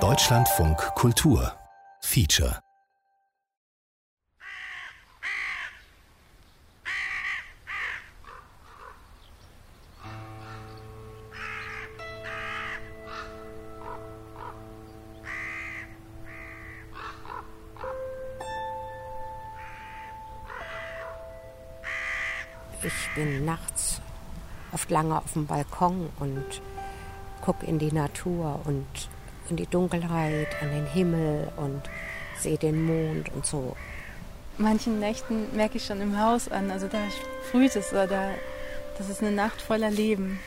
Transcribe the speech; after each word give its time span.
Deutschlandfunk 0.00 0.78
Kultur. 0.94 1.52
Feature. 2.00 2.58
Ich 22.82 23.14
bin 23.14 23.44
nachts 23.44 24.00
oft 24.72 24.90
lange 24.90 25.18
auf 25.18 25.34
dem 25.34 25.46
Balkon 25.46 26.08
und 26.18 26.62
gucke 27.42 27.66
in 27.66 27.78
die 27.78 27.92
Natur 27.92 28.60
und 28.64 28.86
in 29.50 29.56
die 29.56 29.66
Dunkelheit, 29.66 30.48
an 30.62 30.70
den 30.70 30.86
Himmel 30.86 31.48
und 31.56 31.82
sehe 32.38 32.56
den 32.56 32.82
Mond 32.84 33.30
und 33.34 33.44
so. 33.44 33.76
Manchen 34.56 35.00
Nächten 35.00 35.54
merke 35.54 35.76
ich 35.76 35.84
schon 35.84 36.00
im 36.00 36.18
Haus 36.18 36.48
an, 36.48 36.70
also 36.70 36.88
da 36.88 36.98
früht 37.50 37.76
es 37.76 37.92
oder 37.92 38.06
da, 38.06 38.30
das 38.96 39.10
ist 39.10 39.20
eine 39.20 39.32
Nacht 39.32 39.60
voller 39.60 39.90
Leben. 39.90 40.38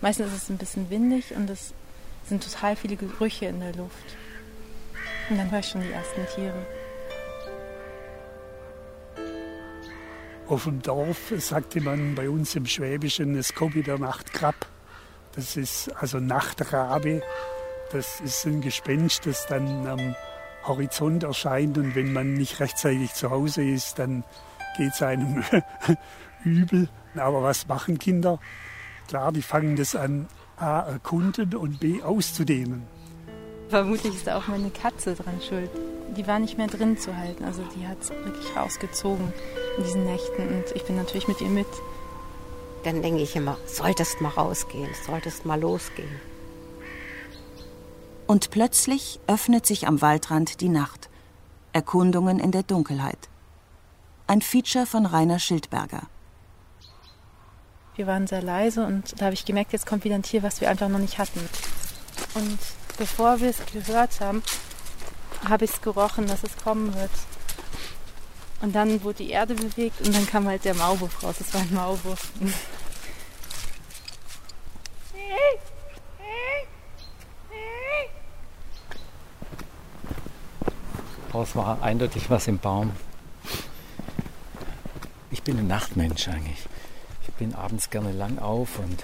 Meistens 0.00 0.28
ist 0.32 0.42
es 0.44 0.50
ein 0.50 0.58
bisschen 0.58 0.90
windig 0.90 1.34
und 1.34 1.48
es 1.48 1.72
sind 2.28 2.42
total 2.42 2.76
viele 2.76 2.96
Gerüche 2.96 3.46
in 3.46 3.60
der 3.60 3.74
Luft. 3.74 4.16
Und 5.30 5.38
dann 5.38 5.50
höre 5.50 5.60
ich 5.60 5.68
schon 5.68 5.82
die 5.82 5.92
ersten 5.92 6.26
Tiere. 6.34 6.66
Auf 10.48 10.64
dem 10.64 10.82
Dorf 10.82 11.32
sagte 11.38 11.80
man 11.80 12.14
bei 12.14 12.28
uns 12.28 12.54
im 12.56 12.66
Schwäbischen, 12.66 13.36
es 13.36 13.54
kommt 13.54 13.86
der 13.86 13.98
Nachtkrab. 13.98 14.66
Das 15.34 15.56
ist 15.56 15.90
also 15.96 16.18
Nachtrabe. 16.18 17.22
Das 17.90 18.20
ist 18.20 18.44
ein 18.46 18.60
Gespenst, 18.60 19.26
das 19.26 19.46
dann 19.46 19.86
am 19.86 20.14
Horizont 20.64 21.24
erscheint. 21.24 21.78
Und 21.78 21.94
wenn 21.94 22.12
man 22.12 22.34
nicht 22.34 22.60
rechtzeitig 22.60 23.14
zu 23.14 23.30
Hause 23.30 23.64
ist, 23.64 23.98
dann 23.98 24.24
geht 24.76 24.92
es 24.94 25.02
einem 25.02 25.44
übel. 26.44 26.88
Aber 27.16 27.42
was 27.42 27.66
machen 27.66 27.98
Kinder? 27.98 28.38
Klar, 29.08 29.32
die 29.32 29.42
fangen 29.42 29.76
das 29.76 29.94
an, 29.94 30.28
A, 30.56 30.80
erkunden 30.80 31.54
und 31.54 31.80
B, 31.80 32.02
auszudehnen. 32.02 32.86
Vermutlich 33.68 34.14
ist 34.14 34.26
da 34.26 34.36
auch 34.36 34.48
meine 34.48 34.70
Katze 34.70 35.14
dran 35.14 35.40
schuld. 35.46 35.70
Die 36.16 36.26
war 36.26 36.38
nicht 36.38 36.58
mehr 36.58 36.66
drin 36.66 36.98
zu 36.98 37.16
halten. 37.16 37.44
Also 37.44 37.62
die 37.74 37.86
hat 37.86 38.02
es 38.02 38.10
wirklich 38.10 38.54
rausgezogen 38.54 39.32
in 39.78 39.84
diesen 39.84 40.04
Nächten. 40.04 40.48
Und 40.48 40.64
ich 40.74 40.84
bin 40.84 40.96
natürlich 40.96 41.26
mit 41.26 41.40
ihr 41.40 41.48
mit. 41.48 41.66
Dann 42.84 43.02
denke 43.02 43.22
ich 43.22 43.36
immer, 43.36 43.56
solltest 43.66 44.20
mal 44.20 44.30
rausgehen, 44.30 44.90
solltest 45.06 45.46
mal 45.46 45.60
losgehen. 45.60 46.20
Und 48.26 48.50
plötzlich 48.50 49.20
öffnet 49.26 49.66
sich 49.66 49.86
am 49.86 50.00
Waldrand 50.00 50.60
die 50.60 50.68
Nacht. 50.68 51.08
Erkundungen 51.72 52.38
in 52.38 52.50
der 52.50 52.62
Dunkelheit. 52.62 53.28
Ein 54.26 54.42
Feature 54.42 54.86
von 54.86 55.06
Rainer 55.06 55.38
Schildberger. 55.38 56.02
Wir 57.94 58.06
waren 58.06 58.26
sehr 58.26 58.42
leise 58.42 58.86
und 58.86 59.20
da 59.20 59.26
habe 59.26 59.34
ich 59.34 59.44
gemerkt, 59.44 59.72
jetzt 59.72 59.86
kommt 59.86 60.04
wieder 60.04 60.14
ein 60.14 60.22
Tier, 60.22 60.42
was 60.42 60.60
wir 60.60 60.70
einfach 60.70 60.88
noch 60.88 60.98
nicht 60.98 61.18
hatten. 61.18 61.40
Und 62.34 62.58
bevor 62.98 63.40
wir 63.40 63.50
es 63.50 63.60
gehört 63.72 64.20
haben, 64.20 64.42
habe 65.48 65.64
ich 65.64 65.72
es 65.72 65.82
gerochen, 65.82 66.26
dass 66.26 66.42
es 66.42 66.56
kommen 66.56 66.94
wird. 66.94 67.10
Und 68.62 68.76
dann 68.76 69.02
wurde 69.02 69.24
die 69.24 69.30
Erde 69.30 69.54
bewegt 69.54 70.00
und 70.06 70.14
dann 70.14 70.24
kam 70.24 70.46
halt 70.46 70.64
der 70.64 70.74
Maulwurf 70.74 71.22
raus. 71.24 71.34
Es 71.40 71.52
war 71.52 71.60
ein 71.60 71.74
Maulwurf. 71.74 72.30
Es 81.34 81.56
war 81.56 81.82
eindeutig 81.82 82.30
was 82.30 82.46
im 82.46 82.58
Baum. 82.58 82.92
Ich 85.32 85.42
bin 85.42 85.58
ein 85.58 85.66
Nachtmensch 85.66 86.28
eigentlich. 86.28 86.68
Ich 87.26 87.32
bin 87.34 87.54
abends 87.54 87.90
gerne 87.90 88.12
lang 88.12 88.38
auf 88.38 88.78
und 88.78 89.02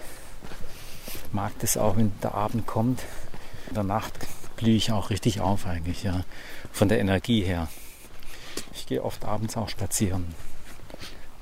mag 1.32 1.52
das 1.58 1.76
auch, 1.76 1.96
wenn 1.96 2.12
der 2.22 2.34
Abend 2.34 2.66
kommt. 2.66 3.02
In 3.68 3.74
der 3.74 3.82
Nacht 3.82 4.14
blühe 4.56 4.76
ich 4.76 4.92
auch 4.92 5.10
richtig 5.10 5.40
auf 5.40 5.66
eigentlich, 5.66 6.04
ja. 6.04 6.24
Von 6.70 6.88
der 6.88 7.00
Energie 7.00 7.42
her. 7.42 7.66
Ich 8.78 8.86
gehe 8.86 9.02
oft 9.02 9.24
abends 9.24 9.56
auch 9.56 9.68
spazieren. 9.68 10.34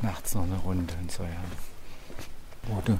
Nachts 0.00 0.34
noch 0.34 0.44
eine 0.44 0.56
Runde 0.56 0.94
und 1.00 1.12
so, 1.12 1.22
ja. 1.22 1.44
Wo 2.62 2.80
du 2.80 2.98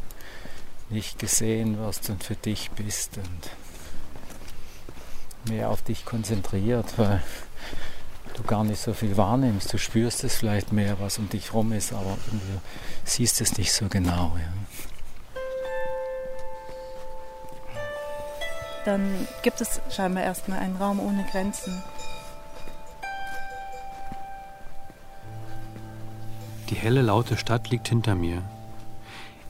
nicht 0.91 1.19
gesehen 1.19 1.78
wirst 1.78 2.10
und 2.10 2.22
für 2.22 2.34
dich 2.34 2.70
bist 2.72 3.16
und 3.16 3.50
mehr 5.50 5.70
auf 5.70 5.80
dich 5.80 6.04
konzentriert, 6.04 6.98
weil 6.98 7.22
du 8.34 8.42
gar 8.42 8.62
nicht 8.62 8.80
so 8.80 8.92
viel 8.92 9.16
wahrnimmst. 9.16 9.72
Du 9.72 9.78
spürst 9.78 10.22
es 10.22 10.36
vielleicht 10.36 10.70
mehr, 10.70 11.00
was 11.00 11.16
um 11.16 11.30
dich 11.30 11.54
rum 11.54 11.72
ist, 11.72 11.94
aber 11.94 12.18
du 12.30 12.38
siehst 13.04 13.41
es 13.41 13.56
nicht 13.56 13.72
so 13.72 13.88
genau. 13.88 14.36
Ja. 14.36 14.53
Dann 18.84 19.26
gibt 19.42 19.62
es 19.62 19.80
scheinbar 19.91 20.24
erstmal 20.24 20.58
einen 20.58 20.76
Raum 20.76 21.00
ohne 21.00 21.26
Grenzen. 21.32 21.82
Die 26.71 26.75
helle, 26.75 27.03
laute 27.03 27.37
Stadt 27.37 27.71
liegt 27.71 27.88
hinter 27.88 28.16
mir. 28.16 28.43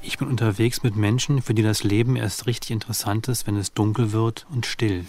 Ich 0.03 0.19
bin 0.19 0.29
unterwegs 0.29 0.83
mit 0.83 0.97
Menschen, 0.97 1.41
für 1.41 1.55
die 1.55 1.63
das 1.63 1.83
Leben 1.83 2.15
erst 2.15 2.47
richtig 2.47 2.73
interessant 2.73 3.29
ist, 3.29 3.47
wenn 3.47 3.57
es 3.57 3.73
dunkel 3.73 4.13
wird 4.13 4.47
und 4.53 4.67
still. 4.67 5.07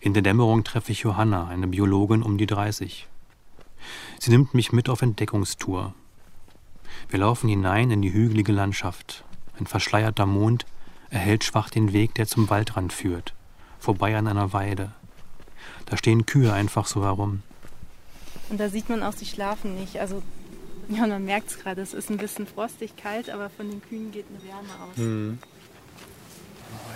In 0.00 0.14
der 0.14 0.22
Dämmerung 0.22 0.62
treffe 0.62 0.92
ich 0.92 1.00
Johanna, 1.00 1.48
eine 1.48 1.66
Biologin 1.66 2.22
um 2.22 2.38
die 2.38 2.46
30. 2.46 3.08
Sie 4.20 4.30
nimmt 4.30 4.54
mich 4.54 4.72
mit 4.72 4.88
auf 4.88 5.02
Entdeckungstour. 5.02 5.94
Wir 7.08 7.18
laufen 7.18 7.48
hinein 7.48 7.90
in 7.90 8.00
die 8.00 8.12
hügelige 8.12 8.52
Landschaft. 8.52 9.24
Ein 9.58 9.66
verschleierter 9.66 10.26
Mond 10.26 10.64
erhellt 11.10 11.42
schwach 11.44 11.70
den 11.70 11.92
Weg, 11.92 12.14
der 12.14 12.26
zum 12.26 12.48
Waldrand 12.48 12.92
führt, 12.92 13.34
vorbei 13.78 14.16
an 14.16 14.28
einer 14.28 14.52
Weide. 14.52 14.92
Da 15.86 15.96
stehen 15.96 16.24
Kühe 16.24 16.52
einfach 16.52 16.86
so 16.86 17.02
herum. 17.04 17.42
Und 18.50 18.58
da 18.58 18.68
sieht 18.68 18.88
man 18.88 19.02
auch, 19.02 19.12
sie 19.12 19.26
schlafen 19.26 19.76
nicht. 19.76 20.00
Also, 20.00 20.22
ja, 20.88 21.06
man 21.06 21.24
merkt 21.24 21.50
es 21.50 21.58
gerade, 21.58 21.80
es 21.80 21.94
ist 21.94 22.10
ein 22.10 22.16
bisschen 22.16 22.46
frostig 22.46 22.96
kalt, 22.96 23.30
aber 23.30 23.48
von 23.48 23.70
den 23.70 23.80
Kühen 23.80 24.10
geht 24.10 24.26
eine 24.28 24.42
Wärme 24.42 24.68
aus. 24.82 24.96
Mhm. 24.96 25.38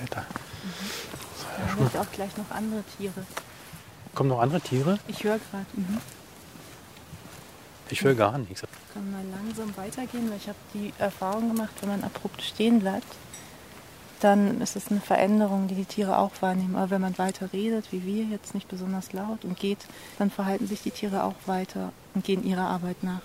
Weiter. 0.01 0.23
Mhm. 0.23 1.77
Da 1.79 1.85
sind 1.85 1.97
auch 1.97 2.13
gleich 2.13 2.37
noch 2.37 2.51
andere 2.51 2.83
Tiere. 2.99 3.25
Kommen 4.15 4.29
noch 4.29 4.41
andere 4.41 4.61
Tiere? 4.61 4.99
Ich 5.07 5.23
höre 5.23 5.39
gerade. 5.39 5.67
Mhm. 5.75 5.99
Ich 7.91 8.03
höre 8.03 8.15
gar 8.15 8.39
nichts. 8.39 8.63
Kann 8.93 9.13
mal 9.13 9.25
langsam 9.31 9.77
weitergehen, 9.77 10.29
weil 10.31 10.39
ich 10.39 10.49
habe 10.49 10.59
die 10.73 10.93
Erfahrung 10.99 11.49
gemacht, 11.49 11.75
wenn 11.81 11.91
man 11.91 12.03
abrupt 12.05 12.43
stehen 12.43 12.81
bleibt, 12.81 13.07
dann 14.25 14.63
ist 14.63 14.75
es 14.75 14.91
eine 14.91 15.01
Veränderung, 15.01 15.69
die 15.69 15.75
die 15.75 15.85
Tiere 15.85 16.17
auch 16.17 16.31
wahrnehmen. 16.41 16.77
Aber 16.77 16.89
wenn 16.89 17.03
man 17.03 17.19
weiter 17.19 17.53
redet, 17.53 17.93
wie 17.93 18.07
wir 18.07 18.25
jetzt 18.25 18.55
nicht 18.55 18.69
besonders 18.69 19.13
laut 19.13 19.45
und 19.45 19.59
geht, 19.59 19.81
dann 20.19 20.31
verhalten 20.31 20.67
sich 20.67 20.81
die 20.83 20.91
Tiere 20.91 21.25
auch 21.25 21.35
weiter 21.45 21.93
und 22.15 22.25
gehen 22.25 22.43
ihrer 22.43 22.69
Arbeit 22.69 23.03
nach. 23.03 23.21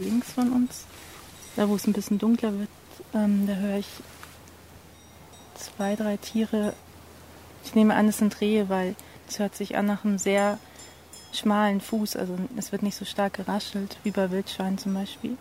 Links 0.00 0.32
von 0.32 0.52
uns, 0.52 0.84
da 1.54 1.68
wo 1.68 1.76
es 1.76 1.86
ein 1.86 1.92
bisschen 1.92 2.18
dunkler 2.18 2.58
wird, 2.58 2.68
ähm, 3.14 3.46
da 3.46 3.54
höre 3.54 3.76
ich 3.76 3.86
zwei, 5.54 5.94
drei 5.94 6.16
Tiere. 6.16 6.72
Ich 7.64 7.76
nehme 7.76 7.94
an, 7.94 8.08
es 8.08 8.18
sind 8.18 8.40
Rehe, 8.40 8.68
weil 8.68 8.96
es 9.28 9.38
hört 9.38 9.54
sich 9.54 9.76
an 9.76 9.86
nach 9.86 10.04
einem 10.04 10.18
sehr 10.18 10.58
schmalen 11.32 11.80
Fuß. 11.80 12.16
Also 12.16 12.36
es 12.56 12.72
wird 12.72 12.82
nicht 12.82 12.96
so 12.96 13.04
stark 13.04 13.34
geraschelt 13.34 13.98
wie 14.02 14.10
bei 14.10 14.32
Wildschweinen 14.32 14.78
zum 14.78 14.94
Beispiel. 14.94 15.36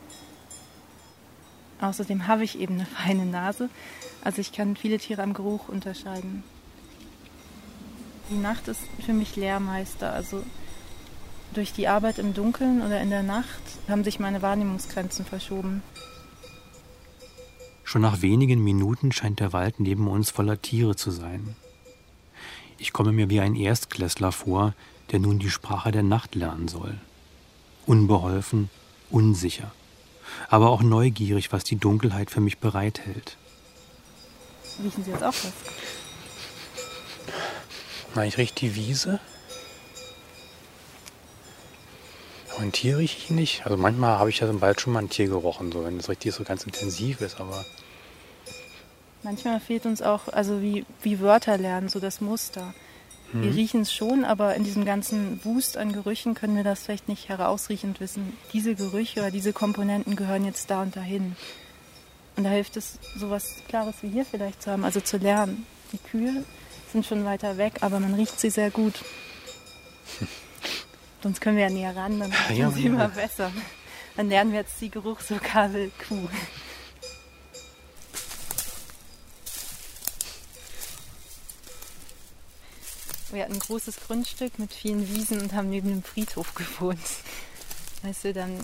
Außerdem 1.81 2.27
habe 2.27 2.43
ich 2.43 2.59
eben 2.59 2.75
eine 2.75 2.85
feine 2.85 3.25
Nase. 3.25 3.69
Also 4.23 4.41
ich 4.41 4.51
kann 4.51 4.75
viele 4.75 4.97
Tiere 4.97 5.23
am 5.23 5.33
Geruch 5.33 5.69
unterscheiden. 5.69 6.43
Die 8.29 8.37
Nacht 8.37 8.67
ist 8.67 8.81
für 9.05 9.13
mich 9.13 9.35
Lehrmeister. 9.35 10.11
Also 10.11 10.43
durch 11.53 11.73
die 11.73 11.87
Arbeit 11.87 12.19
im 12.19 12.33
Dunkeln 12.33 12.81
oder 12.81 13.01
in 13.01 13.09
der 13.09 13.23
Nacht 13.23 13.61
haben 13.87 14.03
sich 14.03 14.19
meine 14.19 14.41
Wahrnehmungsgrenzen 14.41 15.25
verschoben. 15.25 15.81
Schon 17.83 18.03
nach 18.03 18.21
wenigen 18.21 18.63
Minuten 18.63 19.11
scheint 19.11 19.39
der 19.39 19.51
Wald 19.51 19.79
neben 19.79 20.07
uns 20.07 20.29
voller 20.29 20.61
Tiere 20.61 20.95
zu 20.95 21.09
sein. 21.09 21.55
Ich 22.77 22.93
komme 22.93 23.11
mir 23.11 23.29
wie 23.29 23.39
ein 23.39 23.55
Erstklässler 23.55 24.31
vor, 24.31 24.75
der 25.11 25.19
nun 25.19 25.39
die 25.39 25.49
Sprache 25.49 25.91
der 25.91 26.03
Nacht 26.03 26.35
lernen 26.35 26.67
soll. 26.67 26.99
Unbeholfen, 27.87 28.69
unsicher, 29.09 29.71
aber 30.49 30.69
auch 30.69 30.81
neugierig, 30.81 31.51
was 31.51 31.63
die 31.63 31.77
Dunkelheit 31.77 32.31
für 32.31 32.41
mich 32.41 32.59
bereithält. 32.59 33.37
Riechen 34.83 35.03
Sie 35.03 35.11
jetzt 35.11 35.23
auch 35.23 35.27
was? 35.27 35.51
Na, 38.15 38.25
ich 38.25 38.37
rieche 38.37 38.55
die 38.55 38.75
Wiese. 38.75 39.19
Aber 42.53 42.61
ein 42.61 42.71
Tier 42.71 42.97
rieche 42.97 43.17
ich 43.17 43.29
nicht. 43.29 43.65
Also 43.65 43.77
manchmal 43.77 44.17
habe 44.17 44.29
ich 44.29 44.39
ja 44.39 44.49
im 44.49 44.61
Wald 44.61 44.81
schon 44.81 44.93
mal 44.93 44.99
ein 44.99 45.09
Tier 45.09 45.27
gerochen, 45.27 45.71
so, 45.71 45.85
wenn 45.85 45.97
es 45.97 46.09
richtig 46.09 46.33
so 46.33 46.43
ganz 46.43 46.63
intensiv 46.63 47.21
ist, 47.21 47.39
aber 47.39 47.65
Manchmal 49.21 49.59
fehlt 49.59 49.85
uns 49.85 50.01
auch, 50.01 50.29
also 50.29 50.61
wie, 50.61 50.85
wie 51.01 51.19
Wörter 51.19 51.57
lernen, 51.57 51.89
so 51.89 51.99
das 51.99 52.21
Muster. 52.21 52.73
Mhm. 53.33 53.43
Wir 53.43 53.55
riechen 53.55 53.81
es 53.81 53.93
schon, 53.93 54.25
aber 54.25 54.55
in 54.55 54.63
diesem 54.63 54.85
ganzen 54.85 55.43
Wust 55.43 55.77
an 55.77 55.93
Gerüchen 55.93 56.33
können 56.33 56.55
wir 56.55 56.63
das 56.63 56.83
vielleicht 56.83 57.07
nicht 57.07 57.29
herausriechen 57.29 57.91
und 57.91 57.99
wissen, 57.99 58.37
diese 58.53 58.75
Gerüche 58.75 59.21
oder 59.21 59.31
diese 59.31 59.53
Komponenten 59.53 60.15
gehören 60.15 60.45
jetzt 60.45 60.69
da 60.69 60.81
und 60.81 60.95
dahin. 60.95 61.35
Und 62.35 62.43
da 62.43 62.49
hilft 62.49 62.77
es, 62.77 62.99
sowas 63.17 63.55
Klares 63.67 63.95
wie 64.01 64.09
hier 64.09 64.25
vielleicht 64.25 64.61
zu 64.61 64.71
haben, 64.71 64.85
also 64.85 65.01
zu 65.01 65.17
lernen. 65.17 65.65
Die 65.91 65.97
Kühe 65.97 66.45
sind 66.91 67.05
schon 67.05 67.25
weiter 67.25 67.57
weg, 67.57 67.79
aber 67.81 67.99
man 67.99 68.13
riecht 68.13 68.39
sie 68.39 68.49
sehr 68.49 68.71
gut. 68.71 68.93
Sonst 71.23 71.41
können 71.41 71.57
wir 71.57 71.63
ja 71.63 71.69
näher 71.69 71.95
ran, 71.95 72.19
dann 72.19 72.31
riechen 72.49 72.57
ja, 72.57 72.71
sie 72.71 72.85
immer 72.85 73.09
besser. 73.09 73.51
Dann 74.15 74.29
lernen 74.29 74.51
wir 74.51 74.59
jetzt 74.59 74.79
die 74.81 74.89
Geruchslokale 74.89 75.91
Kuh. 76.07 76.29
Wir 83.31 83.43
hatten 83.43 83.53
ein 83.53 83.59
großes 83.59 83.97
Grundstück 84.07 84.57
mit 84.57 84.73
vielen 84.73 85.07
Wiesen 85.07 85.39
und 85.41 85.53
haben 85.53 85.69
neben 85.69 85.89
dem 85.89 86.03
Friedhof 86.03 86.55
gewohnt. 86.55 86.99
Als 88.01 88.23
wir 88.23 88.33
dann 88.33 88.59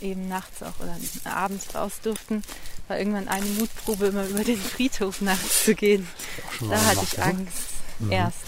eben 0.00 0.28
nachts 0.28 0.62
auch 0.62 0.78
oder 0.80 0.96
abends 1.24 1.74
raus 1.74 2.00
durften, 2.02 2.42
war 2.88 2.98
irgendwann 2.98 3.28
eine 3.28 3.46
Mutprobe, 3.46 4.06
immer 4.06 4.26
über 4.26 4.44
den 4.44 4.60
Friedhof 4.60 5.20
nachts 5.20 5.64
zu 5.64 5.74
gehen. 5.74 6.06
Da 6.68 6.84
hatte 6.84 7.00
ich 7.04 7.22
Angst. 7.22 7.56
Mhm. 7.98 8.12
Erst. 8.12 8.38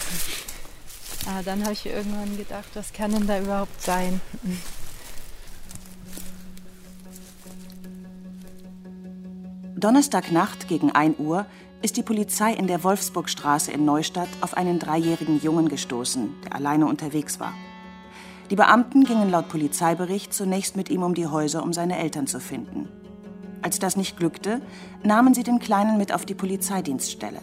Aber 1.27 1.43
dann 1.43 1.63
habe 1.63 1.73
ich 1.73 1.87
irgendwann 1.87 2.37
gedacht, 2.37 2.69
was 2.75 2.93
kann 2.93 3.13
denn 3.13 3.27
da 3.27 3.39
überhaupt 3.41 3.81
sein? 3.81 4.21
Donnerstagnacht 9.77 10.69
gegen 10.69 10.93
1 10.93 11.19
Uhr 11.19 11.47
ist 11.82 11.96
die 11.96 12.02
Polizei 12.02 12.52
in 12.52 12.69
der 12.69 12.84
Wolfsburgstraße 12.84 13.73
in 13.73 13.84
Neustadt 13.84 14.29
auf 14.40 14.56
einen 14.56 14.79
dreijährigen 14.79 15.40
Jungen 15.40 15.69
gestoßen, 15.69 16.34
der 16.44 16.55
alleine 16.55 16.87
unterwegs 16.87 17.40
war. 17.40 17.52
Die 18.50 18.56
Beamten 18.56 19.05
gingen 19.05 19.31
laut 19.31 19.49
Polizeibericht 19.49 20.32
zunächst 20.32 20.76
mit 20.76 20.90
ihm 20.90 21.02
um 21.02 21.14
die 21.14 21.26
Häuser, 21.26 21.62
um 21.62 21.73
seine 21.73 21.99
Eltern 21.99 22.26
zu 22.26 22.38
finden. 22.38 22.88
Als 23.62 23.79
das 23.79 23.96
nicht 23.96 24.17
glückte, 24.17 24.61
nahmen 25.02 25.34
sie 25.34 25.43
den 25.43 25.58
Kleinen 25.58 25.99
mit 25.99 26.12
auf 26.12 26.25
die 26.25 26.34
Polizeidienststelle. 26.34 27.40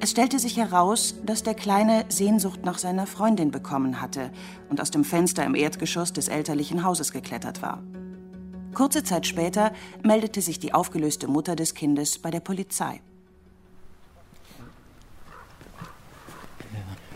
Es 0.00 0.12
stellte 0.12 0.38
sich 0.38 0.56
heraus, 0.56 1.16
dass 1.26 1.42
der 1.42 1.54
Kleine 1.54 2.06
Sehnsucht 2.08 2.64
nach 2.64 2.78
seiner 2.78 3.06
Freundin 3.06 3.50
bekommen 3.50 4.00
hatte 4.00 4.30
und 4.70 4.80
aus 4.80 4.90
dem 4.90 5.04
Fenster 5.04 5.44
im 5.44 5.54
Erdgeschoss 5.54 6.12
des 6.14 6.28
elterlichen 6.28 6.84
Hauses 6.84 7.12
geklettert 7.12 7.60
war. 7.60 7.82
Kurze 8.72 9.02
Zeit 9.02 9.26
später 9.26 9.72
meldete 10.02 10.40
sich 10.40 10.58
die 10.58 10.72
aufgelöste 10.72 11.28
Mutter 11.28 11.56
des 11.56 11.74
Kindes 11.74 12.18
bei 12.18 12.30
der 12.30 12.40
Polizei. 12.40 13.00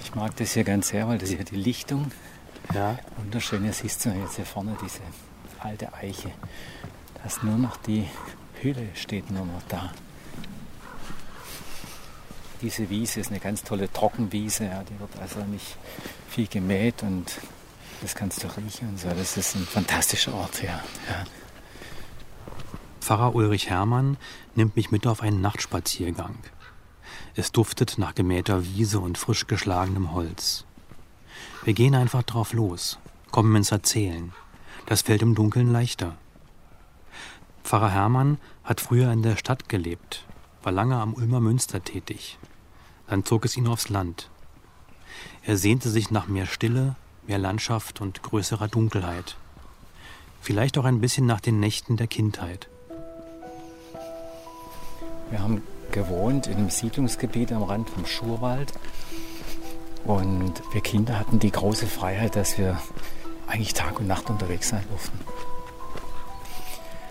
Ich 0.05 0.15
mag 0.15 0.37
das 0.37 0.53
hier 0.53 0.65
ganz 0.65 0.89
sehr, 0.89 1.09
weil 1.09 1.19
das 1.19 1.31
hier 1.31 1.45
die 1.45 1.57
Lichtung. 1.57 2.13
Ja. 2.75 2.99
Wunderschön. 3.17 3.63
Hier 3.65 3.73
siehst 3.73 4.05
du 4.05 4.11
jetzt 4.11 4.37
hier 4.37 4.45
vorne 4.45 4.77
diese 4.85 5.01
alte 5.59 5.93
Eiche. 5.95 6.31
Da 7.15 7.25
ist 7.25 7.43
nur 7.43 7.57
noch 7.57 7.79
die 7.79 8.07
Hülle, 8.61 8.89
steht 8.95 9.31
nur 9.31 9.47
noch 9.47 9.63
da. 9.69 9.93
Diese 12.61 12.89
Wiese 12.91 13.21
ist 13.21 13.31
eine 13.31 13.41
ganz 13.41 13.63
tolle 13.63 13.91
Trockenwiese. 13.91 14.67
Ja, 14.67 14.83
die 14.85 14.99
wird 15.01 15.11
also 15.21 15.41
nicht 15.41 15.77
viel 16.29 16.49
gemäht 16.49 17.03
und 17.03 17.41
das 18.03 18.15
kannst 18.15 18.45
du 18.45 18.49
riechen 18.59 18.91
und 18.91 19.01
so. 19.01 19.09
Das 19.09 19.39
ist 19.39 19.57
ein 19.57 19.65
fantastischer 19.65 20.35
Ort 20.35 20.59
hier. 20.59 20.69
Ja. 21.09 21.25
Pfarrer 23.01 23.35
Ulrich 23.35 23.71
Hermann 23.71 24.19
nimmt 24.55 24.77
mich 24.77 24.91
mit 24.91 25.07
auf 25.07 25.23
einen 25.23 25.41
Nachtspaziergang. 25.41 26.37
Es 27.37 27.51
duftet 27.51 27.99
nach 27.99 28.15
gemähter 28.15 28.65
Wiese 28.65 29.01
und 29.01 29.19
frisch 29.19 29.49
geschlagenem 29.49 30.13
Holz. 30.13 30.65
Wir 31.65 31.75
gehen 31.75 31.97
einfach 31.97 32.23
drauf 32.23 32.53
los, 32.53 32.99
kommen 33.33 33.57
ins 33.57 33.73
Erzählen. 33.73 34.33
Das 34.87 35.03
fällt 35.03 35.23
im 35.23 35.35
Dunkeln 35.35 35.73
leichter. 35.73 36.17
Pfarrer 37.65 37.91
Hermann 37.91 38.39
hat 38.63 38.81
früher 38.81 39.11
in 39.11 39.23
der 39.23 39.37
Stadt 39.37 39.69
gelebt, 39.69 40.27
war 40.63 40.71
lange 40.71 40.97
am 40.97 41.15
Ulmer 41.15 41.41
Münster 41.41 41.83
tätig. 41.83 42.39
Dann 43.09 43.25
zog 43.25 43.45
es 43.45 43.57
ihn 43.57 43.67
aufs 43.67 43.89
Land. 43.89 44.31
Er 45.43 45.57
sehnte 45.57 45.91
sich 45.91 46.11
nach 46.13 46.29
mehr 46.29 46.47
Stille, 46.47 46.95
mehr 47.27 47.39
Landschaft 47.39 48.01
und 48.01 48.23
größerer 48.23 48.69
Dunkelheit. 48.69 49.37
Vielleicht 50.41 50.79
auch 50.79 50.85
ein 50.85 51.01
bisschen 51.01 51.27
nach 51.27 51.41
den 51.41 51.59
Nächten 51.59 51.97
der 51.97 52.07
Kindheit. 52.07 52.69
Wir 55.31 55.41
haben 55.41 55.63
gewohnt 55.95 56.49
in 56.49 56.57
einem 56.57 56.71
Siedlungsgebiet 56.71 57.53
am 57.53 57.63
Rand 57.63 57.89
vom 57.89 58.05
Schurwald. 58.05 58.73
Und 60.05 60.53
wir 60.73 60.83
Kinder 60.83 61.19
hatten 61.19 61.39
die 61.39 61.51
große 61.51 61.87
Freiheit, 61.87 62.37
dass 62.37 62.59
wir 62.59 62.79
eigentlich 63.47 63.73
Tag 63.73 64.01
und 64.01 64.07
Nacht 64.07 64.29
unterwegs 64.29 64.69
sein 64.69 64.85
durften. 64.91 65.19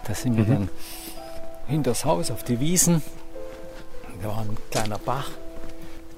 Da 0.06 0.14
sind 0.14 0.38
wir 0.38 0.44
mhm. 0.44 0.50
dann 0.50 0.70
hinter 1.68 1.92
das 1.92 2.06
Haus 2.06 2.30
auf 2.30 2.44
die 2.44 2.60
Wiesen. 2.60 3.02
Da 4.22 4.28
war 4.28 4.40
ein 4.40 4.58
kleiner 4.70 5.00
Bach. 5.00 5.32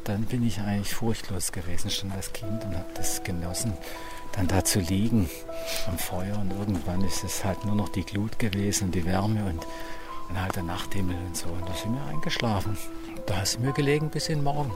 Dann 0.04 0.24
bin 0.24 0.46
ich 0.46 0.60
eigentlich 0.60 0.94
furchtlos 0.94 1.52
gewesen, 1.52 1.90
schon 1.90 2.12
als 2.12 2.34
Kind 2.34 2.64
und 2.66 2.76
habe 2.76 2.86
das 2.96 3.24
genossen, 3.24 3.74
dann 4.34 4.48
da 4.48 4.64
zu 4.64 4.80
liegen 4.80 5.30
am 5.88 5.98
Feuer. 5.98 6.38
Und 6.40 6.52
irgendwann 6.52 7.04
ist 7.04 7.24
es 7.24 7.46
halt 7.46 7.64
nur 7.66 7.76
noch 7.76 7.90
die 7.90 8.04
Glut 8.04 8.38
gewesen 8.38 8.86
und 8.86 8.96
die 8.96 9.06
Wärme 9.06 9.46
und 9.46 9.66
und 10.30 10.42
halt 10.42 10.56
der 10.56 10.63
Nachthimmel 10.63 11.16
und 11.25 11.36
so. 11.36 11.48
Und 11.48 11.68
da 11.68 11.74
sind 11.74 11.94
wir 11.94 12.06
eingeschlafen. 12.06 12.77
Da 13.25 13.45
sind 13.45 13.63
wir 13.63 13.72
gelegen 13.72 14.10
bis 14.10 14.30
in 14.30 14.39
den 14.39 14.44
Morgen. 14.44 14.72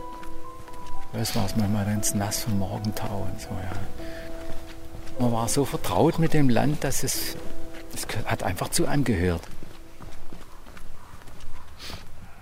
Das 1.14 1.36
war 1.36 1.46
es 1.46 1.56
manchmal 1.56 1.86
ganz 1.86 2.14
nass 2.14 2.44
vom 2.44 2.60
Morgentau 2.60 3.28
und 3.32 3.42
so, 3.42 3.50
ja. 3.50 3.72
Man 5.20 5.34
war 5.34 5.50
so 5.50 5.66
vertraut 5.66 6.20
mit 6.20 6.34
dem 6.34 6.50
Land, 6.50 6.84
dass 6.84 7.04
es, 7.04 7.36
es 7.94 8.08
hat 8.26 8.44
einfach 8.44 8.70
zu 8.70 8.86
einem 8.86 9.04
gehört. 9.04 9.42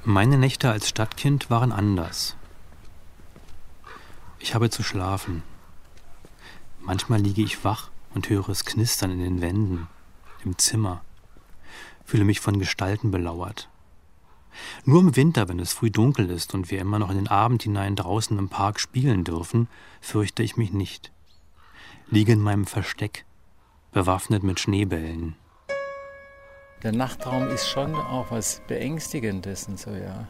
Meine 0.03 0.37
Nächte 0.37 0.69
als 0.69 0.87
Stadtkind 0.87 1.49
waren 1.49 1.71
anders. 1.71 2.35
Ich 4.39 4.53
habe 4.53 4.69
zu 4.69 4.83
schlafen. 4.83 5.43
Manchmal 6.79 7.19
liege 7.19 7.41
ich 7.41 7.63
wach 7.65 7.89
und 8.13 8.29
höre 8.29 8.49
es 8.49 8.63
knistern 8.63 9.11
in 9.11 9.19
den 9.19 9.41
Wänden, 9.41 9.87
im 10.45 10.57
Zimmer 10.57 11.01
fühle 12.07 12.23
mich 12.23 12.39
von 12.39 12.57
Gestalten 12.57 13.11
belauert. 13.11 13.67
Nur 14.85 15.01
im 15.01 15.15
Winter, 15.17 15.49
wenn 15.49 15.59
es 15.59 15.73
früh 15.73 15.91
dunkel 15.91 16.31
ist 16.31 16.53
und 16.53 16.71
wir 16.71 16.79
immer 16.79 16.99
noch 16.99 17.09
in 17.11 17.17
den 17.17 17.27
Abend 17.27 17.63
hinein 17.63 17.97
draußen 17.97 18.39
im 18.39 18.47
Park 18.47 18.79
spielen 18.79 19.25
dürfen, 19.25 19.67
fürchte 19.99 20.41
ich 20.41 20.55
mich 20.55 20.71
nicht. 20.71 21.11
Liege 22.09 22.31
in 22.31 22.39
meinem 22.39 22.65
Versteck, 22.65 23.25
bewaffnet 23.91 24.41
mit 24.41 24.57
Schneebällen. 24.57 25.35
Der 26.81 26.93
Nachtraum 26.93 27.49
ist 27.49 27.67
schon 27.67 27.93
auch 27.93 28.31
was 28.31 28.61
Beängstigendes 28.67 29.67
und 29.67 29.77
so, 29.77 29.91
ja. 29.91 30.29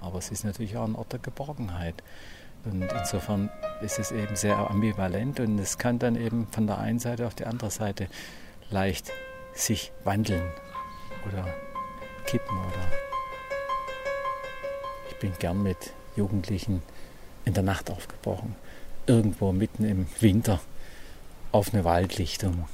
Aber 0.00 0.18
es 0.18 0.32
ist 0.32 0.44
natürlich 0.44 0.76
auch 0.76 0.84
ein 0.84 0.96
Ort 0.96 1.12
der 1.12 1.20
Geborgenheit. 1.20 2.02
Und 2.64 2.82
insofern 2.82 3.48
ist 3.80 4.00
es 4.00 4.10
eben 4.10 4.34
sehr 4.34 4.58
ambivalent 4.58 5.38
und 5.38 5.60
es 5.60 5.78
kann 5.78 6.00
dann 6.00 6.16
eben 6.16 6.48
von 6.48 6.66
der 6.66 6.78
einen 6.78 6.98
Seite 6.98 7.28
auf 7.28 7.36
die 7.36 7.46
andere 7.46 7.70
Seite 7.70 8.08
leicht 8.70 9.12
sich 9.54 9.92
wandeln 10.02 10.50
oder 11.26 11.46
kippen 12.26 12.56
oder 12.56 12.92
ich 15.10 15.16
bin 15.16 15.32
gern 15.38 15.62
mit 15.62 15.92
Jugendlichen 16.16 16.82
in 17.44 17.54
der 17.54 17.62
Nacht 17.62 17.90
aufgebrochen. 17.90 18.56
Irgendwo 19.06 19.52
mitten 19.52 19.84
im 19.84 20.06
Winter 20.20 20.60
auf 21.52 21.72
eine 21.72 21.84
Waldlichtung 21.84 22.68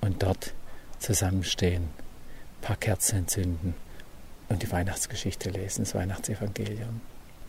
und 0.00 0.22
dort 0.22 0.52
zusammenstehen, 0.98 1.84
ein 1.84 2.60
paar 2.60 2.76
Kerzen 2.76 3.18
entzünden 3.18 3.74
und 4.48 4.62
die 4.62 4.70
Weihnachtsgeschichte 4.70 5.50
lesen, 5.50 5.84
das 5.84 5.94
Weihnachtsevangelium. 5.94 7.00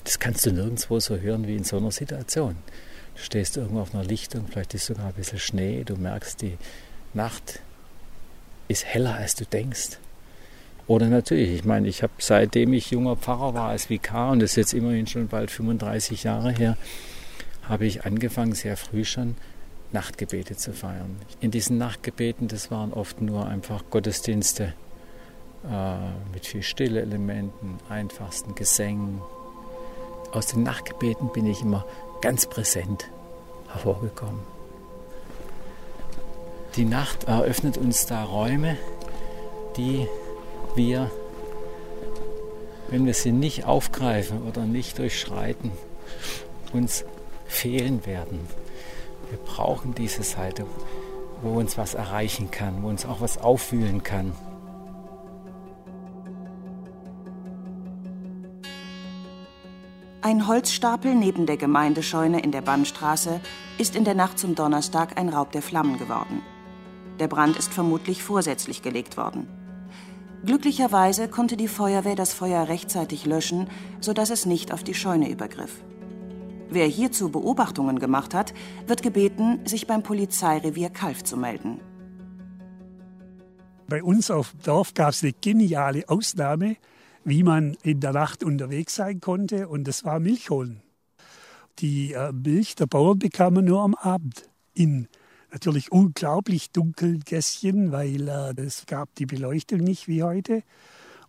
Das 0.04 0.20
kannst 0.20 0.46
du 0.46 0.52
nirgendwo 0.52 1.00
so 1.00 1.18
hören 1.18 1.48
wie 1.48 1.56
in 1.56 1.64
so 1.64 1.78
einer 1.78 1.92
Situation. 1.92 2.56
Du 3.16 3.22
stehst 3.22 3.58
irgendwo 3.58 3.82
auf 3.82 3.94
einer 3.94 4.04
Lichtung, 4.04 4.48
vielleicht 4.48 4.74
ist 4.74 4.86
sogar 4.86 5.08
ein 5.08 5.14
bisschen 5.14 5.40
Schnee, 5.40 5.84
du 5.84 5.96
merkst, 5.96 6.42
die 6.42 6.58
Nacht 7.14 7.62
ist 8.68 8.86
heller, 8.86 9.16
als 9.16 9.36
du 9.36 9.46
denkst. 9.46 10.00
Oder 10.88 11.08
natürlich, 11.08 11.52
ich 11.52 11.66
meine, 11.66 11.88
ich 11.88 12.02
habe 12.02 12.14
seitdem 12.20 12.74
ich 12.74 12.92
junger 12.92 13.18
Pfarrer 13.18 13.54
war 13.54 13.70
als 13.70 13.90
Vikar, 13.90 14.32
und 14.32 14.40
das 14.40 14.52
ist 14.52 14.56
jetzt 14.56 14.74
immerhin 14.74 15.06
schon 15.06 15.28
bald 15.28 15.52
35 15.52 16.24
Jahre 16.24 16.52
her, 16.52 16.78
habe 17.64 17.86
ich 17.86 18.06
angefangen, 18.06 18.54
sehr 18.54 18.78
früh 18.78 19.04
schon 19.04 19.36
Nachtgebete 19.92 20.56
zu 20.56 20.74
feiern. 20.74 21.18
In 21.42 21.52
diesen 21.52 21.78
Nachtgebeten, 21.78 22.48
das 22.48 22.72
waren 22.72 22.94
oft 22.94 23.22
nur 23.22 23.48
einfach 23.48 23.84
Gottesdienste 23.90 24.74
äh, 25.70 25.96
mit 26.34 26.46
viel 26.46 26.64
stille 26.64 27.02
Elementen, 27.02 27.80
einfachsten 27.90 28.56
Gesängen. 28.56 29.22
Aus 30.32 30.48
den 30.48 30.64
Nachtgebeten 30.64 31.32
bin 31.34 31.46
ich 31.46 31.62
immer 31.62 31.86
ganz 32.22 32.48
präsent 32.48 33.10
hervorgekommen. 33.70 34.57
Die 36.78 36.86
Nacht 36.86 37.26
eröffnet 37.26 37.78
uns 37.78 38.06
da 38.06 38.24
Räume, 38.24 38.78
die 39.76 40.08
wir 40.76 41.12
wenn 42.90 43.06
wir 43.06 43.14
sie 43.14 43.32
nicht 43.32 43.66
aufgreifen 43.66 44.44
oder 44.48 44.66
nicht 44.66 44.98
durchschreiten, 44.98 45.72
uns 46.74 47.06
fehlen 47.46 48.06
werden. 48.06 48.40
Wir 49.30 49.40
brauchen 49.40 49.94
diese 49.94 50.24
Seite, 50.24 50.66
wo 51.42 51.60
uns 51.60 51.78
was 51.78 51.94
erreichen 51.94 52.50
kann, 52.52 52.84
wo 52.84 52.88
uns 52.88 53.06
auch 53.06 53.22
was 53.22 53.38
aufwühlen 53.38 54.04
kann. 54.04 54.34
Ein 60.22 60.48
Holzstapel 60.48 61.16
neben 61.16 61.46
der 61.46 61.58
Gemeindescheune 61.58 62.42
in 62.42 62.52
der 62.52 62.62
Bannstraße 62.62 63.40
ist 63.78 63.96
in 63.96 64.04
der 64.04 64.16
Nacht 64.16 64.40
zum 64.40 64.56
Donnerstag 64.56 65.18
ein 65.18 65.30
Raub 65.30 65.52
der 65.54 65.62
Flammen 65.62 65.98
geworden. 65.98 66.42
Der 67.20 67.28
Brand 67.28 67.58
ist 67.58 67.74
vermutlich 67.74 68.24
vorsätzlich 68.24 68.82
gelegt 68.82 69.18
worden. 69.18 69.48
Glücklicherweise 70.46 71.28
konnte 71.28 71.58
die 71.58 71.68
Feuerwehr 71.68 72.16
das 72.16 72.34
Feuer 72.34 72.68
rechtzeitig 72.68 73.26
löschen, 73.26 73.70
sodass 74.00 74.30
es 74.30 74.46
nicht 74.46 74.72
auf 74.72 74.84
die 74.84 74.94
Scheune 74.94 75.30
übergriff. 75.30 75.84
Wer 76.70 76.86
hierzu 76.86 77.30
Beobachtungen 77.30 78.00
gemacht 78.00 78.34
hat, 78.34 78.54
wird 78.86 79.02
gebeten, 79.02 79.60
sich 79.66 79.88
beim 79.88 80.04
Polizeirevier 80.04 80.90
Kalf 80.90 81.24
zu 81.24 81.38
melden. 81.38 81.80
Bei 83.88 84.04
uns 84.04 84.30
auf 84.30 84.52
dem 84.52 84.62
Dorf 84.64 84.94
gab 84.94 85.10
es 85.10 85.24
eine 85.24 85.34
geniale 85.34 86.08
Ausnahme 86.08 86.76
wie 87.28 87.44
man 87.44 87.76
in 87.84 88.00
der 88.00 88.14
Nacht 88.14 88.42
unterwegs 88.42 88.96
sein 88.96 89.20
konnte. 89.20 89.68
Und 89.68 89.86
das 89.86 90.06
war 90.06 90.22
Milch 90.22 90.50
holen. 90.50 90.82
Die 91.80 92.14
äh, 92.14 92.32
Milch 92.32 92.76
der 92.76 92.88
Bauern 92.88 93.20
bekam 93.20 93.56
man 93.56 93.66
nur 93.66 93.82
am 93.82 93.96
Abend 93.96 94.50
in 94.74 95.10
natürlich 95.58 95.92
unglaublich 95.92 96.70
dunklen 96.70 97.22
Gässchen, 97.22 97.92
weil 97.92 98.28
äh, 98.28 98.62
es 98.62 98.86
gab 98.86 99.16
die 99.16 99.26
Beleuchtung 99.26 99.80
nicht 99.80 100.08
wie 100.08 100.22
heute. 100.22 100.62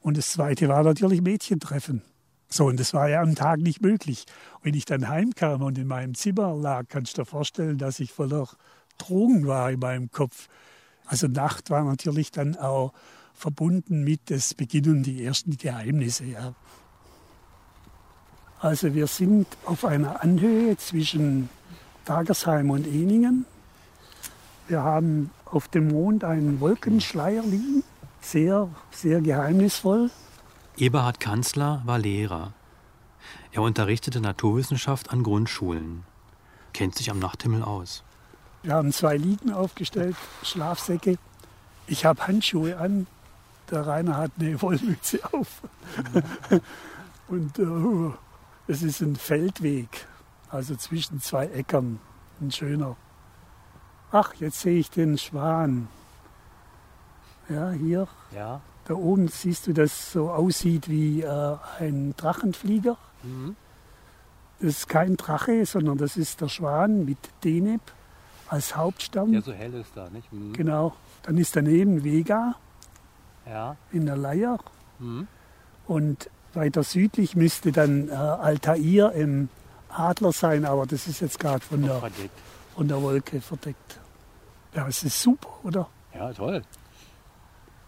Und 0.01 0.19
das 0.19 0.33
Zweite 0.33 0.69
war 0.69 0.83
natürlich 0.83 1.23
Mädchentreffen. 1.23 2.03
So, 2.51 2.67
und 2.67 2.79
das 2.79 2.93
war 2.93 3.09
ja 3.09 3.23
am 3.23 3.35
Tag 3.35 3.61
nicht 3.61 3.81
möglich. 3.81 4.27
Wenn 4.63 4.75
ich 4.75 4.85
dann 4.85 5.09
heimkam 5.09 5.63
und 5.63 5.79
in 5.79 5.87
meinem 5.87 6.15
Zimmer 6.15 6.55
lag, 6.55 6.85
kannst 6.89 7.17
du 7.17 7.23
dir 7.23 7.27
vorstellen, 7.27 7.79
dass 7.79 8.01
ich 8.01 8.13
voller 8.13 8.49
Drogen 8.99 9.47
war 9.47 9.71
in 9.71 9.81
meinem 9.81 10.11
Kopf. 10.11 10.49
Also 11.07 11.27
Nacht 11.27 11.71
war 11.71 11.85
natürlich 11.85 12.31
dann 12.31 12.55
auch 12.57 12.93
verbunden 13.33 14.05
mit, 14.05 14.31
das 14.31 14.53
beginnen 14.53 15.03
die 15.03 15.25
ersten 15.25 15.57
Geheimnisse. 15.57 16.27
Ja. 16.27 16.55
Also 18.61 18.95
wir 18.95 19.07
sind 19.07 19.47
auf 19.65 19.87
einer 19.87 20.23
Anhöhe 20.23 20.77
zwischen 20.77 21.49
Dagersheim 22.05 22.71
und 22.71 22.87
Eningen. 22.87 23.47
Wir 24.69 24.83
haben 24.83 25.31
auf 25.47 25.69
dem 25.69 25.89
Mond 25.89 26.25
einen 26.25 26.61
Wolkenschleier 26.61 27.43
liegen, 27.43 27.83
sehr, 28.21 28.69
sehr 28.91 29.23
geheimnisvoll. 29.23 30.11
Eberhard 30.77 31.21
Kanzler 31.21 31.81
war 31.87 31.99
Lehrer. 31.99 32.53
Er 33.53 33.63
unterrichtete 33.63 34.21
Naturwissenschaft 34.21 35.11
an 35.11 35.23
Grundschulen, 35.23 36.05
kennt 36.75 36.97
sich 36.97 37.11
am 37.11 37.19
Nachthimmel 37.19 37.63
aus. 37.63 38.05
Wir 38.63 38.75
haben 38.75 38.93
zwei 38.93 39.17
Liegen 39.17 39.53
aufgestellt, 39.53 40.17
Schlafsäcke. 40.43 41.17
Ich 41.87 42.05
habe 42.05 42.27
Handschuhe 42.27 42.77
an, 42.77 43.07
der 43.71 43.87
Rainer 43.87 44.19
hat 44.19 44.33
eine 44.39 44.61
Wollmütze 44.63 45.21
auf. 45.33 45.63
Und 47.29 47.59
äh, 47.59 48.13
es 48.67 48.83
ist 48.83 49.01
ein 49.01 49.17
Feldweg, 49.17 50.07
also 50.51 50.77
zwischen 50.77 51.23
zwei 51.23 51.47
Äckern. 51.47 52.01
Ein 52.41 52.53
schöner. 52.53 52.97
Ach, 54.11 54.35
jetzt 54.35 54.61
sehe 54.61 54.79
ich 54.79 54.91
den 54.91 55.19
Schwan. 55.19 55.89
Ja, 57.49 57.71
hier. 57.71 58.09
Ja. 58.35 58.61
Da 58.87 58.95
oben 58.95 59.29
siehst 59.29 59.67
du, 59.67 59.75
dass 59.75 60.13
so 60.13 60.31
aussieht 60.31 60.89
wie 60.89 61.23
äh, 61.23 61.57
ein 61.79 62.15
Drachenflieger. 62.17 62.97
Mhm. 63.23 63.57
Das 64.61 64.71
ist 64.71 64.89
kein 64.89 65.17
Drache, 65.17 65.65
sondern 65.67 65.99
das 65.99 66.17
ist 66.17 66.41
der 66.41 66.49
Schwan 66.49 67.05
mit 67.05 67.19
Deneb 67.45 67.81
als 68.49 68.77
Hauptstamm. 68.77 69.33
Ja, 69.35 69.43
so 69.43 69.53
hell 69.53 69.75
ist 69.75 69.93
da, 69.95 70.09
nicht? 70.09 70.33
Mhm. 70.33 70.53
Genau. 70.55 70.95
Dann 71.23 71.37
ist 71.37 71.55
daneben 71.55 72.03
Vega 72.03 72.55
ja. 73.47 73.77
in 73.93 74.07
der 74.07 74.17
Leier. 74.17 74.59
Mhm. 74.99 75.29
Und 75.87 76.31
weiter 76.55 76.83
südlich 76.83 77.37
müsste 77.37 77.73
dann 77.73 78.09
äh, 78.09 78.13
Altair 78.13 79.13
im 79.13 79.49
Adler 79.91 80.33
sein, 80.33 80.65
aber 80.65 80.87
das 80.87 81.07
ist 81.07 81.21
jetzt 81.21 81.39
gerade 81.41 81.61
von 81.61 81.83
der, 81.83 82.03
von 82.79 82.87
der 82.87 83.03
Wolke 83.03 83.41
verdeckt. 83.41 83.99
Ja, 84.73 84.87
es 84.87 85.03
ist 85.03 85.21
super, 85.21 85.49
oder? 85.65 85.89
Ja, 86.15 86.33
toll. 86.33 86.63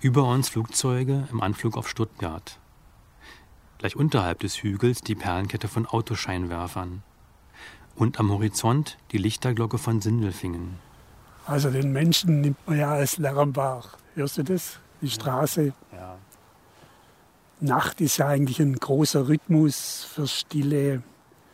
Über 0.01 0.25
uns 0.25 0.49
Flugzeuge 0.49 1.29
im 1.31 1.41
Anflug 1.41 1.77
auf 1.77 1.89
Stuttgart. 1.89 2.59
Gleich 3.79 3.95
unterhalb 3.95 4.41
des 4.41 4.65
Hügels 4.65 5.01
die 5.03 5.15
Perlenkette 5.15 5.69
von 5.69 5.87
Autoscheinwerfern. 5.87 7.05
Und 7.95 8.19
am 8.19 8.33
Horizont 8.33 8.99
die 9.13 9.19
Lichterglocke 9.19 9.79
von 9.79 10.01
Sindelfingen. 10.01 10.81
Also 11.47 11.71
den 11.71 11.93
Menschen 11.93 12.41
nimmt 12.41 12.59
man 12.67 12.77
ja 12.77 12.91
als 12.91 13.17
Lärm 13.17 13.55
wahr. 13.55 13.85
Hörst 14.17 14.39
du 14.39 14.43
das? 14.43 14.81
die 15.03 15.11
Straße. 15.11 15.73
Ja. 15.93 16.19
Nacht 17.61 18.01
ist 18.01 18.17
ja 18.17 18.27
eigentlich 18.27 18.59
ein 18.59 18.75
großer 18.75 19.29
Rhythmus 19.29 20.05
für 20.13 20.27
Stille, 20.27 21.05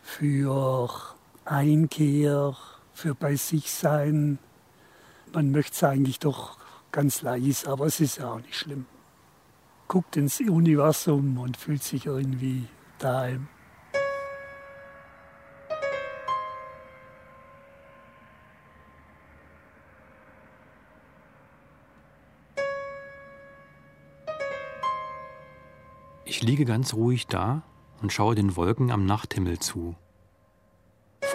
für 0.03 0.89
Einkehr, 1.45 2.57
für 2.97 3.15
bei 3.15 3.37
sich 3.37 3.71
sein. 3.71 4.39
Man 5.33 5.51
möchte 5.51 5.75
es 5.75 5.85
eigentlich 5.85 6.19
doch 6.19 6.57
ganz 6.93 7.21
leise, 7.21 7.69
aber 7.69 7.85
es 7.87 8.01
ist 8.01 8.17
ja 8.17 8.31
auch 8.31 8.41
nicht 8.41 8.55
schlimm. 8.55 8.87
Guckt 9.87 10.17
ins 10.17 10.41
Universum 10.41 11.39
und 11.39 11.59
fühlt 11.59 11.83
sich 11.83 12.07
irgendwie 12.07 12.67
daheim. 12.99 13.49
Ich 26.25 26.43
liege 26.43 26.65
ganz 26.65 26.95
ruhig 26.95 27.27
da 27.27 27.63
und 28.01 28.13
schaue 28.13 28.35
den 28.35 28.57
Wolken 28.57 28.91
am 28.91 29.05
Nachthimmel 29.05 29.59
zu. 29.59 29.97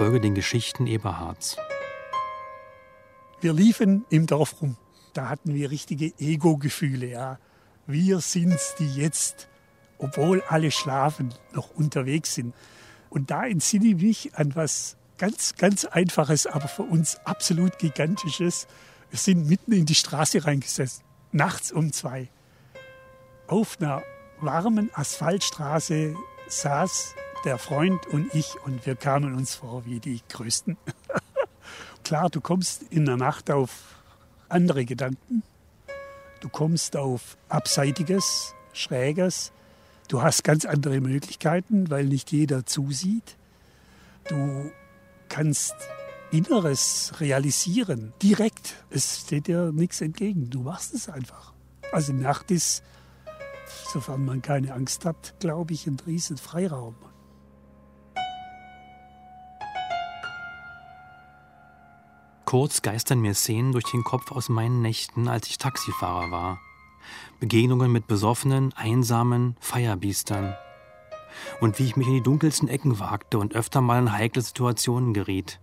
Folge 0.02 0.20
den 0.20 0.34
Geschichten 0.34 0.88
Eberhards. 0.88 1.58
Wir 3.40 3.54
liefen 3.54 4.04
im 4.10 4.26
Dorf 4.26 4.60
rum. 4.60 4.76
Da 5.14 5.30
hatten 5.30 5.54
wir 5.54 5.70
richtige 5.70 6.12
Ego-Gefühle. 6.18 7.06
Ja. 7.06 7.38
Wir 7.86 8.20
sind's, 8.20 8.74
die 8.80 8.92
jetzt, 8.96 9.48
obwohl 10.00 10.42
alle 10.48 10.72
schlafen, 10.72 11.36
noch 11.54 11.70
unterwegs 11.76 12.34
sind. 12.34 12.56
Und 13.12 13.30
da 13.30 13.46
entsinne 13.46 13.90
ich 13.90 14.02
mich 14.02 14.36
an 14.40 14.56
was 14.56 14.98
ganz, 15.20 15.54
ganz 15.54 15.86
Einfaches, 15.86 16.48
aber 16.48 16.68
für 16.68 16.82
uns 16.82 17.18
absolut 17.18 17.78
Gigantisches. 17.78 18.66
Wir 19.12 19.20
sind 19.20 19.48
mitten 19.48 19.72
in 19.72 19.86
die 19.86 19.94
Straße 19.94 20.46
reingesessen, 20.46 21.04
nachts 21.32 21.72
um 21.72 21.94
zwei. 21.94 22.28
Auf 23.46 23.80
einer 23.80 24.02
warmen 24.40 24.90
Asphaltstraße 24.96 26.16
saß 26.48 27.14
der 27.46 27.58
Freund 27.58 28.06
und 28.08 28.34
ich 28.34 28.56
und 28.66 28.86
wir 28.86 28.96
kamen 28.96 29.36
uns 29.36 29.56
vor 29.56 29.86
wie 29.86 30.00
die 30.00 30.22
Größten. 30.30 30.78
Klar, 32.04 32.30
du 32.30 32.42
kommst 32.42 32.84
in 32.84 33.06
der 33.06 33.18
Nacht 33.18 33.50
auf 33.50 33.72
andere 34.50 34.86
Gedanken. 34.86 35.44
Du 36.40 36.50
kommst 36.50 36.98
auf 36.98 37.38
Abseitiges, 37.50 38.54
Schräges. 38.74 39.52
Du 40.08 40.22
hast 40.22 40.44
ganz 40.44 40.66
andere 40.66 41.00
Möglichkeiten, 41.00 41.90
weil 41.90 42.06
nicht 42.06 42.32
jeder 42.32 42.66
zusieht. 42.66 43.38
Du 44.28 44.72
kannst 45.30 45.76
Inneres 46.32 47.14
realisieren, 47.20 48.14
direkt. 48.22 48.76
Es 48.90 49.22
steht 49.22 49.48
dir 49.48 49.72
nichts 49.72 50.02
entgegen. 50.02 50.50
Du 50.50 50.62
machst 50.62 50.94
es 50.94 51.10
einfach. 51.10 51.54
Also 51.92 52.14
Nacht 52.14 52.52
ist 52.52 52.84
sofern 53.92 54.26
man 54.26 54.42
keine 54.42 54.74
Angst 54.74 55.06
hat, 55.06 55.36
glaube 55.40 55.74
ich, 55.74 55.88
ein 55.88 55.98
riesen 56.06 56.38
Freiraum. 56.38 56.96
Kurz 62.52 62.82
geistern 62.82 63.22
mir 63.22 63.34
Szenen 63.34 63.72
durch 63.72 63.86
den 63.86 64.04
Kopf 64.04 64.34
aus 64.34 64.50
meinen 64.50 64.82
Nächten, 64.82 65.30
als 65.30 65.48
ich 65.48 65.58
Taxifahrer 65.58 66.32
war. 66.32 66.60
Begegnungen 67.40 67.90
mit 67.90 68.08
besoffenen, 68.08 68.74
einsamen 68.76 69.56
Feierbiestern. 69.62 70.54
Und 71.62 71.80
wie 71.80 71.86
ich 71.86 71.96
mich 71.96 72.08
in 72.08 72.16
die 72.16 72.22
dunkelsten 72.22 72.68
Ecken 72.68 73.00
wagte 73.00 73.40
und 73.40 73.56
öfter 73.56 73.80
mal 73.80 74.00
in 74.00 74.12
heikle 74.12 74.42
Situationen 74.42 75.14
geriet. 75.14 75.62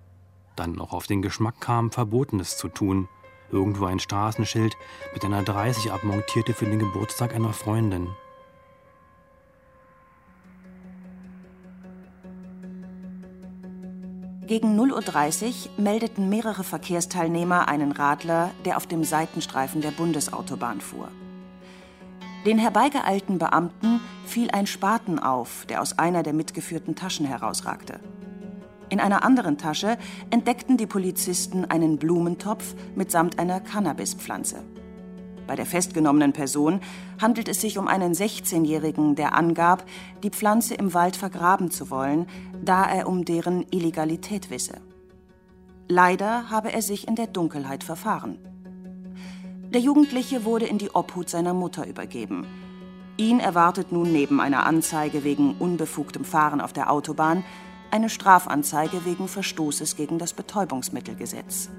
Dann 0.56 0.72
noch 0.72 0.94
auf 0.94 1.06
den 1.06 1.20
Geschmack 1.20 1.60
kam, 1.60 1.92
Verbotenes 1.92 2.56
zu 2.56 2.68
tun– 2.68 3.06
Irgendwo 3.50 3.86
ein 3.86 3.98
Straßenschild 3.98 4.76
mit 5.14 5.24
einer 5.24 5.42
30 5.42 5.90
abmontierte 5.90 6.52
für 6.52 6.66
den 6.66 6.78
Geburtstag 6.78 7.34
einer 7.34 7.52
Freundin. 7.52 8.08
Gegen 14.48 14.80
0.30 14.80 15.44
Uhr 15.44 15.52
meldeten 15.76 16.30
mehrere 16.30 16.64
Verkehrsteilnehmer 16.64 17.68
einen 17.68 17.92
Radler, 17.92 18.50
der 18.64 18.78
auf 18.78 18.86
dem 18.86 19.04
Seitenstreifen 19.04 19.82
der 19.82 19.90
Bundesautobahn 19.90 20.80
fuhr. 20.80 21.10
Den 22.46 22.56
herbeigeeilten 22.56 23.36
Beamten 23.36 24.00
fiel 24.24 24.50
ein 24.50 24.66
Spaten 24.66 25.18
auf, 25.18 25.66
der 25.68 25.82
aus 25.82 25.98
einer 25.98 26.22
der 26.22 26.32
mitgeführten 26.32 26.94
Taschen 26.94 27.26
herausragte. 27.26 28.00
In 28.88 29.00
einer 29.00 29.22
anderen 29.22 29.58
Tasche 29.58 29.98
entdeckten 30.30 30.78
die 30.78 30.86
Polizisten 30.86 31.66
einen 31.66 31.98
Blumentopf 31.98 32.74
mitsamt 32.94 33.38
einer 33.38 33.60
Cannabispflanze. 33.60 34.64
Bei 35.48 35.56
der 35.56 35.64
festgenommenen 35.64 36.34
Person 36.34 36.80
handelt 37.20 37.48
es 37.48 37.62
sich 37.62 37.78
um 37.78 37.88
einen 37.88 38.12
16-Jährigen, 38.12 39.16
der 39.16 39.34
angab, 39.34 39.82
die 40.22 40.28
Pflanze 40.28 40.74
im 40.74 40.92
Wald 40.92 41.16
vergraben 41.16 41.70
zu 41.70 41.88
wollen, 41.88 42.26
da 42.62 42.84
er 42.84 43.08
um 43.08 43.24
deren 43.24 43.64
Illegalität 43.70 44.50
wisse. 44.50 44.74
Leider 45.88 46.50
habe 46.50 46.70
er 46.70 46.82
sich 46.82 47.08
in 47.08 47.16
der 47.16 47.28
Dunkelheit 47.28 47.82
verfahren. 47.82 48.38
Der 49.72 49.80
Jugendliche 49.80 50.44
wurde 50.44 50.66
in 50.66 50.76
die 50.76 50.94
Obhut 50.94 51.30
seiner 51.30 51.54
Mutter 51.54 51.86
übergeben. 51.86 52.46
Ihn 53.16 53.40
erwartet 53.40 53.90
nun 53.90 54.12
neben 54.12 54.42
einer 54.42 54.66
Anzeige 54.66 55.24
wegen 55.24 55.54
unbefugtem 55.58 56.26
Fahren 56.26 56.60
auf 56.60 56.74
der 56.74 56.92
Autobahn 56.92 57.42
eine 57.90 58.10
Strafanzeige 58.10 59.06
wegen 59.06 59.28
Verstoßes 59.28 59.96
gegen 59.96 60.18
das 60.18 60.34
Betäubungsmittelgesetz. 60.34 61.70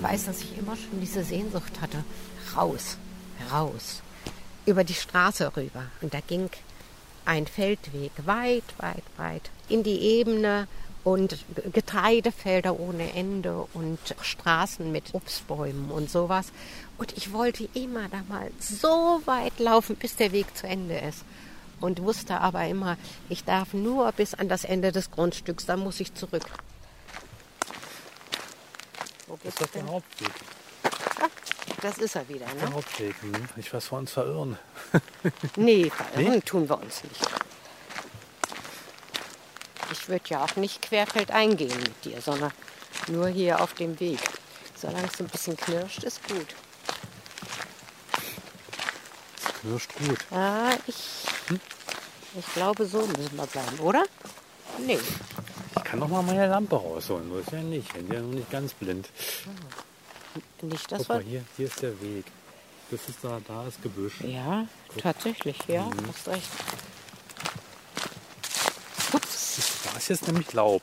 Ich 0.00 0.04
weiß, 0.04 0.24
dass 0.24 0.40
ich 0.40 0.56
immer 0.56 0.76
schon 0.76 0.98
diese 0.98 1.22
Sehnsucht 1.22 1.78
hatte. 1.82 2.02
Raus, 2.56 2.96
raus. 3.52 4.00
Über 4.64 4.82
die 4.82 4.94
Straße 4.94 5.54
rüber. 5.54 5.82
Und 6.00 6.14
da 6.14 6.20
ging 6.26 6.48
ein 7.26 7.46
Feldweg 7.46 8.10
weit, 8.24 8.64
weit, 8.78 9.02
weit 9.18 9.50
in 9.68 9.82
die 9.82 10.00
Ebene 10.00 10.68
und 11.04 11.44
Getreidefelder 11.74 12.80
ohne 12.80 13.12
Ende 13.12 13.66
und 13.74 13.98
Straßen 14.22 14.90
mit 14.90 15.12
Obstbäumen 15.12 15.90
und 15.90 16.08
sowas. 16.08 16.50
Und 16.96 17.14
ich 17.18 17.34
wollte 17.34 17.68
immer 17.74 18.08
da 18.08 18.22
mal 18.26 18.50
so 18.58 19.20
weit 19.26 19.58
laufen, 19.58 19.96
bis 19.96 20.16
der 20.16 20.32
Weg 20.32 20.56
zu 20.56 20.66
Ende 20.66 20.96
ist. 20.96 21.26
Und 21.78 22.02
wusste 22.02 22.40
aber 22.40 22.66
immer, 22.66 22.96
ich 23.28 23.44
darf 23.44 23.74
nur 23.74 24.10
bis 24.12 24.32
an 24.32 24.48
das 24.48 24.64
Ende 24.64 24.92
des 24.92 25.10
Grundstücks, 25.10 25.66
dann 25.66 25.80
muss 25.80 26.00
ich 26.00 26.14
zurück. 26.14 26.46
Wo 29.30 29.38
das 29.44 29.54
ist 29.54 29.60
doch 29.60 29.66
der 29.68 29.86
Hauptweg. 29.86 30.32
Ah, 31.20 31.28
das 31.82 31.98
ist 31.98 32.16
er 32.16 32.28
wieder, 32.28 32.46
ne? 32.46 32.60
Der 32.62 32.72
Hauptweg. 32.72 33.14
Hm. 33.22 33.48
Nicht 33.54 33.72
was 33.72 33.92
wir 33.92 33.98
uns 33.98 34.10
verirren. 34.10 34.58
nee, 35.56 35.88
verirren 35.88 36.32
nee? 36.32 36.40
tun 36.40 36.68
wir 36.68 36.76
uns 36.76 37.04
nicht. 37.04 37.20
Ich 39.92 40.08
würde 40.08 40.24
ja 40.28 40.44
auch 40.44 40.56
nicht 40.56 40.82
querfeldein 40.82 41.56
gehen 41.56 41.78
mit 41.78 42.04
dir, 42.04 42.20
sondern 42.20 42.52
nur 43.06 43.28
hier 43.28 43.60
auf 43.60 43.72
dem 43.74 43.98
Weg. 44.00 44.18
Solange 44.74 45.06
es 45.06 45.20
ein 45.20 45.28
bisschen 45.28 45.56
knirscht, 45.56 46.02
ist 46.02 46.26
gut. 46.26 46.54
Es 49.36 49.60
knirscht 49.60 49.90
gut. 49.94 50.18
Ah, 50.32 50.72
ich, 50.88 51.24
hm? 51.46 51.60
ich 52.36 52.52
glaube, 52.54 52.84
so 52.84 53.06
müssen 53.06 53.36
wir 53.36 53.46
bleiben, 53.46 53.78
oder? 53.78 54.04
Nee. 54.78 54.98
Ich 55.90 55.92
kann 55.92 56.08
noch 56.08 56.08
mal 56.08 56.22
meine 56.22 56.46
Lampe 56.46 56.76
rausholen, 56.76 57.28
muss 57.28 57.46
ja 57.50 57.60
nicht. 57.62 57.84
Ich 57.88 58.04
bin 58.04 58.14
ja 58.14 58.22
noch 58.22 58.32
nicht 58.32 58.48
ganz 58.48 58.74
blind. 58.74 59.08
Nicht, 60.62 60.92
dass 60.92 60.98
Guck 61.00 61.08
mal, 61.08 61.20
hier, 61.20 61.44
hier 61.56 61.66
ist 61.66 61.82
der 61.82 62.00
Weg. 62.00 62.26
Das 62.92 63.08
ist 63.08 63.18
da, 63.22 63.40
da 63.48 63.66
ist 63.66 63.82
Gebüsch. 63.82 64.20
Ja, 64.20 64.68
Guck. 64.86 65.02
tatsächlich, 65.02 65.58
ja, 65.66 65.86
mhm. 65.86 65.94
hast 66.06 66.28
recht. 66.28 66.48
Da 69.90 69.98
ist 69.98 70.08
jetzt 70.10 70.28
nämlich 70.28 70.52
Laub. 70.52 70.80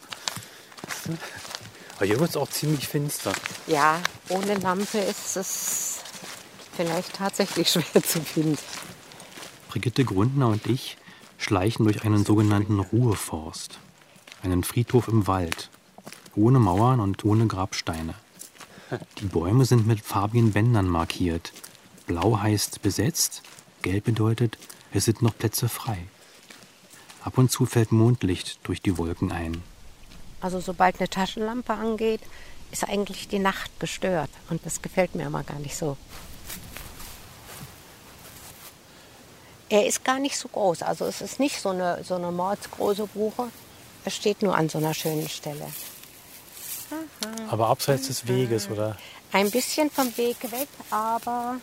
Aber 1.95 2.05
hier 2.05 2.19
wird 2.19 2.31
es 2.31 2.35
auch 2.35 2.49
ziemlich 2.49 2.85
finster. 2.85 3.31
Ja, 3.65 4.01
ohne 4.27 4.55
Lampe 4.55 4.97
ist 4.97 5.37
es 5.37 5.99
vielleicht 6.75 7.13
tatsächlich 7.13 7.71
schwer 7.71 8.03
zu 8.03 8.19
finden. 8.19 8.57
Brigitte 9.69 10.03
Grundner 10.03 10.49
und 10.49 10.67
ich 10.67 10.97
schleichen 11.37 11.85
durch 11.85 12.03
einen 12.03 12.25
sogenannten 12.25 12.81
Ruheforst. 12.81 13.79
Einen 14.47 14.63
Friedhof 14.63 15.09
im 15.09 15.27
Wald. 15.27 15.69
Ohne 16.33 16.59
Mauern 16.59 17.01
und 17.01 17.25
ohne 17.25 17.47
Grabsteine. 17.47 18.13
Die 19.17 19.25
Bäume 19.25 19.65
sind 19.65 19.85
mit 19.85 19.99
farbigen 19.99 20.53
Bändern 20.53 20.87
markiert. 20.87 21.51
Blau 22.05 22.39
heißt 22.39 22.81
besetzt, 22.81 23.43
gelb 23.81 24.05
bedeutet, 24.05 24.57
es 24.93 25.03
sind 25.03 25.21
noch 25.21 25.37
Plätze 25.37 25.67
frei. 25.67 25.97
Ab 27.25 27.37
und 27.37 27.51
zu 27.51 27.65
fällt 27.65 27.91
Mondlicht 27.91 28.59
durch 28.63 28.81
die 28.81 28.97
Wolken 28.97 29.33
ein. 29.33 29.61
Also 30.39 30.61
sobald 30.61 30.97
eine 30.99 31.09
Taschenlampe 31.09 31.73
angeht, 31.73 32.21
ist 32.71 32.87
eigentlich 32.87 33.27
die 33.27 33.39
Nacht 33.39 33.77
gestört. 33.81 34.29
Und 34.49 34.65
das 34.65 34.81
gefällt 34.81 35.13
mir 35.13 35.25
immer 35.25 35.43
gar 35.43 35.59
nicht 35.59 35.75
so. 35.75 35.97
Er 39.67 39.85
ist 39.85 40.05
gar 40.05 40.19
nicht 40.19 40.37
so 40.37 40.47
groß. 40.47 40.83
Also 40.83 41.03
es 41.03 41.19
ist 41.19 41.37
nicht 41.37 41.59
so 41.59 41.71
eine, 41.71 42.01
so 42.05 42.15
eine 42.15 42.31
mordsgroße 42.31 43.07
Buche. 43.07 43.49
Er 44.07 44.11
steht 44.11 44.41
nur 44.41 44.55
an 44.55 44.69
so 44.69 44.77
einer 44.77 44.93
schönen 44.93 45.27
Stelle. 45.27 45.67
Aber 47.49 47.67
abseits 47.67 48.07
des 48.07 48.25
Weges, 48.25 48.69
oder? 48.69 48.95
Ein 49.33 49.51
bisschen 49.51 49.91
vom 49.91 50.15
Weg 50.15 50.37
weg, 50.49 50.69
aber. 50.89 51.57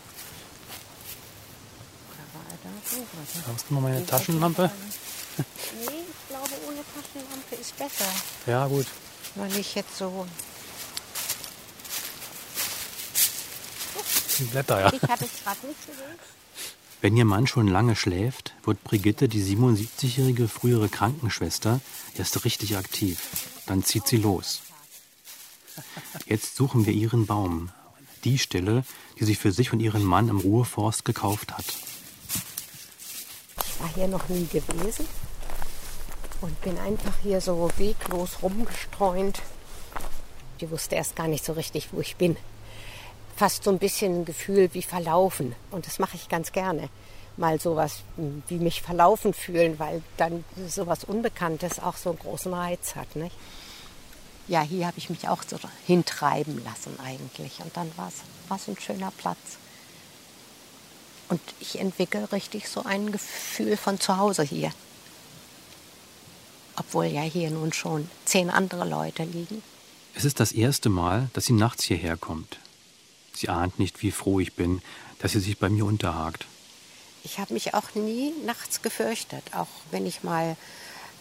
Hast 3.48 3.64
du 3.70 3.74
noch 3.74 3.80
meine 3.80 4.04
Taschenlampe? 4.04 4.70
Nee, 5.38 5.44
ich 5.86 6.28
glaube, 6.28 6.50
ohne 6.68 6.82
Taschenlampe 6.94 7.54
ist 7.58 7.78
besser. 7.78 8.12
Ja, 8.46 8.66
gut. 8.66 8.88
Weil 9.36 9.56
ich 9.56 9.74
jetzt 9.74 9.96
so. 9.96 10.26
Die 14.38 14.44
Blätter, 14.44 14.80
ja. 14.80 14.92
Ich 14.92 15.02
habe 15.02 15.24
es 15.24 15.42
gerade 15.42 15.66
nicht 15.66 15.86
gesehen. 15.86 16.18
Wenn 17.04 17.18
ihr 17.18 17.26
Mann 17.26 17.46
schon 17.46 17.68
lange 17.68 17.96
schläft, 17.96 18.54
wird 18.64 18.82
Brigitte, 18.82 19.28
die 19.28 19.42
77-jährige 19.42 20.48
frühere 20.48 20.88
Krankenschwester, 20.88 21.82
erst 22.16 22.46
richtig 22.46 22.78
aktiv. 22.78 23.20
Dann 23.66 23.84
zieht 23.84 24.06
sie 24.06 24.16
los. 24.16 24.62
Jetzt 26.24 26.56
suchen 26.56 26.86
wir 26.86 26.94
ihren 26.94 27.26
Baum. 27.26 27.68
Die 28.24 28.38
Stelle, 28.38 28.84
die 29.20 29.26
sie 29.26 29.34
für 29.34 29.52
sich 29.52 29.74
und 29.74 29.80
ihren 29.80 30.02
Mann 30.02 30.30
im 30.30 30.38
Ruheforst 30.38 31.04
gekauft 31.04 31.52
hat. 31.52 31.66
Ich 33.66 33.80
war 33.82 33.94
hier 33.94 34.08
noch 34.08 34.26
nie 34.30 34.46
gewesen 34.46 35.06
und 36.40 36.58
bin 36.62 36.78
einfach 36.78 37.18
hier 37.22 37.42
so 37.42 37.70
weglos 37.76 38.38
rumgestreunt. 38.40 39.42
Ich 40.58 40.70
wusste 40.70 40.94
erst 40.94 41.16
gar 41.16 41.28
nicht 41.28 41.44
so 41.44 41.52
richtig, 41.52 41.88
wo 41.92 42.00
ich 42.00 42.16
bin. 42.16 42.38
Fast 43.36 43.64
so 43.64 43.70
ein 43.70 43.78
bisschen 43.78 44.20
ein 44.20 44.24
Gefühl 44.24 44.70
wie 44.72 44.82
verlaufen. 44.82 45.54
Und 45.70 45.86
das 45.86 45.98
mache 45.98 46.16
ich 46.16 46.28
ganz 46.28 46.52
gerne. 46.52 46.88
Mal 47.36 47.60
sowas 47.60 48.02
wie 48.48 48.58
mich 48.58 48.82
verlaufen 48.82 49.34
fühlen, 49.34 49.78
weil 49.78 50.02
dann 50.16 50.44
sowas 50.68 51.02
Unbekanntes 51.04 51.80
auch 51.80 51.96
so 51.96 52.10
einen 52.10 52.18
großen 52.18 52.54
Reiz 52.54 52.94
hat. 52.94 53.16
Nicht? 53.16 53.34
Ja, 54.46 54.60
hier 54.62 54.86
habe 54.86 54.98
ich 54.98 55.10
mich 55.10 55.28
auch 55.28 55.42
so 55.44 55.58
hintreiben 55.86 56.62
lassen 56.64 56.98
eigentlich. 57.04 57.60
Und 57.60 57.76
dann 57.76 57.90
war 57.96 58.10
es 58.56 58.68
ein 58.68 58.78
schöner 58.78 59.10
Platz. 59.16 59.58
Und 61.28 61.40
ich 61.58 61.80
entwickle 61.80 62.30
richtig 62.30 62.68
so 62.68 62.84
ein 62.84 63.10
Gefühl 63.10 63.76
von 63.76 63.98
zu 63.98 64.16
Hause 64.16 64.42
hier 64.42 64.70
obwohl 66.76 67.06
ja 67.06 67.22
hier 67.22 67.50
nun 67.50 67.72
schon 67.72 68.08
zehn 68.24 68.50
andere 68.50 68.88
Leute 68.88 69.24
liegen. 69.24 69.62
Es 70.14 70.24
ist 70.24 70.40
das 70.40 70.52
erste 70.52 70.88
Mal, 70.88 71.28
dass 71.32 71.46
sie 71.46 71.52
nachts 71.52 71.84
hierher 71.84 72.16
kommt. 72.16 72.58
Sie 73.34 73.48
ahnt 73.48 73.78
nicht, 73.78 74.02
wie 74.02 74.10
froh 74.10 74.40
ich 74.40 74.54
bin, 74.54 74.82
dass 75.18 75.32
sie 75.32 75.40
sich 75.40 75.58
bei 75.58 75.68
mir 75.68 75.84
unterhakt. 75.84 76.46
Ich 77.22 77.38
habe 77.38 77.54
mich 77.54 77.74
auch 77.74 77.94
nie 77.94 78.32
nachts 78.44 78.82
gefürchtet, 78.82 79.42
auch 79.54 79.68
wenn 79.90 80.06
ich 80.06 80.22
mal 80.22 80.56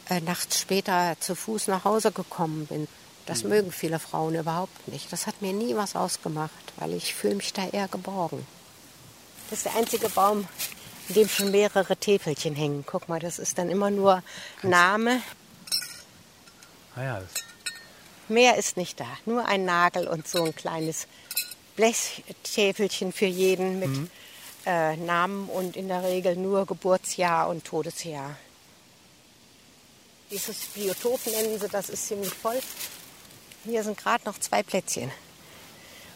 äh, 0.09 0.19
nachts 0.21 0.59
später 0.59 1.15
zu 1.19 1.35
Fuß 1.35 1.67
nach 1.67 1.85
Hause 1.85 2.11
gekommen 2.11 2.67
bin. 2.67 2.87
Das 3.25 3.43
mhm. 3.43 3.49
mögen 3.49 3.71
viele 3.71 3.99
Frauen 3.99 4.35
überhaupt 4.35 4.87
nicht. 4.89 5.11
Das 5.13 5.27
hat 5.27 5.41
mir 5.41 5.53
nie 5.53 5.75
was 5.75 5.95
ausgemacht, 5.95 6.51
weil 6.77 6.93
ich 6.93 7.15
fühle 7.15 7.35
mich 7.35 7.53
da 7.53 7.67
eher 7.67 7.87
geborgen. 7.87 8.45
Das 9.49 9.59
ist 9.59 9.65
der 9.65 9.75
einzige 9.75 10.09
Baum, 10.09 10.47
in 11.07 11.15
dem 11.15 11.29
schon 11.29 11.51
mehrere 11.51 11.95
Täfelchen 11.95 12.55
hängen. 12.55 12.83
Guck 12.85 13.07
mal, 13.07 13.19
das 13.19 13.39
ist 13.39 13.57
dann 13.57 13.69
immer 13.69 13.89
nur 13.89 14.23
Name, 14.61 15.21
Ah 16.95 17.03
ja, 17.03 17.21
Mehr 18.29 18.57
ist 18.57 18.77
nicht 18.77 18.99
da. 18.99 19.07
Nur 19.25 19.45
ein 19.45 19.65
Nagel 19.65 20.07
und 20.07 20.27
so 20.27 20.43
ein 20.43 20.55
kleines 20.55 21.07
Blechtäfelchen 21.75 23.11
für 23.11 23.25
jeden 23.25 23.79
mit 23.79 23.89
mhm. 23.89 24.09
äh, 24.65 24.95
Namen 24.97 25.49
und 25.49 25.75
in 25.75 25.87
der 25.87 26.03
Regel 26.03 26.35
nur 26.35 26.65
Geburtsjahr 26.65 27.49
und 27.49 27.63
Todesjahr. 27.65 28.37
Dieses 30.31 30.57
Biotop 30.73 31.25
nennen 31.27 31.59
sie, 31.59 31.67
das 31.67 31.89
ist 31.89 32.07
ziemlich 32.07 32.33
voll. 32.33 32.59
Hier 33.65 33.83
sind 33.83 33.97
gerade 33.97 34.25
noch 34.25 34.39
zwei 34.39 34.63
Plätzchen. 34.63 35.11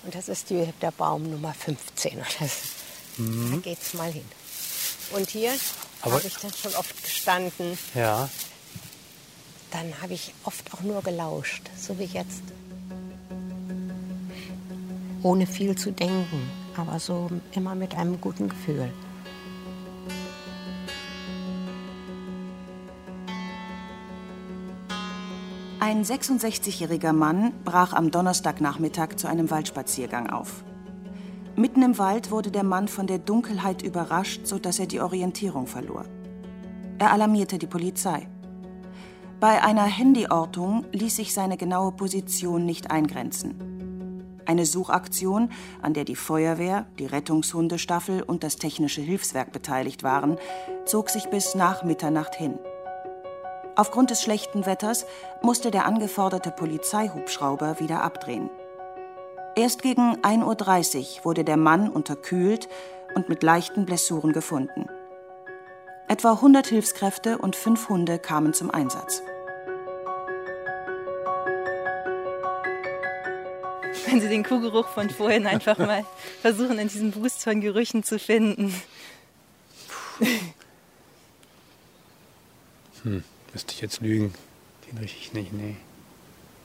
Und 0.03 0.15
das 0.15 0.29
ist 0.29 0.49
die, 0.49 0.71
der 0.81 0.91
Baum 0.91 1.29
Nummer 1.29 1.53
15. 1.53 2.23
Das, 2.39 2.51
mhm. 3.17 3.51
Da 3.51 3.57
geht's 3.69 3.93
mal 3.93 4.11
hin. 4.11 4.25
Und 5.11 5.29
hier 5.29 5.53
habe 6.01 6.21
ich 6.25 6.35
dann 6.37 6.53
schon 6.53 6.75
oft 6.75 7.03
gestanden. 7.03 7.77
Ja 7.93 8.29
dann 9.71 10.01
habe 10.01 10.13
ich 10.13 10.33
oft 10.43 10.73
auch 10.73 10.81
nur 10.81 11.01
gelauscht, 11.01 11.63
so 11.77 11.97
wie 11.99 12.05
jetzt. 12.05 12.41
Ohne 15.23 15.45
viel 15.45 15.75
zu 15.75 15.91
denken, 15.91 16.49
aber 16.75 16.99
so 16.99 17.29
immer 17.51 17.75
mit 17.75 17.95
einem 17.95 18.19
guten 18.21 18.49
Gefühl. 18.49 18.91
Ein 25.79 26.03
66-jähriger 26.03 27.13
Mann 27.13 27.53
brach 27.63 27.93
am 27.93 28.11
Donnerstagnachmittag 28.11 29.15
zu 29.15 29.27
einem 29.27 29.49
Waldspaziergang 29.51 30.29
auf. 30.29 30.63
Mitten 31.55 31.81
im 31.81 31.97
Wald 31.97 32.29
wurde 32.29 32.51
der 32.51 32.63
Mann 32.63 32.87
von 32.87 33.07
der 33.07 33.19
Dunkelheit 33.19 33.83
überrascht, 33.83 34.45
sodass 34.45 34.79
er 34.79 34.87
die 34.87 34.99
Orientierung 34.99 35.65
verlor. 35.65 36.05
Er 36.99 37.11
alarmierte 37.11 37.57
die 37.57 37.67
Polizei. 37.67 38.27
Bei 39.39 39.63
einer 39.63 39.85
Handyortung 39.85 40.85
ließ 40.91 41.15
sich 41.15 41.33
seine 41.33 41.57
genaue 41.57 41.91
Position 41.91 42.65
nicht 42.65 42.89
eingrenzen. 42.89 43.76
Eine 44.47 44.65
Suchaktion, 44.65 45.51
an 45.81 45.93
der 45.93 46.05
die 46.05 46.15
Feuerwehr, 46.15 46.85
die 46.99 47.05
Rettungshundestaffel 47.05 48.23
und 48.23 48.45
das 48.45 48.55
Technische 48.55 49.01
Hilfswerk 49.01 49.51
beteiligt 49.51 50.03
waren, 50.03 50.37
zog 50.85 51.09
sich 51.09 51.29
bis 51.29 51.53
nach 51.53 51.83
Mitternacht 51.83 52.33
hin. 52.33 52.57
Aufgrund 53.75 54.09
des 54.09 54.21
schlechten 54.21 54.65
Wetters 54.65 55.05
musste 55.41 55.69
der 55.69 55.85
angeforderte 55.85 56.51
Polizeihubschrauber 56.51 57.81
wieder 57.81 58.01
abdrehen. 58.01 58.49
Erst 59.57 59.81
gegen 59.81 60.15
1.30 60.21 61.17
Uhr 61.19 61.25
wurde 61.25 61.43
der 61.43 61.57
Mann 61.57 61.89
unterkühlt 61.89 62.69
und 63.15 63.27
mit 63.27 63.43
leichten 63.43 63.85
Blessuren 63.85 64.31
gefunden. 64.31 64.87
Etwa 66.07 66.31
100 66.31 66.67
Hilfskräfte 66.67 67.37
und 67.37 67.57
fünf 67.57 67.89
Hunde 67.89 68.17
kamen 68.17 68.53
zum 68.53 68.71
Einsatz. 68.71 69.21
Wenn 74.07 74.21
Sie 74.21 74.29
den 74.29 74.43
Kuhgeruch 74.43 74.87
von 74.87 75.09
vorhin 75.09 75.45
einfach 75.45 75.77
mal 75.77 76.05
versuchen, 76.41 76.79
in 76.79 76.87
diesem 76.87 77.11
Boost 77.11 77.43
von 77.43 77.61
Gerüchen 77.61 78.03
zu 78.03 78.19
finden. 78.19 78.73
Hm, 83.03 83.23
müsste 83.53 83.73
ich 83.73 83.81
jetzt 83.81 84.01
lügen. 84.01 84.33
Den 84.89 84.97
rieche 84.97 85.17
ich 85.19 85.33
nicht, 85.33 85.53
nee. 85.53 85.75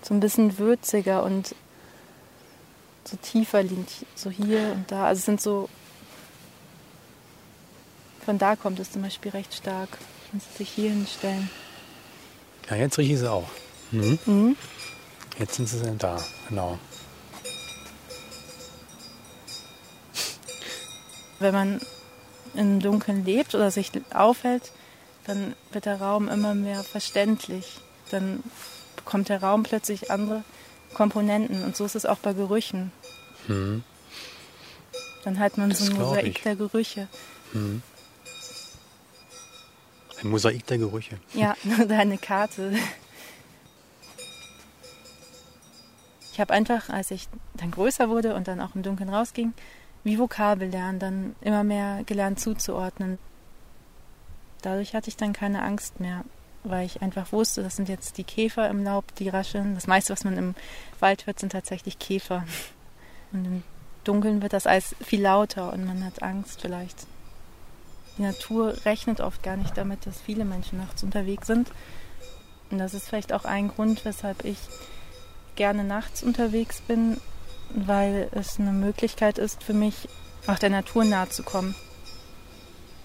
So 0.02 0.14
ein 0.14 0.20
bisschen 0.20 0.58
würziger 0.58 1.22
und 1.22 1.54
so 3.04 3.16
tiefer 3.16 3.62
liegt, 3.62 4.06
so 4.14 4.30
hier 4.30 4.72
und 4.72 4.90
da. 4.90 5.06
Also 5.06 5.18
es 5.18 5.24
sind 5.26 5.40
so 5.40 5.68
von 8.24 8.38
da 8.38 8.54
kommt 8.56 8.78
es 8.78 8.92
zum 8.92 9.02
Beispiel 9.02 9.32
recht 9.32 9.52
stark. 9.52 9.98
Wenn 10.30 10.40
Sie 10.40 10.58
sich 10.58 10.68
hier 10.70 10.90
hinstellen. 10.90 11.50
Ja, 12.70 12.76
jetzt 12.76 12.96
rieche 12.98 13.14
ich 13.14 13.18
sie 13.18 13.30
auch. 13.30 13.48
Mhm. 13.90 14.18
Mhm. 14.26 14.56
Jetzt 15.38 15.54
sind 15.54 15.68
sie 15.68 15.96
da, 15.98 16.22
genau. 16.48 16.78
Wenn 21.42 21.54
man 21.54 21.80
im 22.54 22.80
Dunkeln 22.80 23.24
lebt 23.24 23.54
oder 23.54 23.70
sich 23.70 23.90
aufhält, 24.14 24.72
dann 25.24 25.54
wird 25.72 25.86
der 25.86 26.00
Raum 26.00 26.28
immer 26.28 26.54
mehr 26.54 26.82
verständlich. 26.82 27.80
Dann 28.10 28.42
bekommt 28.96 29.28
der 29.28 29.42
Raum 29.42 29.62
plötzlich 29.62 30.10
andere 30.10 30.44
Komponenten. 30.94 31.64
Und 31.64 31.76
so 31.76 31.84
ist 31.84 31.94
es 31.96 32.06
auch 32.06 32.18
bei 32.18 32.32
Gerüchen. 32.32 32.92
Mhm. 33.48 33.82
Dann 35.24 35.38
hat 35.38 35.56
man 35.56 35.70
Das 35.70 35.78
so 35.78 35.92
ein 35.92 35.98
Mosaik 35.98 36.26
ich. 36.26 36.42
der 36.42 36.56
Gerüche. 36.56 37.08
Mhm. 37.52 37.82
Ein 40.22 40.28
Mosaik 40.30 40.66
der 40.66 40.78
Gerüche. 40.78 41.18
Ja, 41.34 41.56
oder 41.82 41.98
eine 41.98 42.18
Karte. 42.18 42.72
Ich 46.32 46.40
habe 46.40 46.54
einfach, 46.54 46.88
als 46.88 47.10
ich 47.10 47.28
dann 47.54 47.70
größer 47.70 48.08
wurde 48.08 48.34
und 48.34 48.48
dann 48.48 48.60
auch 48.60 48.74
im 48.74 48.82
Dunkeln 48.82 49.10
rausging, 49.10 49.52
wie 50.04 50.18
Vokabel 50.18 50.68
lernen, 50.68 50.98
dann 50.98 51.36
immer 51.40 51.64
mehr 51.64 52.02
gelernt 52.04 52.40
zuzuordnen. 52.40 53.18
Dadurch 54.62 54.94
hatte 54.94 55.08
ich 55.08 55.16
dann 55.16 55.32
keine 55.32 55.62
Angst 55.62 56.00
mehr, 56.00 56.24
weil 56.64 56.86
ich 56.86 57.02
einfach 57.02 57.32
wusste, 57.32 57.62
das 57.62 57.76
sind 57.76 57.88
jetzt 57.88 58.18
die 58.18 58.24
Käfer 58.24 58.68
im 58.68 58.84
Laub, 58.84 59.14
die 59.16 59.28
rascheln. 59.28 59.74
Das 59.74 59.86
meiste, 59.86 60.12
was 60.12 60.24
man 60.24 60.36
im 60.36 60.54
Wald 61.00 61.26
hört, 61.26 61.38
sind 61.38 61.52
tatsächlich 61.52 61.98
Käfer. 61.98 62.44
Und 63.32 63.44
im 63.44 63.62
Dunkeln 64.04 64.42
wird 64.42 64.52
das 64.52 64.66
alles 64.66 64.94
viel 65.00 65.22
lauter 65.22 65.72
und 65.72 65.84
man 65.84 66.04
hat 66.04 66.22
Angst 66.22 66.60
vielleicht. 66.60 67.06
Die 68.18 68.22
Natur 68.22 68.74
rechnet 68.84 69.20
oft 69.20 69.42
gar 69.42 69.56
nicht 69.56 69.76
damit, 69.76 70.06
dass 70.06 70.20
viele 70.20 70.44
Menschen 70.44 70.78
nachts 70.78 71.02
unterwegs 71.02 71.46
sind. 71.46 71.70
Und 72.70 72.78
das 72.78 72.94
ist 72.94 73.08
vielleicht 73.08 73.32
auch 73.32 73.44
ein 73.44 73.68
Grund, 73.68 74.04
weshalb 74.04 74.44
ich 74.44 74.58
gerne 75.56 75.84
nachts 75.84 76.22
unterwegs 76.22 76.80
bin, 76.80 77.18
weil 77.74 78.28
es 78.32 78.58
eine 78.58 78.72
Möglichkeit 78.72 79.38
ist 79.38 79.62
für 79.62 79.74
mich, 79.74 80.08
auch 80.46 80.58
der 80.58 80.70
Natur 80.70 81.04
nahe 81.04 81.28
zu 81.28 81.42
kommen. 81.42 81.74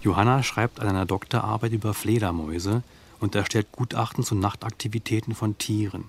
Johanna 0.02 0.44
schreibt 0.44 0.80
an 0.80 0.88
einer 0.88 1.06
Doktorarbeit 1.06 1.72
über 1.72 1.94
Fledermäuse 1.94 2.84
und 3.20 3.36
erstellt 3.36 3.72
Gutachten 3.72 4.24
zu 4.24 4.36
Nachtaktivitäten 4.36 5.36
von 5.36 5.58
Tieren. 5.58 6.06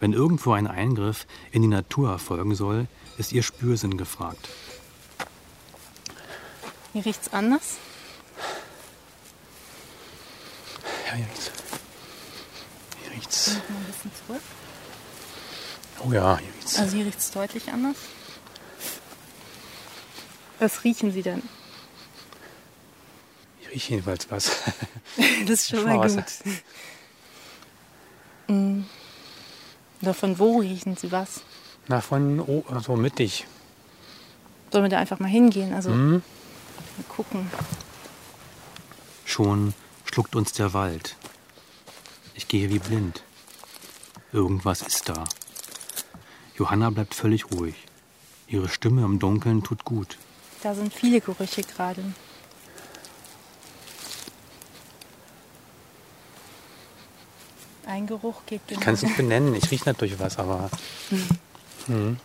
Wenn 0.00 0.12
irgendwo 0.12 0.52
ein 0.52 0.66
Eingriff 0.66 1.26
in 1.52 1.62
die 1.62 1.68
Natur 1.68 2.10
erfolgen 2.10 2.54
soll, 2.54 2.86
ist 3.18 3.32
ihr 3.32 3.42
Spürsinn 3.42 3.96
gefragt. 3.96 4.48
Hier 6.92 7.04
riecht's 7.04 7.32
anders. 7.32 7.76
Ja, 11.06 11.14
hier 11.14 11.26
riecht's. 11.26 11.50
Hier 13.02 13.12
riecht's. 13.12 13.48
Mal 13.48 13.76
ein 13.76 13.84
bisschen 13.84 14.10
zurück. 14.26 14.42
Oh 16.04 16.12
ja, 16.12 16.38
hier 16.38 16.48
riecht's. 16.54 16.78
Also 16.78 16.96
hier 16.96 17.06
riecht's 17.06 17.30
deutlich 17.30 17.72
anders. 17.72 17.96
Was 20.58 20.84
riechen 20.84 21.12
Sie 21.12 21.22
denn? 21.22 21.42
Ich 23.60 23.68
rieche 23.70 23.90
jedenfalls 23.94 24.30
was. 24.30 24.50
Das 25.46 25.60
ist 25.60 25.68
schon 25.70 25.84
mal 25.84 26.08
gut. 26.08 26.24
Mm. 28.48 28.82
Oder 30.02 30.14
von 30.14 30.38
wo 30.38 30.58
riechen 30.60 30.96
Sie 30.96 31.10
was? 31.12 31.42
Na, 31.88 32.00
von 32.00 32.40
oh, 32.40 32.64
so 32.80 32.96
mittig. 32.96 33.46
Sollen 34.70 34.84
wir 34.84 34.88
da 34.88 34.98
einfach 34.98 35.18
mal 35.20 35.28
hingehen? 35.28 35.72
Also 35.72 35.90
Hm? 35.90 36.12
mal 36.12 36.22
gucken. 37.08 37.50
Schon 39.24 39.74
schluckt 40.04 40.36
uns 40.36 40.52
der 40.52 40.72
Wald. 40.74 41.16
Ich 42.34 42.48
gehe 42.48 42.68
wie 42.70 42.78
blind. 42.78 43.22
Irgendwas 44.32 44.82
ist 44.82 45.08
da. 45.08 45.24
Johanna 46.56 46.90
bleibt 46.90 47.14
völlig 47.14 47.50
ruhig. 47.52 47.74
Ihre 48.48 48.68
Stimme 48.68 49.04
im 49.04 49.18
Dunkeln 49.18 49.62
tut 49.62 49.84
gut. 49.84 50.16
Da 50.62 50.74
sind 50.74 50.92
viele 50.92 51.20
Gerüche 51.20 51.62
gerade. 51.62 52.02
Ein 57.86 58.06
Geruch 58.06 58.42
geht 58.46 58.62
Ich 58.68 58.80
kann 58.80 58.94
es 58.94 59.02
nicht 59.02 59.16
benennen. 59.16 59.54
Ich 59.54 59.70
rieche 59.70 59.84
natürlich 59.86 60.18
was, 60.18 60.38
aber 60.38 60.70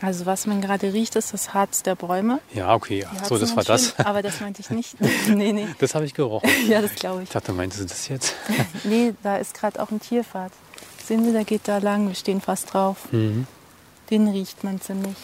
Also 0.00 0.24
was 0.24 0.46
man 0.46 0.62
gerade 0.62 0.94
riecht, 0.94 1.14
ist 1.16 1.34
das 1.34 1.52
Harz 1.52 1.82
der 1.82 1.94
Bäume. 1.94 2.40
ja, 2.54 2.72
okay. 2.74 3.06
Ach 3.20 3.26
so, 3.26 3.36
das 3.36 3.54
war 3.54 3.64
das. 3.64 3.94
schön, 3.94 4.06
Aber 4.06 4.22
das 4.22 4.40
meinte 4.40 4.62
ich 4.62 4.70
nicht. 4.70 4.98
nee, 5.28 5.52
nee. 5.52 5.68
Das 5.78 5.94
habe 5.94 6.06
ich 6.06 6.14
gerochen. 6.14 6.48
Ja, 6.68 6.80
das 6.80 6.94
glaube 6.94 7.22
ich. 7.22 7.28
Ich 7.28 7.32
dachte, 7.32 7.52
meintest 7.52 7.82
du 7.82 7.86
das 7.86 8.08
jetzt? 8.08 8.34
Nee, 8.84 9.12
da 9.22 9.36
ist 9.36 9.52
gerade 9.52 9.82
auch 9.82 9.90
ein 9.90 10.00
Tierpfad. 10.00 10.52
Sehen 11.10 11.24
Sie, 11.24 11.32
der 11.32 11.44
geht 11.44 11.66
da 11.66 11.78
lang. 11.78 12.06
Wir 12.06 12.14
stehen 12.14 12.40
fast 12.40 12.72
drauf. 12.72 13.10
Mhm. 13.10 13.48
Den 14.10 14.28
riecht 14.28 14.62
man 14.62 14.80
ziemlich. 14.80 15.16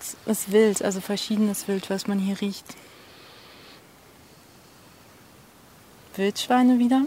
Es 0.00 0.16
ist 0.24 0.50
wild, 0.50 0.82
also 0.82 1.02
verschiedenes 1.02 1.68
Wild, 1.68 1.90
was 1.90 2.06
man 2.06 2.18
hier 2.18 2.40
riecht. 2.40 2.64
Wildschweine 6.14 6.78
wieder. 6.78 7.02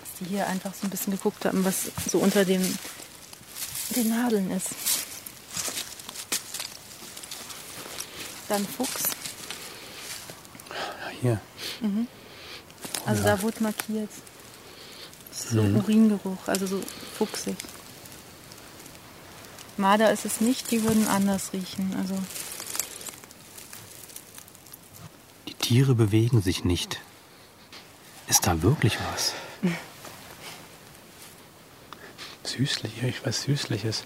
Dass 0.00 0.12
die 0.18 0.24
hier 0.34 0.46
einfach 0.46 0.72
so 0.72 0.86
ein 0.86 0.90
bisschen 0.90 1.12
geguckt 1.12 1.44
haben, 1.44 1.62
was 1.66 1.92
so 2.10 2.20
unter 2.20 2.46
dem, 2.46 2.62
den 3.96 4.08
Nadeln 4.08 4.50
ist. 4.50 4.70
Dann 8.48 8.66
Fuchs. 8.66 9.02
Ja, 10.70 11.10
hier. 11.20 11.40
Also 13.06 13.22
da 13.24 13.40
wurde 13.42 13.62
markiert. 13.62 14.10
So 15.32 15.60
Uringeruch, 15.60 16.46
also 16.46 16.66
so 16.66 16.82
fuchsig. 17.16 17.56
Marder 19.76 20.12
ist 20.12 20.24
es 20.26 20.40
nicht, 20.40 20.70
die 20.70 20.82
würden 20.84 21.08
anders 21.08 21.52
riechen. 21.52 21.94
Also 21.98 22.14
Die 25.48 25.54
Tiere 25.54 25.94
bewegen 25.94 26.42
sich 26.42 26.64
nicht. 26.64 27.00
Ist 28.28 28.46
da 28.46 28.62
wirklich 28.62 28.98
was? 29.12 29.32
Süßlich, 32.44 33.02
ich 33.02 33.24
weiß 33.24 33.42
Süßliches. 33.42 34.04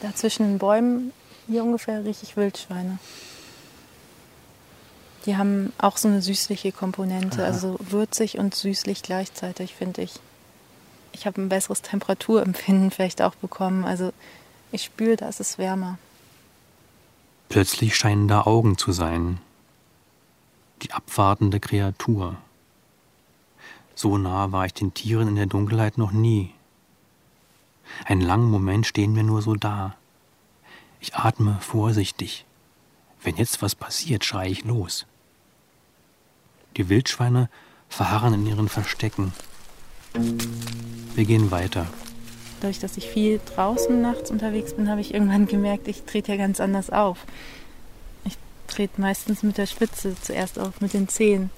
da 0.00 0.14
zwischen 0.14 0.44
den 0.44 0.58
Bäumen, 0.58 1.12
hier 1.46 1.62
ungefähr, 1.62 2.04
rieche 2.04 2.24
ich 2.24 2.36
Wildschweine. 2.36 2.98
Die 5.26 5.36
haben 5.36 5.72
auch 5.78 5.96
so 5.96 6.08
eine 6.08 6.20
süßliche 6.20 6.72
Komponente, 6.72 7.44
also 7.44 7.76
würzig 7.80 8.38
und 8.38 8.54
süßlich 8.54 9.02
gleichzeitig, 9.02 9.74
finde 9.74 10.02
ich. 10.02 10.20
ich 11.14 11.26
habe 11.26 11.40
ein 11.40 11.48
besseres 11.48 11.80
Temperaturempfinden 11.80 12.90
vielleicht 12.90 13.22
auch 13.22 13.34
bekommen. 13.36 13.84
Also 13.84 14.12
ich 14.72 14.84
spüre, 14.84 15.16
da 15.16 15.28
ist 15.28 15.40
es 15.40 15.58
wärmer. 15.58 15.98
Plötzlich 17.48 17.96
scheinen 17.96 18.28
da 18.28 18.42
Augen 18.42 18.76
zu 18.76 18.92
sein. 18.92 19.40
Die 20.82 20.92
abwartende 20.92 21.60
Kreatur. 21.60 22.36
So 23.94 24.18
nah 24.18 24.50
war 24.50 24.66
ich 24.66 24.74
den 24.74 24.92
Tieren 24.92 25.28
in 25.28 25.36
der 25.36 25.46
Dunkelheit 25.46 25.98
noch 25.98 26.10
nie. 26.10 26.52
Einen 28.04 28.22
langen 28.22 28.50
Moment 28.50 28.86
stehen 28.86 29.14
wir 29.14 29.22
nur 29.22 29.40
so 29.40 29.54
da. 29.54 29.94
Ich 31.00 31.14
atme 31.14 31.58
vorsichtig. 31.60 32.44
Wenn 33.22 33.36
jetzt 33.36 33.62
was 33.62 33.74
passiert, 33.74 34.24
schreie 34.24 34.50
ich 34.50 34.64
los. 34.64 35.06
Die 36.76 36.88
Wildschweine 36.88 37.48
verharren 37.88 38.34
in 38.34 38.46
ihren 38.46 38.68
Verstecken. 38.68 39.32
Wir 41.14 41.24
gehen 41.24 41.50
weiter. 41.50 41.86
Dadurch, 42.60 42.80
dass 42.80 42.96
ich 42.96 43.08
viel 43.08 43.40
draußen 43.54 44.00
nachts 44.00 44.30
unterwegs 44.30 44.74
bin, 44.74 44.88
habe 44.88 45.00
ich 45.00 45.12
irgendwann 45.12 45.46
gemerkt, 45.46 45.86
ich 45.86 46.02
trete 46.04 46.32
ja 46.32 46.38
ganz 46.38 46.60
anders 46.60 46.90
auf. 46.90 47.18
Ich 48.24 48.36
trete 48.66 49.00
meistens 49.00 49.42
mit 49.42 49.58
der 49.58 49.66
Spitze 49.66 50.16
zuerst 50.20 50.58
auf, 50.58 50.80
mit 50.80 50.94
den 50.94 51.08
Zehen, 51.08 51.50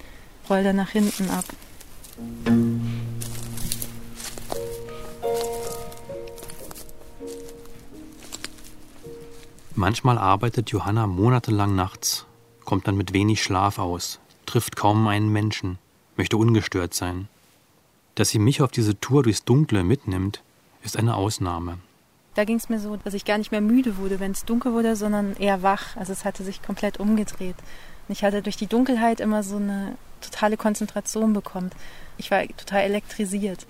roll 0.51 0.65
dann 0.65 0.77
nach 0.77 0.91
hinten 0.91 1.31
ab. 1.31 1.45
Manchmal 9.75 10.19
arbeitet 10.19 10.71
Johanna 10.71 11.07
monatelang 11.07 11.75
nachts, 11.75 12.27
kommt 12.65 12.89
dann 12.89 12.97
mit 12.97 13.13
wenig 13.13 13.43
Schlaf 13.43 13.79
aus, 13.79 14.21
trifft 14.57 14.75
kaum 14.75 15.07
einen 15.07 15.31
Menschen, 15.31 15.77
möchte 16.17 16.39
ungestört 16.39 16.95
sein. 16.95 17.29
Dass 18.15 18.31
sie 18.31 18.39
mich 18.39 18.63
auf 18.63 18.71
diese 18.71 18.99
Tour 18.99 19.23
durchs 19.23 19.45
Dunkle 19.45 19.85
mitnimmt, 19.85 20.43
ist 20.83 20.97
eine 20.97 21.15
Ausnahme. 21.15 21.77
Da 22.37 22.45
ging 22.45 22.57
es 22.57 22.71
mir 22.71 22.81
so, 22.81 22.97
dass 22.97 23.13
ich 23.13 23.27
gar 23.27 23.37
nicht 23.37 23.51
mehr 23.51 23.61
müde 23.61 23.99
wurde, 23.99 24.19
wenn 24.19 24.33
es 24.33 24.47
dunkel 24.47 24.73
wurde, 24.73 24.97
sondern 24.97 25.37
eher 25.37 25.63
wach. 25.63 25.95
Also 25.99 26.15
es 26.15 26.25
hatte 26.25 26.43
sich 26.43 26.63
komplett 26.63 26.99
umgedreht. 26.99 27.57
Und 28.09 28.13
ich 28.15 28.25
hatte 28.25 28.41
durch 28.41 28.57
die 28.57 28.67
Dunkelheit 28.67 29.21
immer 29.21 29.43
so 29.43 29.57
eine 29.57 29.99
totale 30.23 30.57
Konzentration 30.57 31.35
bekommen. 31.35 31.71
Ich 32.17 32.31
war 32.31 32.43
total 32.49 32.81
elektrisiert. 32.81 33.67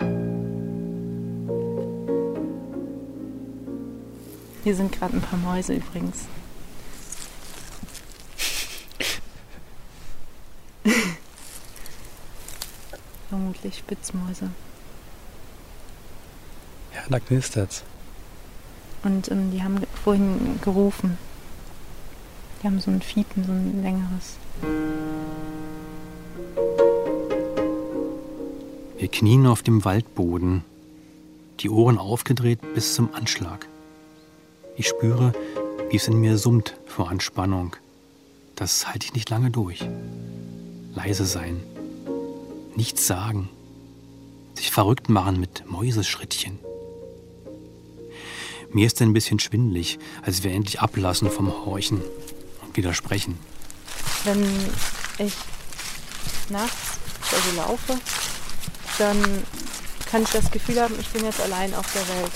Hier 4.63 4.73
sind 4.73 4.93
gerade 4.93 5.17
ein 5.17 5.21
paar 5.21 5.39
Mäuse 5.39 5.73
übrigens. 5.73 6.27
Vermutlich 13.29 13.77
Spitzmäuse. 13.77 14.49
Ja, 16.93 17.01
da 17.09 17.19
knistert's. 17.19 17.83
Und 19.03 19.29
ähm, 19.31 19.51
die 19.51 19.63
haben 19.63 19.81
vorhin 20.03 20.59
gerufen. 20.61 21.17
Die 22.61 22.67
haben 22.67 22.79
so 22.79 22.89
ein 22.89 23.01
Fiepen, 23.01 23.45
so 23.45 23.51
ein 23.51 23.83
längeres. 23.83 24.37
Wir 28.97 29.07
knien 29.09 29.45
auf 29.45 29.61
dem 29.61 29.85
Waldboden, 29.85 30.63
die 31.59 31.69
Ohren 31.69 31.99
aufgedreht 31.99 32.73
bis 32.73 32.95
zum 32.95 33.13
Anschlag. 33.13 33.67
Ich 34.75 34.87
spüre, 34.87 35.33
wie 35.89 35.97
es 35.97 36.07
in 36.07 36.19
mir 36.19 36.37
summt 36.37 36.75
vor 36.87 37.09
Anspannung. 37.09 37.75
Das 38.55 38.87
halte 38.87 39.05
ich 39.05 39.13
nicht 39.13 39.29
lange 39.29 39.51
durch. 39.51 39.87
Leise 40.97 41.25
sein, 41.25 41.61
nichts 42.75 43.05
sagen, 43.05 43.49
sich 44.55 44.71
verrückt 44.71 45.09
machen 45.09 45.39
mit 45.39 45.69
Mäuseschrittchen. 45.69 46.57
Mir 48.71 48.87
ist 48.87 48.99
ein 49.03 49.13
bisschen 49.13 49.39
schwindlig, 49.39 49.99
als 50.23 50.43
wir 50.43 50.51
endlich 50.51 50.81
ablassen 50.81 51.29
vom 51.29 51.53
Horchen 51.65 52.01
und 52.63 52.75
widersprechen. 52.75 53.37
Wenn 54.23 54.43
ich 55.19 55.33
nachts 56.49 56.97
also 57.31 57.55
laufe, 57.55 57.99
dann 58.97 59.43
kann 60.09 60.23
ich 60.23 60.29
das 60.29 60.49
Gefühl 60.49 60.81
haben, 60.81 60.99
ich 60.99 61.09
bin 61.09 61.23
jetzt 61.25 61.41
allein 61.41 61.75
auf 61.75 61.93
der 61.93 62.07
Welt. 62.07 62.31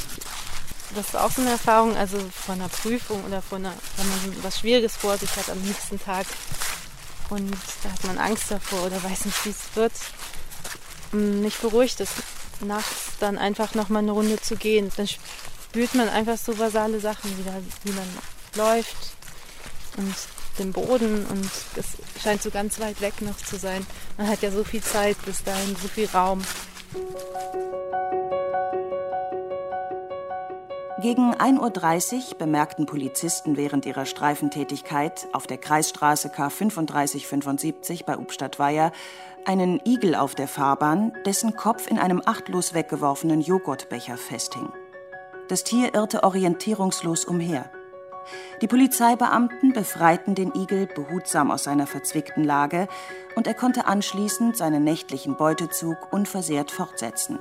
Das 0.93 1.07
ist 1.07 1.15
auch 1.15 1.31
so 1.31 1.41
eine 1.41 1.51
Erfahrung, 1.51 1.95
also 1.95 2.19
von 2.45 2.55
einer 2.55 2.69
Prüfung 2.69 3.25
oder 3.25 3.41
von 3.41 3.65
einer, 3.65 3.73
wenn 3.97 4.07
man 4.07 4.43
was 4.43 4.59
Schwieriges 4.59 4.97
vor 4.97 5.17
sich 5.17 5.35
hat 5.35 5.49
am 5.49 5.61
nächsten 5.61 5.99
Tag 5.99 6.27
und 7.31 7.51
da 7.83 7.91
hat 7.91 8.03
man 8.03 8.17
Angst 8.17 8.51
davor 8.51 8.83
oder 8.83 9.01
weiß 9.01 9.25
nicht, 9.25 9.45
wie 9.45 9.49
es 9.49 9.75
wird. 9.75 9.93
Mich 11.13 11.57
beruhigt 11.57 11.99
es, 12.01 12.09
nachts 12.59 13.13
dann 13.19 13.37
einfach 13.37 13.73
nochmal 13.73 14.03
eine 14.03 14.11
Runde 14.11 14.39
zu 14.39 14.55
gehen. 14.55 14.91
Dann 14.97 15.07
spürt 15.07 15.95
man 15.95 16.09
einfach 16.09 16.37
so 16.37 16.53
basale 16.53 16.99
Sachen 16.99 17.37
wieder, 17.37 17.53
wie 17.83 17.91
man 17.91 18.07
läuft 18.55 18.95
und 19.97 20.13
den 20.59 20.73
Boden 20.73 21.25
und 21.27 21.49
es 21.77 22.21
scheint 22.21 22.43
so 22.43 22.51
ganz 22.51 22.79
weit 22.79 22.99
weg 22.99 23.21
noch 23.21 23.37
zu 23.37 23.57
sein. 23.57 23.85
Man 24.17 24.27
hat 24.27 24.41
ja 24.41 24.51
so 24.51 24.63
viel 24.63 24.83
Zeit 24.83 25.17
bis 25.25 25.43
dahin, 25.43 25.75
so 25.81 25.87
viel 25.87 26.09
Raum. 26.13 26.43
Gegen 31.01 31.33
1.30 31.33 32.31
Uhr 32.31 32.37
bemerkten 32.37 32.85
Polizisten 32.85 33.57
während 33.57 33.87
ihrer 33.87 34.05
Streifentätigkeit 34.05 35.27
auf 35.33 35.47
der 35.47 35.57
Kreisstraße 35.57 36.29
K 36.29 36.49
3575 36.49 38.05
bei 38.05 38.19
Ubstadtweier 38.19 38.91
einen 39.43 39.81
Igel 39.83 40.13
auf 40.13 40.35
der 40.35 40.47
Fahrbahn, 40.47 41.11
dessen 41.25 41.55
Kopf 41.55 41.87
in 41.89 41.97
einem 41.97 42.21
achtlos 42.23 42.75
weggeworfenen 42.75 43.41
Joghurtbecher 43.41 44.15
festhing. 44.15 44.71
Das 45.47 45.63
Tier 45.63 45.95
irrte 45.95 46.23
orientierungslos 46.23 47.25
umher. 47.25 47.71
Die 48.61 48.67
Polizeibeamten 48.67 49.73
befreiten 49.73 50.35
den 50.35 50.53
Igel 50.53 50.85
behutsam 50.85 51.49
aus 51.49 51.63
seiner 51.63 51.87
verzwickten 51.87 52.43
Lage 52.43 52.87
und 53.35 53.47
er 53.47 53.55
konnte 53.55 53.87
anschließend 53.87 54.55
seinen 54.55 54.83
nächtlichen 54.83 55.35
Beutezug 55.35 56.13
unversehrt 56.13 56.69
fortsetzen. 56.69 57.39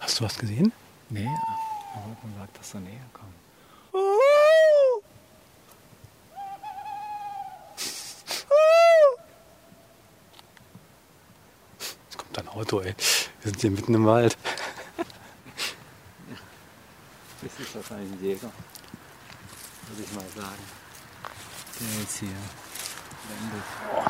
Hast 0.00 0.18
du 0.18 0.24
was 0.24 0.36
gesehen? 0.36 0.72
Nee, 1.08 1.28
aber 1.94 2.16
man 2.22 2.34
sagt, 2.36 2.58
dass 2.58 2.74
er 2.74 2.80
näher 2.80 2.98
kommt. 3.12 3.32
Jetzt 11.78 12.18
kommt 12.18 12.38
ein 12.40 12.49
Auto, 12.60 12.80
ey. 12.80 12.94
Wir 13.40 13.52
sind 13.52 13.60
hier 13.62 13.70
mitten 13.70 13.94
im 13.94 14.04
Wald. 14.04 14.36
Das 17.42 17.58
ist 17.58 17.74
wahrscheinlich 17.74 18.12
ein 18.12 18.22
Jäger, 18.22 18.52
würde 19.88 20.02
ich 20.02 20.12
mal 20.12 20.26
sagen. 20.36 20.62
Der 21.80 22.00
jetzt 22.02 22.18
hier 22.18 22.28
wendet. 22.28 23.64
Oh. 23.96 24.04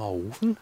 Mal 0.00 0.06
rufen? 0.06 0.56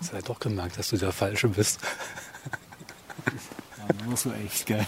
Jetzt 0.00 0.12
hat 0.12 0.22
er 0.22 0.22
doch 0.22 0.40
gemerkt, 0.40 0.78
dass 0.78 0.88
du 0.88 0.96
der 0.96 1.12
Falsche 1.12 1.48
bist. 1.48 1.80
Ja, 3.78 4.04
nur 4.04 4.16
so 4.16 4.32
echt, 4.32 4.66
gell? 4.66 4.86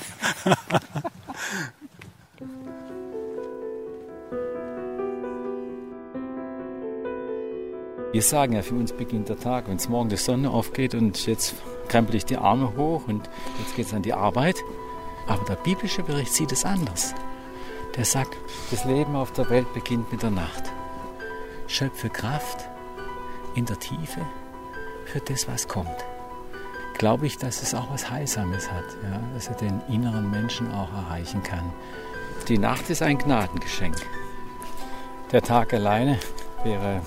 Wir 8.17 8.23
sagen 8.23 8.55
ja, 8.55 8.63
für 8.63 8.75
uns 8.75 8.95
beginnt 8.95 9.29
der 9.29 9.39
Tag, 9.39 9.69
wenn 9.69 9.77
es 9.77 9.91
morgen 9.91 10.09
die 10.09 10.17
Sonne 10.17 10.51
aufgeht 10.51 10.95
und 10.95 11.27
jetzt 11.27 11.55
krempel 11.87 12.17
ich 12.17 12.25
die 12.25 12.39
Arme 12.39 12.75
hoch 12.75 13.03
und 13.09 13.29
jetzt 13.59 13.77
geht 13.77 13.85
es 13.89 13.93
an 13.93 14.01
die 14.01 14.15
Arbeit. 14.15 14.57
Aber 15.27 15.45
der 15.45 15.57
biblische 15.57 16.03
Bericht 16.03 16.33
sieht 16.33 16.51
es 16.51 16.65
anders. 16.65 17.15
Der 17.95 18.07
sagt, 18.07 18.35
das 18.71 18.87
Leben 18.87 19.17
auf 19.17 19.33
der 19.33 19.51
Welt 19.51 19.71
beginnt 19.75 20.11
mit 20.11 20.23
der 20.23 20.31
Nacht. 20.31 20.63
Schöpfe 21.67 22.09
Kraft 22.09 22.71
in 23.55 23.67
der 23.67 23.79
Tiefe 23.79 24.23
für 25.05 25.21
das, 25.21 25.47
was 25.47 25.69
kommt. 25.69 26.07
Glaube 26.97 27.27
ich, 27.27 27.37
dass 27.37 27.61
es 27.61 27.75
auch 27.75 27.91
was 27.91 28.11
Heilsames 28.11 28.73
hat, 28.73 28.97
ja? 29.03 29.21
dass 29.35 29.49
er 29.49 29.57
den 29.57 29.83
inneren 29.91 30.31
Menschen 30.31 30.73
auch 30.73 30.91
erreichen 30.91 31.43
kann. 31.43 31.71
Die 32.49 32.57
Nacht 32.57 32.89
ist 32.89 33.03
ein 33.03 33.19
Gnadengeschenk. 33.19 33.97
Der 35.33 35.43
Tag 35.43 35.75
alleine 35.75 36.19
wäre 36.65 37.03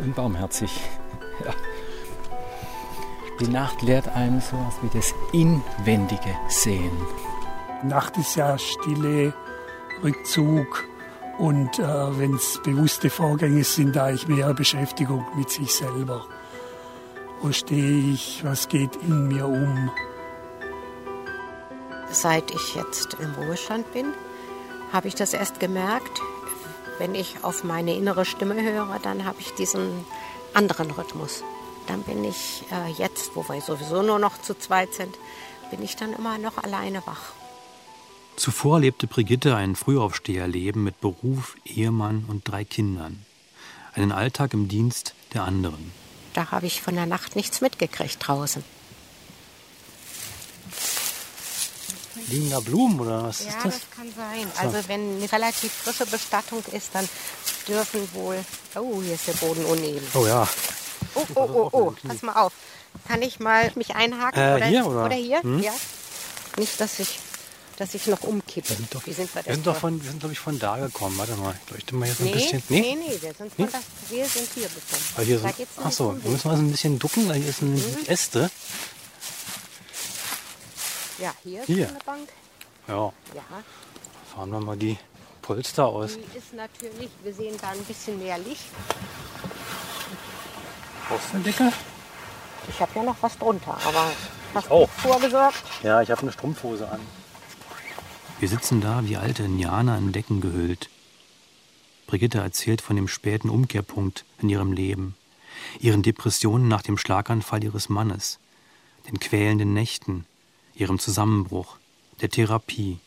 unbarmherzig. 0.00 0.80
Ja. 1.44 1.52
Die 3.40 3.48
Nacht 3.48 3.82
lehrt 3.82 4.08
einem 4.08 4.40
so 4.40 4.56
etwas 4.56 4.82
wie 4.82 4.98
das 4.98 5.14
inwendige 5.32 6.36
Sehen. 6.48 6.96
Nacht 7.82 8.16
ist 8.16 8.36
ja 8.36 8.56
Stille, 8.58 9.34
Rückzug 10.02 10.84
und 11.38 11.78
äh, 11.78 12.18
wenn 12.18 12.34
es 12.34 12.60
bewusste 12.62 13.10
Vorgänge 13.10 13.64
sind, 13.64 13.96
da 13.96 14.10
ich 14.10 14.28
mehr 14.28 14.54
Beschäftigung 14.54 15.24
mit 15.36 15.50
sich 15.50 15.74
selber. 15.74 16.24
Wo 17.42 17.52
stehe 17.52 18.12
ich? 18.12 18.44
Was 18.44 18.68
geht 18.68 18.96
in 18.96 19.28
mir 19.28 19.46
um? 19.46 19.90
Seit 22.10 22.50
ich 22.52 22.74
jetzt 22.76 23.14
im 23.14 23.34
Ruhestand 23.34 23.92
bin, 23.92 24.14
habe 24.92 25.08
ich 25.08 25.14
das 25.16 25.34
erst 25.34 25.58
gemerkt. 25.58 26.20
Wenn 26.98 27.14
ich 27.14 27.42
auf 27.42 27.64
meine 27.64 27.94
innere 27.94 28.24
Stimme 28.24 28.60
höre, 28.62 28.98
dann 29.02 29.24
habe 29.24 29.40
ich 29.40 29.52
diesen 29.54 30.04
anderen 30.52 30.90
Rhythmus. 30.90 31.42
Dann 31.86 32.02
bin 32.02 32.24
ich 32.24 32.64
äh, 32.72 32.90
jetzt, 32.92 33.34
wo 33.34 33.46
wir 33.48 33.60
sowieso 33.60 34.02
nur 34.02 34.18
noch 34.18 34.40
zu 34.40 34.56
zweit 34.56 34.94
sind, 34.94 35.14
bin 35.70 35.82
ich 35.82 35.96
dann 35.96 36.12
immer 36.12 36.38
noch 36.38 36.58
alleine 36.58 37.02
wach. 37.06 37.32
Zuvor 38.36 38.80
lebte 38.80 39.06
Brigitte 39.06 39.54
ein 39.54 39.76
Frühaufsteherleben 39.76 40.82
mit 40.82 41.00
Beruf, 41.00 41.56
Ehemann 41.64 42.24
und 42.26 42.48
drei 42.48 42.64
Kindern. 42.64 43.24
Einen 43.94 44.12
Alltag 44.12 44.54
im 44.54 44.68
Dienst 44.68 45.14
der 45.34 45.44
anderen. 45.44 45.92
Da 46.32 46.50
habe 46.50 46.66
ich 46.66 46.82
von 46.82 46.94
der 46.94 47.06
Nacht 47.06 47.36
nichts 47.36 47.60
mitgekriegt 47.60 48.18
draußen. 48.26 48.64
Liegen 52.28 52.50
da 52.50 52.60
Blumen 52.60 53.00
oder 53.00 53.24
was 53.24 53.40
ja, 53.40 53.48
ist 53.48 53.56
das? 53.64 53.74
das 53.74 53.80
kann 53.96 54.12
sein. 54.16 54.46
Also 54.58 54.88
wenn 54.88 55.16
eine 55.16 55.30
relativ 55.32 55.72
frische 55.72 56.06
Bestattung 56.06 56.62
ist, 56.72 56.90
dann 56.92 57.08
dürfen 57.68 58.08
wohl... 58.12 58.38
Oh, 58.76 59.00
hier 59.02 59.14
ist 59.14 59.26
der 59.28 59.32
Boden 59.34 59.64
uneben. 59.64 60.06
Oh 60.14 60.26
ja. 60.26 60.46
Oh, 61.14 61.24
oh, 61.34 61.40
oh, 61.40 61.68
oh, 61.72 61.94
pass 62.06 62.22
mal 62.22 62.34
auf. 62.34 62.52
Kann 63.08 63.22
ich 63.22 63.40
mal 63.40 63.70
mich 63.74 63.94
einhaken? 63.94 64.40
Äh, 64.40 64.54
oder, 64.56 64.66
hier, 64.66 64.86
oder? 64.86 65.10
hier? 65.14 65.42
Hm? 65.42 65.62
Ja. 65.62 65.72
Nicht, 66.56 66.80
dass 66.80 66.98
ich, 67.00 67.18
dass 67.76 67.94
ich 67.94 68.06
noch 68.06 68.22
umkippe. 68.22 68.68
Wir 68.70 68.76
sind 68.76 68.94
doch, 68.94 69.06
Wie 69.06 69.12
sind 69.12 69.34
wir, 69.34 69.44
wir 69.44 69.54
sind, 69.54 69.66
doch 69.66 69.76
von, 69.76 70.00
wir 70.02 70.08
sind 70.10 70.20
glaube 70.20 70.32
ich, 70.32 70.38
von 70.38 70.58
da 70.58 70.76
gekommen. 70.78 71.18
Warte 71.18 71.34
mal, 71.36 71.54
ich 71.66 71.70
leuchte 71.72 71.94
mal 71.96 72.06
hier 72.06 72.14
so 72.14 72.22
ein 72.24 72.30
Nee, 72.30 72.34
bisschen. 72.34 72.62
nee, 72.68 72.96
nee, 72.98 73.18
wir 73.20 73.34
sind, 73.34 73.58
Nee? 73.58 73.66
das, 73.70 73.82
wir 74.10 74.24
sind 74.26 74.48
hier 74.54 74.68
gekommen. 74.68 75.26
Hier 75.26 75.38
da 75.40 75.52
sind, 75.52 75.68
ach 75.84 75.92
so, 75.92 76.16
wir 76.22 76.30
müssen 76.30 76.48
mal 76.48 76.56
so 76.56 76.62
ein 76.62 76.70
bisschen 76.70 76.98
ducken, 76.98 77.28
weil 77.28 77.40
hier 77.42 77.54
Mhm. 77.60 77.76
sind 77.78 78.08
Äste. 78.08 78.50
Ja, 81.18 81.32
hier, 81.42 81.62
Hier. 81.64 81.84
ist 81.86 81.90
eine 81.90 81.98
Bank. 82.04 82.28
Ja, 82.88 83.12
Ja, 83.34 83.42
fahren 84.34 84.50
wir 84.50 84.60
mal 84.60 84.76
die 84.76 84.98
Polster 85.42 85.86
aus. 85.86 86.16
die 86.16 86.38
ist 86.38 86.52
natürlich, 86.54 87.10
wir 87.22 87.32
sehen 87.34 87.56
da 87.60 87.70
ein 87.70 87.84
bisschen 87.84 88.18
mehr 88.18 88.38
Licht. 88.38 88.64
Brauchst 91.08 91.30
du 91.32 91.36
eine 91.36 91.44
Decke? 91.44 91.72
Ich 92.68 92.80
habe 92.80 92.92
ja 92.94 93.02
noch 93.02 93.16
was 93.20 93.36
drunter, 93.38 93.76
aber 93.86 94.10
hast 94.54 94.70
du 94.70 94.86
vorgesorgt? 95.02 95.62
Ja, 95.82 96.00
ich 96.02 96.10
habe 96.10 96.22
eine 96.22 96.32
Strumpfhose 96.32 96.88
an. 96.90 97.00
Wir 98.40 98.48
sitzen 98.48 98.80
da 98.80 99.04
wie 99.04 99.16
alte 99.16 99.42
Indianer 99.44 99.96
in 99.98 100.12
Decken 100.12 100.40
gehüllt. 100.40 100.88
Brigitte 102.06 102.38
erzählt 102.38 102.80
von 102.80 102.96
dem 102.96 103.08
späten 103.08 103.48
Umkehrpunkt 103.50 104.24
in 104.40 104.48
ihrem 104.48 104.72
Leben, 104.72 105.14
ihren 105.78 106.02
Depressionen 106.02 106.68
nach 106.68 106.82
dem 106.82 106.98
Schlaganfall 106.98 107.62
ihres 107.64 107.88
Mannes, 107.88 108.38
den 109.08 109.20
quälenden 109.20 109.72
Nächten, 109.72 110.26
ihrem 110.76 110.98
Zusammenbruch, 110.98 111.76
der 112.20 112.30
Therapie. 112.30 112.98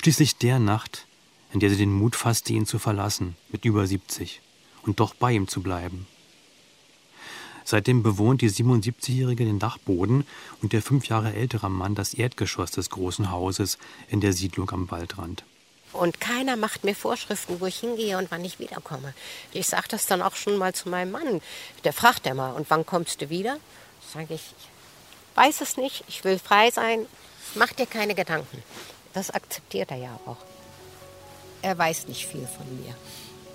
Schließlich 0.00 0.36
der 0.36 0.58
Nacht, 0.58 1.06
in 1.52 1.60
der 1.60 1.70
sie 1.70 1.76
den 1.76 1.92
Mut 1.92 2.16
fasste, 2.16 2.52
ihn 2.52 2.66
zu 2.66 2.78
verlassen, 2.78 3.36
mit 3.50 3.64
über 3.64 3.86
70, 3.86 4.40
und 4.82 5.00
doch 5.00 5.14
bei 5.14 5.32
ihm 5.32 5.48
zu 5.48 5.62
bleiben. 5.62 6.06
Seitdem 7.64 8.02
bewohnt 8.02 8.40
die 8.40 8.50
77-Jährige 8.50 9.44
den 9.44 9.58
Dachboden 9.58 10.26
und 10.62 10.72
der 10.72 10.82
fünf 10.82 11.08
Jahre 11.08 11.34
ältere 11.34 11.70
Mann 11.70 11.94
das 11.94 12.14
Erdgeschoss 12.14 12.70
des 12.72 12.90
großen 12.90 13.30
Hauses 13.30 13.78
in 14.08 14.20
der 14.20 14.32
Siedlung 14.32 14.70
am 14.70 14.90
Waldrand. 14.90 15.44
Und 15.92 16.20
keiner 16.20 16.56
macht 16.56 16.84
mir 16.84 16.94
Vorschriften, 16.94 17.60
wo 17.60 17.66
ich 17.66 17.80
hingehe 17.80 18.16
und 18.16 18.30
wann 18.30 18.44
ich 18.44 18.58
wiederkomme. 18.58 19.12
Ich 19.52 19.66
sage 19.66 19.88
das 19.88 20.06
dann 20.06 20.22
auch 20.22 20.36
schon 20.36 20.56
mal 20.56 20.72
zu 20.72 20.88
meinem 20.88 21.10
Mann. 21.10 21.40
Der 21.84 21.92
fragt 21.92 22.26
immer, 22.26 22.54
und 22.54 22.70
wann 22.70 22.86
kommst 22.86 23.20
du 23.22 23.30
wieder? 23.30 23.58
Sage 24.12 24.34
ich, 24.34 24.54
ich 24.58 24.69
weiß 25.40 25.62
es 25.62 25.78
nicht, 25.78 26.04
ich 26.06 26.22
will 26.22 26.38
frei 26.38 26.70
sein. 26.70 27.06
Mach 27.54 27.72
dir 27.72 27.86
keine 27.86 28.14
Gedanken. 28.14 28.62
Das 29.14 29.30
akzeptiert 29.30 29.90
er 29.90 29.96
ja 29.96 30.20
auch. 30.26 30.36
Er 31.62 31.78
weiß 31.78 32.08
nicht 32.08 32.26
viel 32.26 32.46
von 32.46 32.66
mir. 32.82 32.94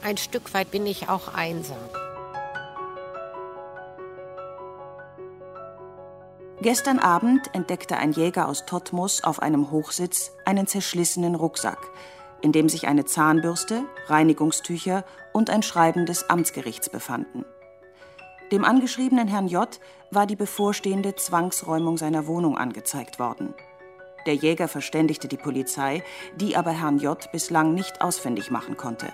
Ein 0.03 0.17
Stück 0.17 0.53
weit 0.55 0.71
bin 0.71 0.87
ich 0.87 1.09
auch 1.09 1.33
einsam. 1.33 1.77
Gestern 6.61 6.97
Abend 6.97 7.53
entdeckte 7.53 7.97
ein 7.97 8.13
Jäger 8.13 8.47
aus 8.47 8.65
Totmus 8.65 9.23
auf 9.23 9.39
einem 9.39 9.69
Hochsitz 9.69 10.31
einen 10.45 10.65
zerschlissenen 10.65 11.35
Rucksack, 11.35 11.79
in 12.41 12.51
dem 12.51 12.67
sich 12.67 12.87
eine 12.87 13.05
Zahnbürste, 13.05 13.83
Reinigungstücher 14.07 15.05
und 15.33 15.51
ein 15.51 15.61
Schreiben 15.61 16.07
des 16.07 16.29
Amtsgerichts 16.31 16.89
befanden. 16.89 17.45
Dem 18.51 18.63
angeschriebenen 18.63 19.27
Herrn 19.27 19.47
J. 19.47 19.67
war 20.11 20.27
die 20.27 20.35
bevorstehende 20.35 21.15
Zwangsräumung 21.15 21.97
seiner 21.97 22.27
Wohnung 22.27 22.57
angezeigt 22.57 23.17
worden. 23.17 23.55
Der 24.27 24.35
Jäger 24.35 24.67
verständigte 24.67 25.27
die 25.27 25.37
Polizei, 25.37 26.03
die 26.35 26.55
aber 26.55 26.71
Herrn 26.71 26.99
J. 26.99 27.31
bislang 27.31 27.73
nicht 27.73 28.01
ausfindig 28.01 28.51
machen 28.51 28.77
konnte. 28.77 29.07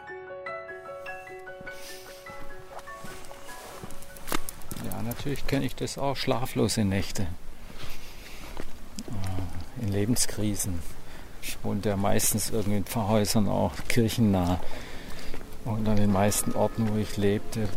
Ja, 4.85 5.01
natürlich 5.03 5.47
kenne 5.47 5.65
ich 5.65 5.75
das 5.75 5.97
auch, 5.97 6.17
schlaflose 6.17 6.83
Nächte. 6.83 7.23
Äh, 9.07 9.83
In 9.83 9.87
Lebenskrisen. 9.89 10.79
Ich 11.41 11.57
wohnte 11.63 11.89
ja 11.89 11.97
meistens 11.97 12.49
irgendwie 12.49 12.77
in 12.77 12.85
Pfarrhäusern 12.85 13.47
auch 13.47 13.73
kirchennah. 13.87 14.59
Und 15.63 15.87
an 15.87 15.95
den 15.95 16.11
meisten 16.11 16.53
Orten, 16.53 16.89
wo 16.91 16.97
ich 16.97 17.17
lebte, 17.17 17.69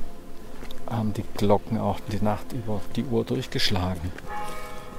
haben 0.97 1.13
die 1.13 1.25
Glocken 1.37 1.79
auch 1.79 2.01
die 2.01 2.23
Nacht 2.23 2.53
über 2.53 2.81
die 2.97 3.05
Uhr 3.05 3.25
durchgeschlagen. 3.25 4.13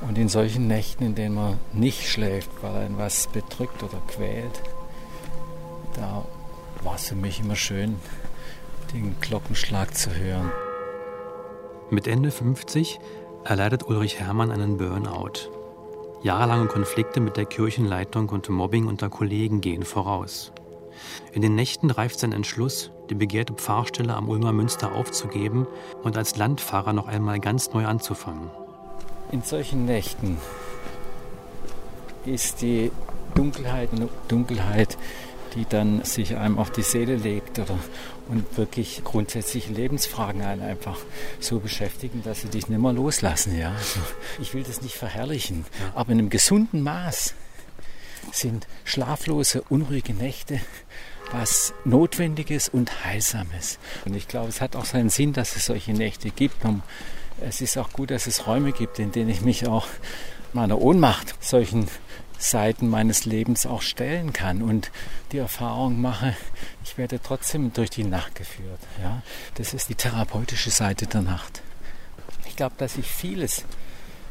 Und 0.07 0.17
in 0.17 0.29
solchen 0.29 0.67
Nächten, 0.67 1.03
in 1.03 1.15
denen 1.15 1.35
man 1.35 1.59
nicht 1.73 2.07
schläft, 2.07 2.49
weil 2.61 2.75
einen 2.75 2.97
was 2.97 3.27
bedrückt 3.27 3.81
oder 3.83 4.01
quält, 4.07 4.61
da 5.95 6.25
war 6.83 6.95
es 6.95 7.07
für 7.07 7.15
mich 7.15 7.39
immer 7.39 7.55
schön, 7.55 7.95
den 8.93 9.15
Glockenschlag 9.21 9.95
zu 9.95 10.13
hören. 10.13 10.51
Mit 11.89 12.07
Ende 12.07 12.31
50 12.31 12.99
erleidet 13.43 13.87
Ulrich 13.87 14.19
Hermann 14.19 14.51
einen 14.51 14.77
Burnout. 14.77 15.49
Jahrelange 16.23 16.67
Konflikte 16.67 17.19
mit 17.19 17.37
der 17.37 17.45
Kirchenleitung 17.45 18.29
und 18.29 18.49
Mobbing 18.49 18.87
unter 18.87 19.09
Kollegen 19.09 19.61
gehen 19.61 19.83
voraus. 19.83 20.51
In 21.31 21.41
den 21.41 21.55
Nächten 21.55 21.91
reift 21.91 22.19
sein 22.19 22.31
Entschluss, 22.31 22.91
die 23.09 23.15
begehrte 23.15 23.53
Pfarrstelle 23.53 24.13
am 24.13 24.29
Ulmer 24.29 24.53
Münster 24.53 24.93
aufzugeben 24.93 25.67
und 26.03 26.17
als 26.17 26.35
Landpfarrer 26.37 26.93
noch 26.93 27.07
einmal 27.07 27.39
ganz 27.39 27.73
neu 27.73 27.85
anzufangen. 27.85 28.49
In 29.31 29.41
solchen 29.41 29.85
Nächten 29.85 30.37
ist 32.25 32.61
die 32.61 32.91
Dunkelheit 33.35 33.89
eine 33.93 34.09
Dunkelheit, 34.27 34.97
die 35.55 35.65
dann 35.65 36.03
sich 36.03 36.35
einem 36.35 36.57
auf 36.57 36.71
die 36.71 36.81
Seele 36.81 37.15
legt 37.15 37.59
oder 37.59 37.77
und 38.27 38.57
wirklich 38.57 39.03
grundsätzliche 39.03 39.71
Lebensfragen 39.71 40.41
einen 40.41 40.61
einfach 40.61 40.97
so 41.39 41.59
beschäftigen, 41.59 42.23
dass 42.23 42.41
sie 42.41 42.47
dich 42.47 42.67
nicht 42.69 42.81
mehr 42.81 42.93
loslassen. 42.93 43.57
Ja? 43.57 43.71
Also 43.71 43.99
ich 44.39 44.53
will 44.53 44.63
das 44.63 44.81
nicht 44.81 44.95
verherrlichen, 44.95 45.65
aber 45.93 46.11
in 46.11 46.19
einem 46.19 46.29
gesunden 46.29 46.81
Maß 46.81 47.35
sind 48.31 48.67
schlaflose, 48.83 49.63
unruhige 49.69 50.13
Nächte 50.13 50.59
was 51.31 51.73
Notwendiges 51.83 52.69
und 52.69 53.03
Heilsames. 53.03 53.79
Und 54.05 54.15
ich 54.15 54.27
glaube, 54.27 54.49
es 54.49 54.61
hat 54.61 54.75
auch 54.75 54.85
seinen 54.85 55.09
Sinn, 55.09 55.33
dass 55.33 55.55
es 55.55 55.65
solche 55.65 55.93
Nächte 55.93 56.29
gibt. 56.29 56.63
Und 56.65 56.81
es 57.41 57.61
ist 57.61 57.77
auch 57.77 57.91
gut, 57.91 58.11
dass 58.11 58.27
es 58.27 58.47
Räume 58.47 58.71
gibt, 58.71 58.99
in 58.99 59.11
denen 59.11 59.29
ich 59.29 59.41
mich 59.41 59.67
auch 59.67 59.87
meiner 60.53 60.79
Ohnmacht 60.79 61.35
solchen 61.43 61.87
Seiten 62.37 62.89
meines 62.89 63.25
Lebens 63.25 63.65
auch 63.65 63.81
stellen 63.81 64.33
kann 64.33 64.61
und 64.61 64.91
die 65.31 65.37
Erfahrung 65.37 66.01
mache, 66.01 66.35
ich 66.83 66.97
werde 66.97 67.19
trotzdem 67.21 67.73
durch 67.73 67.89
die 67.89 68.03
Nacht 68.03 68.35
geführt. 68.35 68.79
Ja? 69.01 69.21
Das 69.55 69.73
ist 69.73 69.89
die 69.89 69.95
therapeutische 69.95 70.69
Seite 70.69 71.07
der 71.07 71.21
Nacht. 71.21 71.61
Ich 72.45 72.55
glaube, 72.55 72.75
dass 72.77 72.97
ich 72.97 73.07
vieles, 73.07 73.65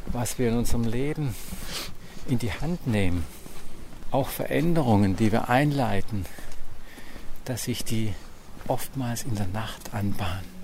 was 0.07 0.39
wir 0.39 0.49
in 0.49 0.59
unserem 0.59 0.85
Leben 0.85 1.35
in 2.29 2.39
die 2.39 2.53
Hand 2.53 2.87
nehmen, 2.87 3.25
auch 4.11 4.29
Veränderungen, 4.29 5.17
die 5.17 5.33
wir 5.33 5.49
einleiten, 5.49 6.25
dass 7.45 7.65
sich 7.65 7.85
die 7.85 8.15
oftmals 8.69 9.25
in 9.25 9.35
der 9.35 9.47
Nacht 9.49 9.93
anbahnen. 9.93 10.55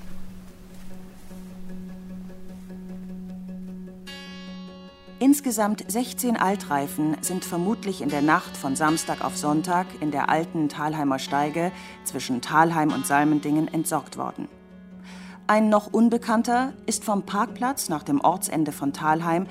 Insgesamt 5.19 5.85
16 5.87 6.39
Altreifen 6.39 7.19
sind 7.21 7.45
vermutlich 7.45 8.01
in 8.01 8.09
der 8.09 8.23
Nacht 8.23 8.57
von 8.57 8.75
Samstag 8.75 9.23
auf 9.23 9.37
Sonntag 9.37 9.87
in 10.01 10.11
der 10.11 10.31
alten 10.31 10.71
Talheimer 10.71 11.19
Steige 11.19 11.73
zwischen 12.05 12.41
Talheim 12.41 12.91
und 12.91 13.07
Salmendingen 13.07 13.69
entsorgt 13.69 14.17
worden. 14.17 14.49
Ein 15.47 15.69
noch 15.69 15.93
unbekannter 15.93 16.73
ist 16.87 17.05
vom 17.05 17.25
Parkplatz 17.25 17.91
nach 17.91 18.03
dem 18.03 18.23
Ortsende 18.23 18.73
von 18.73 18.95
Talheim 18.95 19.47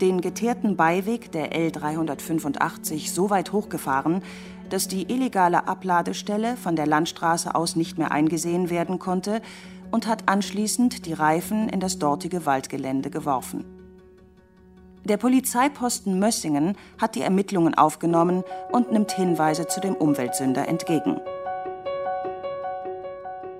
den 0.00 0.20
geteerten 0.20 0.76
Beiweg 0.76 1.30
der 1.30 1.52
L385 1.52 3.12
so 3.12 3.30
weit 3.30 3.52
hochgefahren, 3.52 4.22
dass 4.72 4.88
die 4.88 5.12
illegale 5.12 5.68
Abladestelle 5.68 6.56
von 6.56 6.76
der 6.76 6.86
Landstraße 6.86 7.54
aus 7.54 7.76
nicht 7.76 7.98
mehr 7.98 8.10
eingesehen 8.10 8.70
werden 8.70 8.98
konnte 8.98 9.42
und 9.90 10.06
hat 10.06 10.30
anschließend 10.30 11.04
die 11.04 11.12
Reifen 11.12 11.68
in 11.68 11.78
das 11.78 11.98
dortige 11.98 12.46
Waldgelände 12.46 13.10
geworfen. 13.10 13.66
Der 15.04 15.18
Polizeiposten 15.18 16.18
Mössingen 16.18 16.78
hat 16.98 17.16
die 17.16 17.20
Ermittlungen 17.20 17.74
aufgenommen 17.74 18.44
und 18.70 18.92
nimmt 18.92 19.12
Hinweise 19.12 19.66
zu 19.66 19.80
dem 19.80 19.94
Umweltsünder 19.94 20.66
entgegen. 20.66 21.20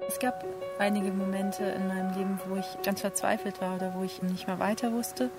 Es 0.08 0.18
gab 0.18 0.46
einige 0.78 1.12
Momente 1.12 1.64
in 1.64 1.88
meinem 1.88 2.16
Leben, 2.16 2.40
wo 2.48 2.56
ich 2.56 2.82
ganz 2.82 3.02
verzweifelt 3.02 3.60
war 3.60 3.76
oder 3.76 3.92
wo 3.94 4.02
ich 4.02 4.22
nicht 4.22 4.46
mehr 4.46 4.58
weiter 4.58 4.92
wusste. 4.92 5.30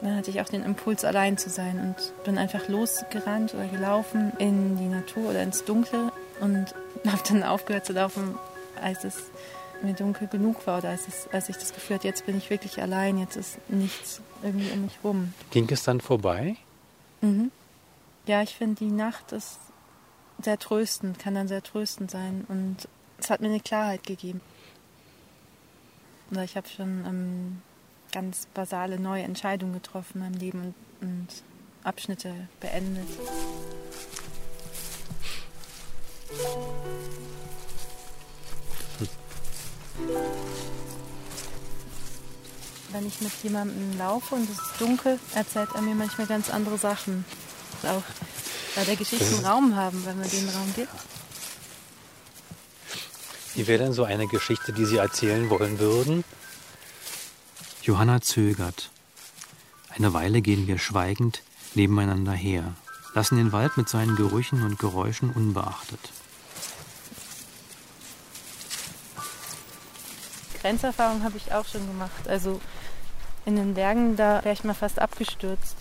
Dann 0.00 0.16
hatte 0.16 0.30
ich 0.30 0.40
auch 0.40 0.48
den 0.48 0.64
Impuls, 0.64 1.04
allein 1.04 1.38
zu 1.38 1.50
sein 1.50 1.80
und 1.80 2.24
bin 2.24 2.38
einfach 2.38 2.68
losgerannt 2.68 3.54
oder 3.54 3.66
gelaufen 3.66 4.32
in 4.38 4.76
die 4.76 4.86
Natur 4.86 5.30
oder 5.30 5.42
ins 5.42 5.64
Dunkle 5.64 6.12
und 6.40 6.74
habe 7.06 7.22
dann 7.28 7.42
aufgehört 7.42 7.84
zu 7.84 7.92
laufen, 7.92 8.36
als 8.80 9.04
es 9.04 9.16
mir 9.82 9.94
dunkel 9.94 10.28
genug 10.28 10.66
war 10.66 10.78
oder 10.78 10.90
als, 10.90 11.06
es, 11.08 11.28
als 11.32 11.48
ich 11.48 11.56
das 11.56 11.72
Gefühl 11.72 11.96
hatte, 11.96 12.08
jetzt 12.08 12.26
bin 12.26 12.36
ich 12.36 12.50
wirklich 12.50 12.80
allein, 12.80 13.18
jetzt 13.18 13.36
ist 13.36 13.58
nichts 13.68 14.20
irgendwie 14.42 14.70
um 14.70 14.82
mich 14.82 14.98
rum. 15.02 15.34
Ging 15.50 15.68
es 15.70 15.82
dann 15.82 16.00
vorbei? 16.00 16.56
Mhm. 17.20 17.50
Ja, 18.26 18.42
ich 18.42 18.56
finde, 18.56 18.76
die 18.76 18.90
Nacht 18.90 19.32
ist 19.32 19.58
sehr 20.42 20.58
tröstend, 20.58 21.18
kann 21.18 21.34
dann 21.34 21.48
sehr 21.48 21.62
tröstend 21.62 22.10
sein 22.10 22.44
und 22.48 22.88
es 23.18 23.30
hat 23.30 23.40
mir 23.40 23.48
eine 23.48 23.60
Klarheit 23.60 24.04
gegeben. 24.04 24.40
Ich 26.30 26.56
habe 26.56 26.68
schon 26.68 27.04
ähm, 27.06 27.62
ganz 28.12 28.46
basale 28.54 28.98
neue 28.98 29.22
Entscheidungen 29.22 29.74
getroffen 29.74 30.20
meinem 30.20 30.34
Leben 30.34 30.74
und, 31.00 31.08
und 31.08 31.28
Abschnitte 31.84 32.34
beendet. 32.60 33.06
Wenn 42.90 43.06
ich 43.06 43.20
mit 43.20 43.32
jemandem 43.42 43.98
laufe 43.98 44.34
und 44.34 44.48
es 44.50 44.58
ist 44.58 44.80
dunkel, 44.80 45.18
erzählt 45.34 45.70
er 45.74 45.82
mir 45.82 45.94
manchmal 45.94 46.26
ganz 46.26 46.50
andere 46.50 46.78
Sachen. 46.78 47.24
Auch 47.82 48.02
bei 48.74 48.84
der 48.84 48.96
Geschichte 48.96 49.44
Raum 49.44 49.76
haben, 49.76 50.04
wenn 50.06 50.18
man 50.18 50.28
den 50.28 50.48
Raum 50.48 50.72
gibt. 50.74 50.92
Wie 53.54 53.66
wäre 53.66 53.84
denn 53.84 53.92
so 53.92 54.04
eine 54.04 54.26
Geschichte, 54.26 54.72
die 54.72 54.84
Sie 54.84 54.98
erzählen 54.98 55.50
wollen 55.50 55.78
würden? 55.78 56.24
Johanna 57.88 58.20
zögert. 58.20 58.90
Eine 59.88 60.12
Weile 60.12 60.42
gehen 60.42 60.66
wir 60.66 60.76
schweigend 60.76 61.42
nebeneinander 61.74 62.32
her, 62.32 62.74
lassen 63.14 63.38
den 63.38 63.50
Wald 63.50 63.78
mit 63.78 63.88
seinen 63.88 64.14
Gerüchen 64.14 64.62
und 64.62 64.78
Geräuschen 64.78 65.30
unbeachtet. 65.30 65.98
Grenzerfahrung 70.60 71.22
habe 71.22 71.38
ich 71.38 71.54
auch 71.54 71.64
schon 71.64 71.86
gemacht. 71.86 72.28
Also 72.28 72.60
in 73.46 73.56
den 73.56 73.72
Bergen, 73.72 74.16
da 74.16 74.44
wäre 74.44 74.52
ich 74.52 74.64
mal 74.64 74.74
fast 74.74 74.98
abgestürzt. 74.98 75.76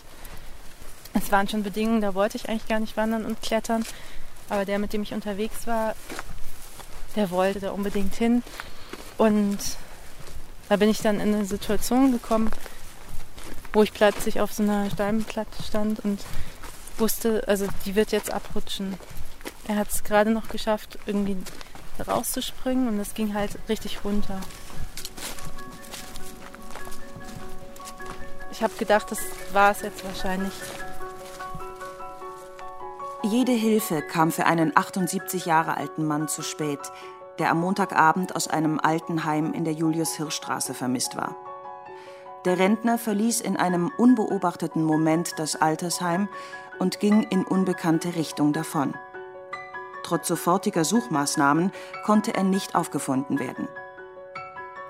Es 1.14 1.30
waren 1.30 1.50
schon 1.50 1.64
Bedingungen, 1.64 2.00
da 2.00 2.16
wollte 2.16 2.38
ich 2.38 2.48
eigentlich 2.48 2.70
gar 2.70 2.80
nicht 2.80 2.96
wandern 2.96 3.26
und 3.26 3.42
klettern. 3.42 3.84
Aber 4.48 4.64
der, 4.64 4.80
mit 4.80 4.94
dem 4.94 5.04
ich 5.04 5.14
unterwegs 5.14 5.68
war, 5.68 5.94
der 7.18 7.32
wollte 7.32 7.60
da 7.60 7.72
unbedingt 7.72 8.16
hin. 8.16 8.44
Und 9.18 9.60
da 10.70 10.76
bin 10.76 10.90
ich 10.90 11.02
dann 11.02 11.20
in 11.20 11.34
eine 11.34 11.46
Situation 11.46 12.12
gekommen, 12.12 12.50
wo 13.74 13.84
ich 13.84 13.94
plötzlich 13.94 14.42
auf 14.42 14.54
so 14.54 14.64
einer 14.64 14.90
Steinplatte 14.90 15.64
stand 15.64 16.00
und 16.02 16.20
wusste, 16.98 17.44
also 17.48 17.68
die 17.86 17.96
wird 17.96 18.12
jetzt 18.12 18.32
abrutschen. 18.32 18.98
Er 19.68 19.76
hat 19.76 19.90
es 19.90 20.04
gerade 20.04 20.32
noch 20.32 20.50
geschafft, 20.50 20.98
irgendwie 21.06 21.38
rauszuspringen 22.06 22.88
und 22.88 23.00
es 23.00 23.14
ging 23.14 23.34
halt 23.34 23.58
richtig 23.70 24.04
runter. 24.04 24.40
Ich 28.52 28.64
habe 28.64 28.74
gedacht, 28.80 29.12
das 29.12 29.20
war 29.54 29.72
es 29.72 29.82
jetzt 29.82 30.04
wahrscheinlich. 30.04 30.54
Jede 33.24 33.52
Hilfe 33.52 34.02
kam 34.02 34.32
für 34.32 34.46
einen 34.46 34.76
78 34.76 35.46
Jahre 35.46 35.78
alten 35.78 36.06
Mann 36.06 36.28
zu 36.28 36.42
spät, 36.42 36.80
der 37.40 37.52
am 37.52 37.60
Montagabend 37.60 38.36
aus 38.36 38.48
einem 38.48 38.80
Altenheim 38.80 39.54
in 39.54 39.64
der 39.64 39.74
Julius-Hirsch-Straße 39.74 40.74
vermisst 40.74 41.16
war. 41.18 41.36
Der 42.46 42.60
Rentner 42.60 42.98
verließ 42.98 43.42
in 43.42 43.58
einem 43.58 43.92
unbeobachteten 43.98 44.84
Moment 44.84 45.34
das 45.38 45.56
Altersheim 45.56 46.30
und 46.80 47.00
ging 47.00 47.24
in 47.24 47.44
unbekannte 47.44 48.16
Richtung 48.16 48.54
davon. 48.54 48.94
Trotz 50.04 50.28
sofortiger 50.28 50.86
Suchmaßnahmen 50.86 51.72
konnte 52.06 52.34
er 52.34 52.44
nicht 52.44 52.76
aufgefunden 52.76 53.40
werden. 53.40 53.68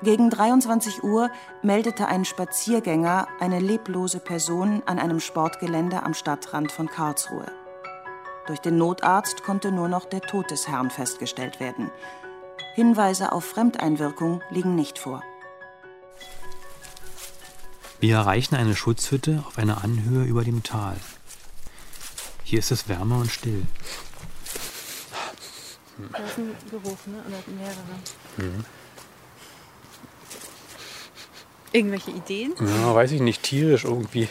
Gegen 0.03 0.29
23 0.29 1.03
Uhr 1.03 1.31
meldete 1.63 2.07
ein 2.07 2.23
Spaziergänger 2.23 3.27
eine 3.39 3.59
leblose 3.59 4.19
Person 4.19 4.83
an 4.85 4.99
einem 4.99 5.19
Sportgelände 5.19 6.03
am 6.03 6.13
Stadtrand 6.13 6.71
von 6.71 6.87
Karlsruhe. 6.87 7.51
Durch 8.45 8.59
den 8.59 8.77
Notarzt 8.77 9.43
konnte 9.43 9.71
nur 9.71 9.87
noch 9.87 10.05
der 10.05 10.21
Tod 10.21 10.51
des 10.51 10.67
Herrn 10.67 10.91
festgestellt 10.91 11.59
werden. 11.59 11.89
Hinweise 12.78 13.32
auf 13.32 13.43
Fremdeinwirkung 13.43 14.43
liegen 14.51 14.75
nicht 14.75 14.99
vor. 14.99 15.23
Wir 17.99 18.17
erreichen 18.17 18.53
eine 18.53 18.75
Schutzhütte 18.75 19.43
auf 19.47 19.57
einer 19.57 19.84
Anhöhe 19.84 20.25
über 20.25 20.43
dem 20.43 20.61
Tal. 20.61 20.95
Hier 22.43 22.59
ist 22.59 22.69
es 22.69 22.88
wärmer 22.88 23.17
und 23.17 23.32
still. 23.32 23.65
Da 26.11 26.19
ist 26.19 26.38
ein 26.38 26.55
Geruch, 26.69 26.99
ne? 27.07 27.23
Oder 27.28 27.41
mehrere. 27.57 28.51
Mhm. 28.51 28.65
Irgendwelche 31.71 32.11
Ideen? 32.11 32.53
Ja, 32.59 32.93
weiß 32.93 33.11
ich 33.11 33.21
nicht, 33.21 33.41
tierisch 33.41 33.86
irgendwie. 33.86 34.30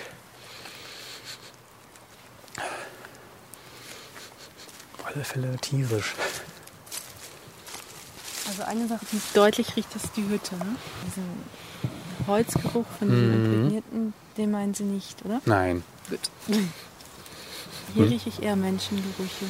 Auf 4.99 5.07
alle 5.07 5.25
Fälle 5.25 5.57
tierisch. 5.57 6.15
Also 8.49 8.63
eine 8.63 8.87
Sache, 8.89 9.05
die 9.13 9.21
deutlich 9.35 9.77
riecht, 9.77 9.95
ist 9.97 10.11
die 10.17 10.23
Hütte. 10.29 10.55
Ne? 10.57 10.77
Diesen 11.07 11.25
Holzgeruch 12.27 12.87
von 12.99 13.09
den 13.09 13.29
Mhm. 13.29 13.35
Imprägnierten, 13.35 14.15
den 14.37 14.51
meinen 14.51 14.75
Sie 14.75 14.85
nicht, 14.85 15.25
oder? 15.25 15.41
Nein. 15.45 15.83
Gut. 16.09 16.21
Hier 16.47 18.05
Hm. 18.05 18.09
rieche 18.13 18.29
ich 18.29 18.43
eher 18.43 18.57
Menschengerüche. 18.57 19.45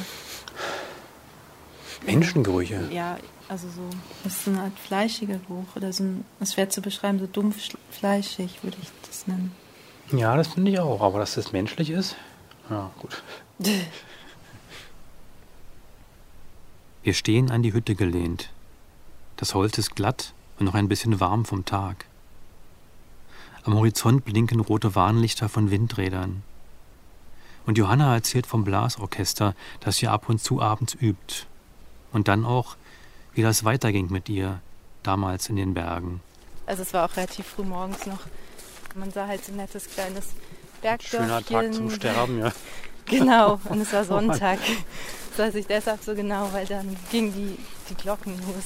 Menschengerüche. 2.05 2.87
Ja, 2.91 3.17
also 3.47 3.67
so, 3.69 3.81
das 4.23 4.33
ist 4.33 4.45
so 4.45 4.51
eine 4.51 4.61
Art 4.61 4.77
fleischiger 4.79 5.37
Geruch 5.47 5.75
oder 5.75 5.91
so 5.93 6.03
ein, 6.03 6.25
das 6.39 6.53
schwer 6.53 6.69
zu 6.69 6.81
beschreiben, 6.81 7.19
so 7.19 7.27
dumpf 7.27 7.57
sch- 7.59 7.75
fleischig 7.91 8.59
würde 8.63 8.77
ich 8.81 8.89
das 9.07 9.27
nennen. 9.27 9.51
Ja, 10.11 10.35
das 10.37 10.47
finde 10.49 10.71
ich 10.71 10.79
auch. 10.79 11.01
Aber 11.01 11.19
dass 11.19 11.35
das 11.35 11.51
menschlich 11.51 11.89
ist, 11.89 12.15
ja, 12.69 12.91
gut. 12.99 13.21
Wir 17.03 17.13
stehen 17.13 17.51
an 17.51 17.61
die 17.63 17.73
Hütte 17.73 17.95
gelehnt. 17.95 18.49
Das 19.37 19.53
Holz 19.53 19.77
ist 19.77 19.95
glatt 19.95 20.33
und 20.57 20.65
noch 20.65 20.73
ein 20.73 20.87
bisschen 20.87 21.19
warm 21.19 21.45
vom 21.45 21.63
Tag. 21.63 22.05
Am 23.63 23.75
Horizont 23.75 24.25
blinken 24.25 24.59
rote 24.59 24.95
Warnlichter 24.95 25.47
von 25.47 25.69
Windrädern. 25.69 26.41
Und 27.67 27.77
Johanna 27.77 28.15
erzählt 28.15 28.47
vom 28.47 28.63
Blasorchester, 28.63 29.53
das 29.79 29.97
sie 29.97 30.07
ab 30.07 30.27
und 30.27 30.41
zu 30.41 30.61
abends 30.61 30.95
übt. 30.99 31.45
Und 32.11 32.27
dann 32.27 32.45
auch, 32.45 32.77
wie 33.33 33.43
das 33.43 33.63
weiterging 33.63 34.09
mit 34.09 34.27
ihr, 34.27 34.59
damals 35.03 35.49
in 35.49 35.57
den 35.57 35.75
Bergen. 35.75 36.21
Also 36.65 36.81
es 36.81 36.93
war 36.93 37.05
auch 37.05 37.15
relativ 37.15 37.45
früh 37.45 37.63
morgens 37.63 38.05
noch. 38.07 38.21
Man 38.95 39.11
sah 39.11 39.27
halt 39.27 39.45
so 39.45 39.51
ein 39.51 39.57
nettes 39.57 39.87
kleines 39.87 40.29
Bergdörfchen. 40.81 41.27
Schöner 41.27 41.45
Tag 41.45 41.73
zum 41.73 41.91
Sterben, 41.91 42.39
ja. 42.39 42.51
Genau, 43.05 43.59
und 43.69 43.81
es 43.81 43.93
war 43.93 44.03
Sonntag. 44.05 44.59
Das 45.29 45.47
weiß 45.47 45.55
ich 45.55 45.67
deshalb 45.67 46.03
so 46.03 46.15
genau, 46.15 46.51
weil 46.51 46.65
dann 46.65 46.95
gingen 47.11 47.31
die, 47.33 47.57
die 47.89 47.95
Glocken 47.95 48.33
los. 48.39 48.65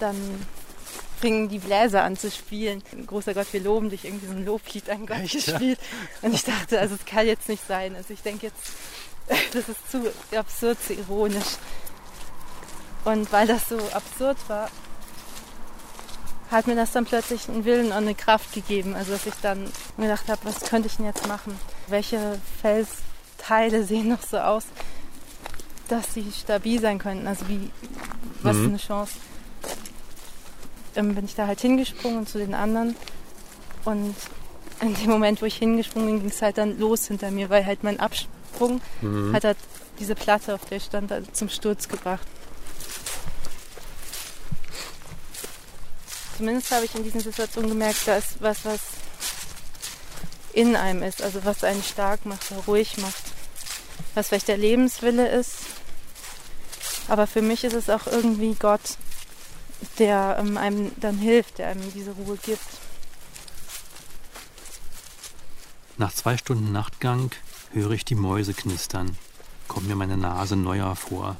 Dann 0.00 0.16
fingen 1.20 1.48
die 1.48 1.58
Bläser 1.58 2.02
an 2.02 2.16
zu 2.16 2.30
spielen. 2.30 2.82
Großer 3.06 3.34
Gott, 3.34 3.46
wir 3.52 3.60
loben 3.60 3.90
dich, 3.90 4.04
irgendwie 4.04 4.26
so 4.26 4.32
ein 4.32 4.44
Loblied 4.44 4.88
an 4.90 5.06
Gott 5.06 5.18
Echt, 5.18 5.32
gespielt. 5.32 5.78
Ja? 5.80 6.28
Und 6.28 6.34
ich 6.34 6.44
dachte, 6.44 6.78
also 6.78 6.94
es 6.94 7.04
kann 7.04 7.26
jetzt 7.26 7.48
nicht 7.48 7.66
sein. 7.66 7.96
Also 7.96 8.12
ich 8.12 8.20
denke 8.22 8.46
jetzt, 8.46 8.72
das 9.52 9.68
ist 9.68 9.90
zu 9.90 10.12
absurd, 10.36 10.78
zu 10.82 10.94
ironisch. 10.94 11.56
Und 13.04 13.32
weil 13.32 13.46
das 13.46 13.68
so 13.68 13.78
absurd 13.92 14.36
war, 14.48 14.68
hat 16.50 16.66
mir 16.66 16.76
das 16.76 16.92
dann 16.92 17.04
plötzlich 17.04 17.48
einen 17.48 17.64
Willen 17.64 17.86
und 17.86 17.92
eine 17.92 18.14
Kraft 18.14 18.52
gegeben. 18.52 18.94
Also 18.94 19.12
dass 19.12 19.26
ich 19.26 19.34
dann 19.42 19.70
gedacht 19.96 20.28
habe, 20.28 20.40
was 20.44 20.60
könnte 20.60 20.88
ich 20.88 20.96
denn 20.96 21.06
jetzt 21.06 21.26
machen? 21.26 21.58
Welche 21.88 22.38
Felsteile 22.60 23.84
sehen 23.84 24.08
noch 24.08 24.22
so 24.22 24.38
aus, 24.38 24.64
dass 25.88 26.14
sie 26.14 26.30
stabil 26.32 26.80
sein 26.80 26.98
könnten? 26.98 27.26
Also 27.26 27.48
wie, 27.48 27.70
was 28.42 28.56
mhm. 28.56 28.62
ist 28.62 28.68
eine 28.68 28.78
Chance? 28.78 29.14
Dann 30.94 31.14
bin 31.14 31.24
ich 31.24 31.34
da 31.34 31.46
halt 31.46 31.60
hingesprungen 31.60 32.26
zu 32.26 32.38
den 32.38 32.54
anderen. 32.54 32.96
Und 33.84 34.14
in 34.80 34.94
dem 34.94 35.10
Moment, 35.10 35.42
wo 35.42 35.46
ich 35.46 35.56
hingesprungen 35.56 36.08
bin, 36.08 36.20
ging 36.20 36.30
es 36.30 36.42
halt 36.42 36.58
dann 36.58 36.78
los 36.78 37.06
hinter 37.06 37.30
mir, 37.30 37.50
weil 37.50 37.64
halt 37.64 37.84
mein 37.84 38.00
Absprung 38.00 38.80
mhm. 39.00 39.34
hat 39.34 39.44
halt 39.44 39.58
diese 39.98 40.14
Platte, 40.14 40.54
auf 40.54 40.64
der 40.66 40.78
ich 40.78 40.84
stand, 40.84 41.12
zum 41.34 41.48
Sturz 41.48 41.88
gebracht. 41.88 42.26
Zumindest 46.36 46.70
habe 46.70 46.84
ich 46.84 46.94
in 46.94 47.02
diesen 47.02 47.20
Situationen 47.20 47.70
gemerkt, 47.70 48.06
da 48.06 48.18
ist 48.18 48.36
was, 48.40 48.64
was 48.66 48.80
in 50.52 50.76
einem 50.76 51.02
ist, 51.02 51.22
also 51.22 51.44
was 51.44 51.64
einen 51.64 51.82
stark 51.82 52.26
macht, 52.26 52.52
ruhig 52.66 52.98
macht, 52.98 53.22
was 54.14 54.28
vielleicht 54.28 54.48
der 54.48 54.58
Lebenswille 54.58 55.28
ist. 55.28 55.56
Aber 57.08 57.26
für 57.26 57.40
mich 57.40 57.64
ist 57.64 57.74
es 57.74 57.88
auch 57.88 58.06
irgendwie 58.06 58.54
Gott, 58.54 58.80
der 59.98 60.36
ähm, 60.38 60.56
einem 60.56 60.92
dann 61.00 61.18
hilft, 61.18 61.58
der 61.58 61.68
einem 61.68 61.92
diese 61.92 62.12
Ruhe 62.12 62.36
gibt. 62.42 62.66
Nach 65.98 66.12
zwei 66.12 66.36
Stunden 66.36 66.72
Nachtgang 66.72 67.30
höre 67.72 67.92
ich 67.92 68.04
die 68.04 68.14
Mäuse 68.14 68.54
knistern, 68.54 69.16
kommt 69.68 69.88
mir 69.88 69.96
meine 69.96 70.16
Nase 70.16 70.56
neuer 70.56 70.94
vor, 70.94 71.36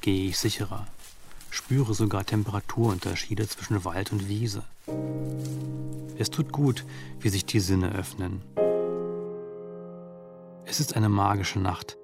gehe 0.00 0.28
ich 0.28 0.38
sicherer 0.38 0.86
spüre 1.56 1.94
sogar 1.94 2.24
Temperaturunterschiede 2.24 3.48
zwischen 3.48 3.84
Wald 3.84 4.12
und 4.12 4.28
Wiese. 4.28 4.62
Es 6.18 6.30
tut 6.30 6.52
gut, 6.52 6.84
wie 7.18 7.30
sich 7.30 7.46
die 7.46 7.60
Sinne 7.60 7.92
öffnen. 7.92 8.42
Es 10.66 10.80
ist 10.80 10.96
eine 10.96 11.08
magische 11.08 11.58
Nacht. 11.58 11.96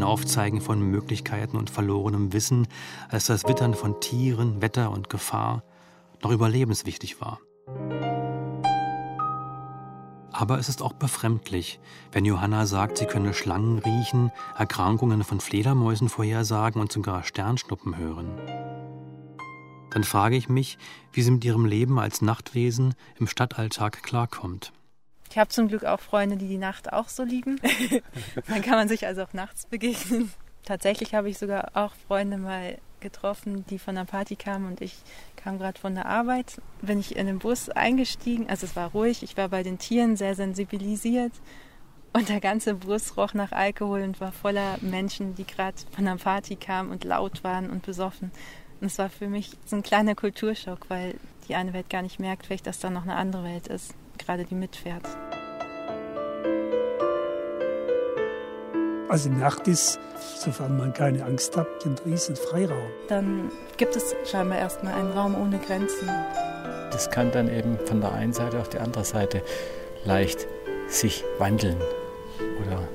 Ein 0.00 0.04
Aufzeigen 0.04 0.62
von 0.62 0.80
Möglichkeiten 0.80 1.58
und 1.58 1.68
verlorenem 1.68 2.32
Wissen, 2.32 2.66
als 3.10 3.26
das 3.26 3.46
Wittern 3.46 3.74
von 3.74 4.00
Tieren, 4.00 4.62
Wetter 4.62 4.90
und 4.92 5.10
Gefahr 5.10 5.62
noch 6.22 6.30
überlebenswichtig 6.30 7.20
war. 7.20 7.38
Aber 10.32 10.58
es 10.58 10.70
ist 10.70 10.80
auch 10.80 10.94
befremdlich, 10.94 11.80
wenn 12.12 12.24
Johanna 12.24 12.64
sagt, 12.64 12.96
sie 12.96 13.04
könne 13.04 13.34
Schlangen 13.34 13.78
riechen, 13.78 14.32
Erkrankungen 14.56 15.22
von 15.22 15.38
Fledermäusen 15.38 16.08
vorhersagen 16.08 16.80
und 16.80 16.90
sogar 16.90 17.22
Sternschnuppen 17.22 17.98
hören. 17.98 18.40
Dann 19.90 20.04
frage 20.04 20.36
ich 20.36 20.48
mich, 20.48 20.78
wie 21.12 21.20
sie 21.20 21.30
mit 21.30 21.44
ihrem 21.44 21.66
Leben 21.66 21.98
als 21.98 22.22
Nachtwesen 22.22 22.94
im 23.18 23.26
Stadtalltag 23.26 24.02
klarkommt. 24.02 24.72
Ich 25.30 25.38
habe 25.38 25.48
zum 25.48 25.68
Glück 25.68 25.84
auch 25.84 26.00
Freunde, 26.00 26.36
die 26.36 26.48
die 26.48 26.58
Nacht 26.58 26.92
auch 26.92 27.08
so 27.08 27.22
lieben. 27.22 27.60
Dann 28.48 28.62
kann 28.62 28.74
man 28.74 28.88
sich 28.88 29.06
also 29.06 29.22
auch 29.22 29.32
nachts 29.32 29.66
begegnen. 29.66 30.32
Tatsächlich 30.64 31.14
habe 31.14 31.30
ich 31.30 31.38
sogar 31.38 31.70
auch 31.74 31.92
Freunde 32.08 32.36
mal 32.36 32.78
getroffen, 33.00 33.64
die 33.70 33.78
von 33.78 33.96
einer 33.96 34.06
Party 34.06 34.36
kamen 34.36 34.66
und 34.66 34.80
ich 34.80 34.96
kam 35.36 35.58
gerade 35.58 35.78
von 35.78 35.94
der 35.94 36.06
Arbeit, 36.06 36.60
bin 36.82 37.00
ich 37.00 37.16
in 37.16 37.26
den 37.26 37.38
Bus 37.38 37.70
eingestiegen. 37.70 38.48
Also 38.50 38.66
es 38.66 38.76
war 38.76 38.90
ruhig, 38.90 39.22
ich 39.22 39.36
war 39.36 39.48
bei 39.48 39.62
den 39.62 39.78
Tieren 39.78 40.16
sehr 40.16 40.34
sensibilisiert 40.34 41.32
und 42.12 42.28
der 42.28 42.40
ganze 42.40 42.74
Bus 42.74 43.16
roch 43.16 43.32
nach 43.32 43.52
Alkohol 43.52 44.02
und 44.02 44.20
war 44.20 44.32
voller 44.32 44.78
Menschen, 44.80 45.34
die 45.34 45.46
gerade 45.46 45.76
von 45.92 46.06
einer 46.06 46.18
Party 46.18 46.56
kamen 46.56 46.90
und 46.90 47.04
laut 47.04 47.42
waren 47.44 47.70
und 47.70 47.86
besoffen. 47.86 48.32
Und 48.80 48.88
es 48.88 48.98
war 48.98 49.08
für 49.08 49.28
mich 49.28 49.56
so 49.64 49.76
ein 49.76 49.82
kleiner 49.82 50.14
Kulturschock, 50.14 50.88
weil 50.88 51.14
die 51.48 51.54
eine 51.54 51.72
Welt 51.72 51.88
gar 51.88 52.02
nicht 52.02 52.18
merkt, 52.18 52.46
vielleicht, 52.46 52.66
dass 52.66 52.80
da 52.80 52.90
noch 52.90 53.02
eine 53.02 53.14
andere 53.14 53.44
Welt 53.44 53.68
ist, 53.68 53.94
gerade 54.24 54.44
die 54.44 54.54
mitfährt. 54.54 55.06
Also 59.08 59.28
Nacht 59.28 59.66
ist, 59.66 59.98
sofern 60.36 60.76
man 60.76 60.92
keine 60.92 61.24
Angst 61.24 61.56
hat, 61.56 61.66
ein 61.84 61.96
riesen 62.06 62.36
Freiraum. 62.36 62.90
Dann 63.08 63.50
gibt 63.76 63.96
es 63.96 64.14
scheinbar 64.24 64.58
erstmal 64.58 64.94
einen 64.94 65.10
Raum 65.10 65.34
ohne 65.34 65.58
Grenzen. 65.58 66.08
Das 66.92 67.10
kann 67.10 67.32
dann 67.32 67.48
eben 67.52 67.76
von 67.86 68.00
der 68.00 68.12
einen 68.12 68.32
Seite 68.32 68.60
auf 68.60 68.68
die 68.68 68.78
andere 68.78 69.04
Seite 69.04 69.42
leicht 70.04 70.46
sich 70.86 71.24
wandeln 71.38 71.76
oder 72.64 72.86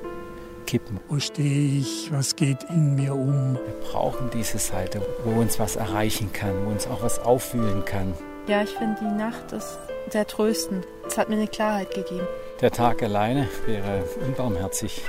kippen. 0.66 1.00
Wo 1.08 1.18
stehe 1.18 1.80
ich? 1.80 2.10
Was 2.12 2.34
geht 2.34 2.64
in 2.70 2.94
mir 2.94 3.14
um? 3.14 3.54
Wir 3.54 3.74
brauchen 3.90 4.30
diese 4.30 4.58
Seite, 4.58 5.02
wo 5.24 5.38
uns 5.40 5.58
was 5.58 5.76
erreichen 5.76 6.32
kann, 6.32 6.64
wo 6.64 6.70
uns 6.70 6.86
auch 6.86 7.02
was 7.02 7.18
aufwühlen 7.18 7.84
kann. 7.84 8.14
Ja, 8.48 8.62
ich 8.62 8.70
finde, 8.70 8.96
die 9.00 9.16
Nacht 9.18 9.52
ist 9.52 9.78
sehr 10.12 10.26
tröstend. 10.26 10.86
Es 11.06 11.18
hat 11.18 11.28
mir 11.28 11.36
eine 11.36 11.48
Klarheit 11.48 11.94
gegeben. 11.94 12.26
Der 12.60 12.70
Tag 12.70 13.02
alleine 13.02 13.48
wäre 13.66 14.04
unbarmherzig. 14.26 15.04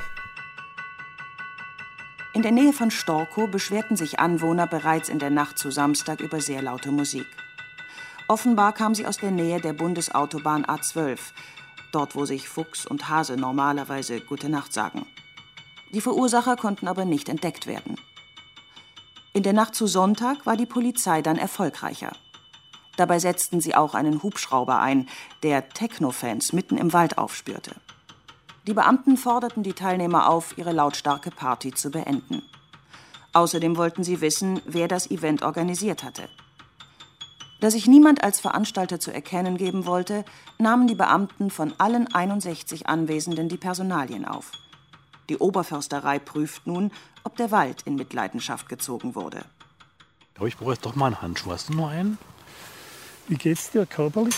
In 2.33 2.43
der 2.43 2.51
Nähe 2.51 2.73
von 2.73 2.91
Storkow 2.91 3.49
beschwerten 3.49 3.97
sich 3.97 4.19
Anwohner 4.19 4.67
bereits 4.67 5.09
in 5.09 5.17
der 5.17 5.31
Nacht 5.31 5.57
zu 5.57 5.71
Samstag 5.71 6.19
über 6.19 6.39
sehr 6.39 6.61
laute 6.61 6.91
Musik. 6.91 7.25
Offenbar 8.27 8.73
kam 8.73 8.93
sie 8.93 9.07
aus 9.07 9.17
der 9.17 9.31
Nähe 9.31 9.59
der 9.61 9.73
Bundesautobahn 9.73 10.65
A12, 10.65 11.17
dort 11.91 12.15
wo 12.15 12.25
sich 12.25 12.49
Fuchs 12.49 12.85
und 12.85 13.09
Hase 13.09 13.37
normalerweise 13.37 14.19
Gute 14.19 14.49
Nacht 14.49 14.73
sagen. 14.73 15.07
Die 15.93 16.01
Verursacher 16.01 16.57
konnten 16.57 16.87
aber 16.87 17.05
nicht 17.05 17.29
entdeckt 17.29 17.65
werden. 17.65 17.95
In 19.33 19.43
der 19.43 19.53
Nacht 19.53 19.75
zu 19.75 19.87
Sonntag 19.87 20.45
war 20.45 20.57
die 20.57 20.65
Polizei 20.65 21.21
dann 21.21 21.37
erfolgreicher. 21.37 22.11
Dabei 22.97 23.19
setzten 23.19 23.61
sie 23.61 23.75
auch 23.75 23.93
einen 23.95 24.21
Hubschrauber 24.21 24.79
ein, 24.79 25.07
der 25.43 25.69
Techno-Fans 25.69 26.51
mitten 26.51 26.77
im 26.77 26.91
Wald 26.93 27.17
aufspürte. 27.17 27.75
Die 28.67 28.73
Beamten 28.73 29.15
forderten 29.15 29.63
die 29.63 29.73
Teilnehmer 29.73 30.27
auf, 30.27 30.57
ihre 30.57 30.73
lautstarke 30.73 31.31
Party 31.31 31.73
zu 31.73 31.89
beenden. 31.89 32.41
Außerdem 33.31 33.77
wollten 33.77 34.03
sie 34.03 34.19
wissen, 34.19 34.59
wer 34.65 34.89
das 34.89 35.09
Event 35.09 35.43
organisiert 35.43 36.03
hatte. 36.03 36.27
Da 37.59 37.71
sich 37.71 37.87
niemand 37.87 38.23
als 38.23 38.39
Veranstalter 38.39 38.99
zu 38.99 39.11
erkennen 39.11 39.57
geben 39.57 39.85
wollte, 39.85 40.25
nahmen 40.59 40.87
die 40.87 40.95
Beamten 40.95 41.49
von 41.49 41.73
allen 41.79 42.13
61 42.13 42.87
Anwesenden 42.87 43.47
die 43.47 43.57
Personalien 43.57 44.25
auf. 44.25 44.51
Die 45.29 45.37
Oberförsterei 45.37 46.19
prüft 46.19 46.67
nun, 46.67 46.91
ob 47.23 47.35
der 47.37 47.51
Wald 47.51 47.83
in 47.83 47.95
Mitleidenschaft 47.95 48.69
gezogen 48.69 49.15
wurde. 49.15 49.43
ich 50.45 50.57
brauche 50.57 50.71
jetzt 50.71 50.85
doch 50.85 50.95
mal 50.95 51.07
einen 51.07 51.21
Handschuh. 51.21 51.51
Hast 51.51 51.69
du 51.69 51.73
nur 51.73 51.89
einen? 51.89 52.17
Wie 53.28 53.36
geht's 53.36 53.71
dir 53.71 53.86
körperlich? 53.86 54.36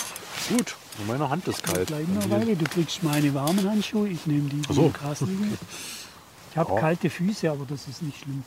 Gut, 0.49 0.75
nur 0.97 1.07
meine 1.07 1.29
Hand 1.29 1.47
ist 1.47 1.61
kalt. 1.61 1.87
Bleib 1.87 2.07
eine 2.09 2.31
Weile. 2.31 2.55
Du 2.55 2.65
kriegst 2.65 3.03
meine 3.03 3.33
warmen 3.33 3.69
Handschuhe, 3.69 4.09
ich 4.09 4.25
nehme 4.25 4.49
die, 4.49 4.61
die 4.61 4.73
so. 4.73 4.89
krass 4.89 5.21
liegen. 5.21 5.57
Ich 6.51 6.57
habe 6.57 6.73
ja. 6.73 6.79
kalte 6.79 7.09
Füße, 7.09 7.51
aber 7.51 7.65
das 7.65 7.87
ist 7.87 8.01
nicht 8.01 8.19
schlimm. 8.19 8.43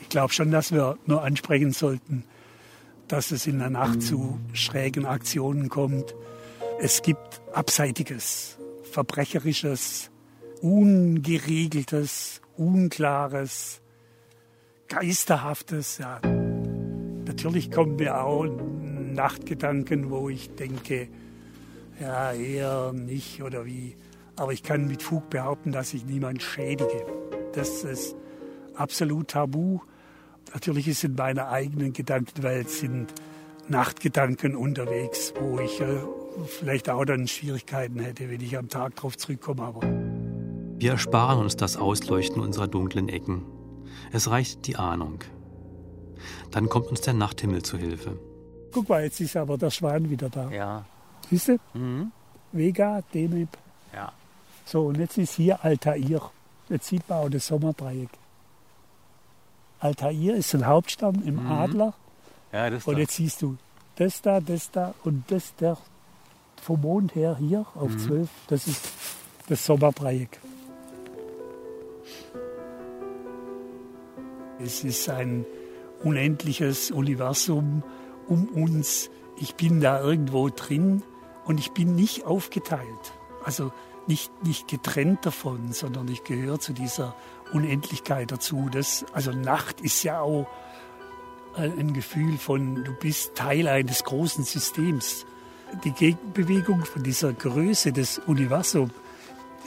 Ich 0.00 0.08
glaube 0.10 0.32
schon, 0.32 0.50
dass 0.50 0.72
wir 0.72 0.98
nur 1.06 1.22
ansprechen 1.22 1.72
sollten, 1.72 2.24
dass 3.08 3.30
es 3.30 3.46
in 3.46 3.58
der 3.58 3.70
Nacht 3.70 4.02
zu 4.02 4.38
schrägen 4.52 5.06
Aktionen 5.06 5.70
kommt. 5.70 6.14
Es 6.78 7.00
gibt 7.00 7.40
Abseitiges 7.54 8.58
verbrecherisches, 8.88 10.10
ungeregeltes, 10.60 12.40
unklares, 12.56 13.80
geisterhaftes. 14.88 15.98
Ja. 15.98 16.20
Natürlich 17.26 17.70
kommen 17.70 17.96
mir 17.96 18.22
auch 18.22 18.46
Nachtgedanken, 18.46 20.10
wo 20.10 20.28
ich 20.28 20.50
denke, 20.54 21.08
ja, 22.00 22.32
eher 22.32 22.92
nicht 22.92 23.42
oder 23.42 23.66
wie. 23.66 23.96
Aber 24.36 24.52
ich 24.52 24.62
kann 24.62 24.86
mit 24.86 25.02
Fug 25.02 25.30
behaupten, 25.30 25.72
dass 25.72 25.94
ich 25.94 26.04
niemand 26.04 26.42
schädige. 26.42 27.04
Das 27.54 27.82
ist 27.82 28.14
absolut 28.74 29.28
tabu. 29.28 29.80
Natürlich 30.54 31.04
in 31.04 31.14
meiner 31.14 31.48
eigenen 31.48 31.92
Gedankenwelt 31.92 32.70
sind 32.70 33.12
Nachtgedanken 33.68 34.56
unterwegs, 34.56 35.34
wo 35.38 35.58
ich 35.58 35.80
äh, 35.80 35.98
vielleicht 36.46 36.88
auch 36.90 37.04
dann 37.04 37.26
Schwierigkeiten 37.28 37.98
hätte, 38.00 38.28
wenn 38.30 38.40
ich 38.40 38.56
am 38.56 38.68
Tag 38.68 38.96
darauf 38.96 39.16
zurückkomme. 39.16 39.62
Aber 39.62 39.80
wir 39.82 40.92
ersparen 40.92 41.40
uns 41.40 41.56
das 41.56 41.76
Ausleuchten 41.76 42.40
unserer 42.40 42.68
dunklen 42.68 43.08
Ecken. 43.08 43.44
Es 44.12 44.30
reicht 44.30 44.66
die 44.66 44.76
Ahnung. 44.76 45.20
Dann 46.50 46.68
kommt 46.68 46.88
uns 46.88 47.00
der 47.00 47.14
Nachthimmel 47.14 47.62
zu 47.62 47.76
Hilfe. 47.78 48.18
Guck 48.72 48.88
mal, 48.88 49.02
jetzt 49.04 49.20
ist 49.20 49.36
aber 49.36 49.58
der 49.58 49.70
Schwan 49.70 50.08
wieder 50.10 50.28
da. 50.30 50.50
Ja. 50.50 50.84
Siehst 51.30 51.48
du? 51.48 51.58
Mhm. 51.74 52.12
Vega, 52.52 53.02
Deneb. 53.12 53.48
Ja. 53.94 54.12
So, 54.64 54.86
und 54.86 54.98
jetzt 54.98 55.18
ist 55.18 55.34
hier 55.34 55.62
Altair. 55.64 56.20
Jetzt 56.68 56.86
sieht 56.88 57.08
man 57.08 57.18
auch 57.18 57.28
das 57.28 57.46
Sommerdreieck. 57.46 58.10
Altair 59.80 60.34
ist 60.34 60.54
ein 60.54 60.66
Hauptstern 60.66 61.22
im 61.24 61.36
Mhm. 61.44 61.50
Adler. 61.52 61.94
Ja, 62.52 62.70
das 62.70 62.80
ist 62.82 62.88
Und 62.88 62.94
da. 62.94 63.00
jetzt 63.00 63.14
siehst 63.16 63.42
du 63.42 63.56
das 63.96 64.22
da, 64.22 64.40
das 64.40 64.70
da 64.70 64.94
und 65.04 65.24
das 65.28 65.54
der 65.56 65.76
vom 66.60 66.80
Mond 66.80 67.14
her 67.14 67.36
hier 67.38 67.66
auf 67.74 67.90
Mhm. 67.90 67.98
12. 67.98 68.28
Das 68.48 68.66
ist 68.66 68.88
das 69.48 69.64
Sommerdreieck. 69.64 70.40
Es 74.60 74.82
ist 74.84 75.08
ein 75.08 75.46
unendliches 76.02 76.90
Universum 76.90 77.82
um 78.26 78.48
uns. 78.48 79.10
Ich 79.36 79.54
bin 79.54 79.80
da 79.80 80.00
irgendwo 80.00 80.48
drin 80.48 81.02
und 81.44 81.60
ich 81.60 81.70
bin 81.72 81.94
nicht 81.94 82.24
aufgeteilt. 82.24 83.12
Also 83.44 83.72
nicht, 84.06 84.30
nicht 84.44 84.68
getrennt 84.68 85.24
davon, 85.24 85.72
sondern 85.72 86.08
ich 86.08 86.24
gehöre 86.24 86.58
zu 86.58 86.72
dieser 86.72 87.14
Unendlichkeit 87.52 88.32
dazu. 88.32 88.68
Das, 88.70 89.04
also 89.12 89.30
Nacht 89.30 89.80
ist 89.80 90.02
ja 90.02 90.20
auch 90.20 90.46
ein 91.54 91.92
Gefühl 91.92 92.38
von, 92.38 92.84
du 92.84 92.92
bist 92.94 93.34
Teil 93.34 93.68
eines 93.68 94.04
großen 94.04 94.44
Systems. 94.44 95.24
Die 95.84 95.92
Gegenbewegung 95.92 96.84
von 96.84 97.02
dieser 97.02 97.32
Größe 97.32 97.92
des 97.92 98.18
Universums 98.18 98.92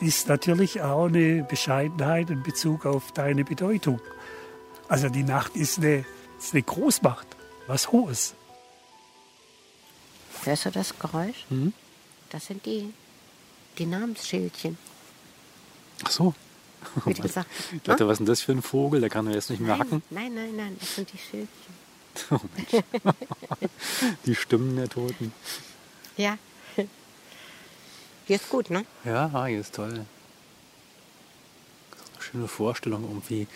ist 0.02 0.28
natürlich 0.28 0.82
auch 0.82 1.06
eine 1.06 1.44
Bescheidenheit 1.44 2.30
in 2.30 2.42
Bezug 2.44 2.86
auf 2.86 3.12
deine 3.12 3.44
Bedeutung. 3.44 4.02
Also 4.88 5.10
die 5.10 5.24
Nacht 5.24 5.56
ist 5.56 5.78
eine, 5.78 6.06
ist 6.40 6.54
eine 6.54 6.64
Großmacht, 6.64 7.28
was 7.68 7.92
Hohes. 7.92 8.34
Hörst 10.44 10.66
du 10.66 10.72
das 10.72 10.98
Geräusch? 10.98 11.46
Mhm. 11.50 11.74
Das 12.30 12.48
sind 12.48 12.66
die, 12.66 12.94
die 13.78 13.86
Namensschildchen, 13.86 14.78
Ach 16.04 16.12
so. 16.12 16.34
wie 17.06 17.14
du 17.14 17.22
gesagt 17.22 17.48
Ich 17.72 17.82
dachte, 17.84 18.08
was 18.08 18.14
ist 18.14 18.20
denn 18.20 18.26
das 18.26 18.42
für 18.42 18.54
ein 18.54 18.62
Vogel? 18.64 19.02
Der 19.02 19.10
kann 19.10 19.26
doch 19.26 19.34
jetzt 19.34 19.52
nicht 19.52 19.60
mehr 19.60 19.78
hacken. 19.78 20.02
Nein, 20.10 20.34
nein, 20.34 20.56
nein, 20.56 20.78
das 20.80 20.96
sind 20.96 21.12
die 21.14 21.18
Schildchen. 21.18 21.82
Die 24.26 24.36
Stimmen 24.36 24.76
der 24.76 24.90
Toten. 24.90 25.32
Ja. 26.18 26.38
Hier 28.28 28.36
ist 28.36 28.50
gut, 28.50 28.70
ne? 28.70 28.86
Ja, 29.04 29.46
hier 29.48 29.60
ist 29.60 29.76
toll. 29.76 30.06
Ist 31.92 32.14
eine 32.14 32.24
schöne 32.24 32.48
Vorstellung 32.48 33.04
irgendwie, 33.04 33.48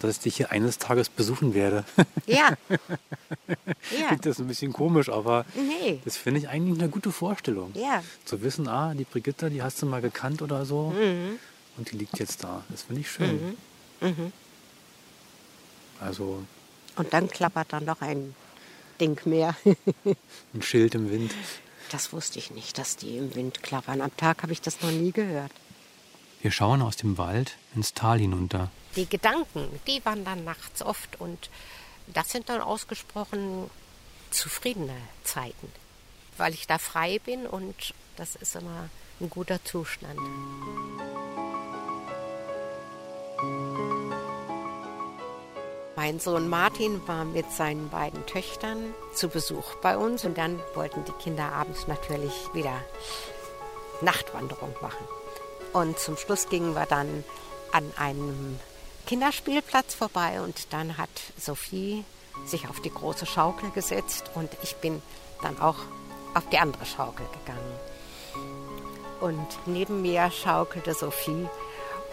dass 0.00 0.16
ich 0.16 0.22
dich 0.22 0.36
hier 0.36 0.50
eines 0.50 0.78
Tages 0.78 1.08
besuchen 1.08 1.54
werde. 1.54 1.84
Ja. 2.26 2.50
Ja. 3.98 4.06
Klingt 4.08 4.24
das 4.26 4.38
ein 4.38 4.46
bisschen 4.46 4.72
komisch, 4.72 5.08
aber 5.10 5.44
Nee. 5.54 6.00
das 6.04 6.16
finde 6.16 6.40
ich 6.40 6.48
eigentlich 6.48 6.78
eine 6.80 6.88
gute 6.90 7.12
Vorstellung. 7.12 7.72
Ja. 7.74 8.02
Zu 8.24 8.42
wissen, 8.42 8.66
ah, 8.68 8.94
die 8.94 9.04
Brigitte, 9.04 9.50
die 9.50 9.62
hast 9.62 9.80
du 9.82 9.86
mal 9.86 10.00
gekannt 10.00 10.40
oder 10.42 10.64
so 10.64 10.90
Mhm. 10.90 11.38
und 11.76 11.90
die 11.92 11.96
liegt 11.98 12.18
jetzt 12.18 12.42
da. 12.42 12.64
Das 12.70 12.82
finde 12.82 13.02
ich 13.02 13.10
schön. 13.10 13.56
Mhm. 14.00 14.32
Also 16.00 16.42
Und 16.96 17.12
dann 17.12 17.28
klappert 17.28 17.72
dann 17.72 17.84
noch 17.84 18.00
ein 18.00 18.34
Ding 19.02 19.20
mehr. 19.24 19.56
ein 20.54 20.62
Schild 20.62 20.94
im 20.94 21.10
Wind. 21.10 21.34
Das 21.90 22.12
wusste 22.12 22.38
ich 22.38 22.52
nicht, 22.52 22.78
dass 22.78 22.96
die 22.96 23.18
im 23.18 23.34
Wind 23.34 23.60
klappern. 23.60 24.00
Am 24.00 24.16
Tag 24.16 24.44
habe 24.44 24.52
ich 24.52 24.60
das 24.60 24.80
noch 24.80 24.92
nie 24.92 25.10
gehört. 25.10 25.50
Wir 26.40 26.52
schauen 26.52 26.82
aus 26.82 26.96
dem 26.96 27.18
Wald 27.18 27.56
ins 27.74 27.94
Tal 27.94 28.20
hinunter. 28.20 28.70
Die 28.94 29.08
Gedanken, 29.08 29.80
die 29.88 30.04
wandern 30.04 30.44
nachts 30.44 30.82
oft 30.82 31.20
und 31.20 31.50
das 32.06 32.30
sind 32.30 32.48
dann 32.48 32.60
ausgesprochen 32.60 33.68
zufriedene 34.30 34.96
Zeiten, 35.24 35.72
weil 36.36 36.54
ich 36.54 36.68
da 36.68 36.78
frei 36.78 37.18
bin 37.18 37.46
und 37.46 37.74
das 38.16 38.36
ist 38.36 38.54
immer 38.54 38.88
ein 39.20 39.30
guter 39.30 39.64
Zustand. 39.64 40.18
Mein 46.04 46.18
Sohn 46.18 46.48
Martin 46.48 47.00
war 47.06 47.24
mit 47.24 47.52
seinen 47.52 47.88
beiden 47.88 48.26
Töchtern 48.26 48.92
zu 49.14 49.28
Besuch 49.28 49.76
bei 49.76 49.96
uns 49.96 50.24
und 50.24 50.36
dann 50.36 50.58
wollten 50.74 51.04
die 51.04 51.12
Kinder 51.12 51.52
abends 51.52 51.86
natürlich 51.86 52.32
wieder 52.52 52.74
Nachtwanderung 54.00 54.74
machen. 54.82 55.06
Und 55.72 56.00
zum 56.00 56.16
Schluss 56.16 56.48
gingen 56.48 56.74
wir 56.74 56.86
dann 56.86 57.22
an 57.70 57.84
einem 57.96 58.58
Kinderspielplatz 59.06 59.94
vorbei 59.94 60.40
und 60.40 60.72
dann 60.72 60.98
hat 60.98 61.08
Sophie 61.38 62.04
sich 62.46 62.68
auf 62.68 62.80
die 62.80 62.90
große 62.90 63.26
Schaukel 63.26 63.70
gesetzt 63.70 64.24
und 64.34 64.50
ich 64.64 64.74
bin 64.74 65.00
dann 65.40 65.60
auch 65.60 65.78
auf 66.34 66.48
die 66.48 66.58
andere 66.58 66.84
Schaukel 66.84 67.26
gegangen. 67.26 67.78
Und 69.20 69.46
neben 69.66 70.02
mir 70.02 70.32
schaukelte 70.32 70.94
Sophie 70.94 71.46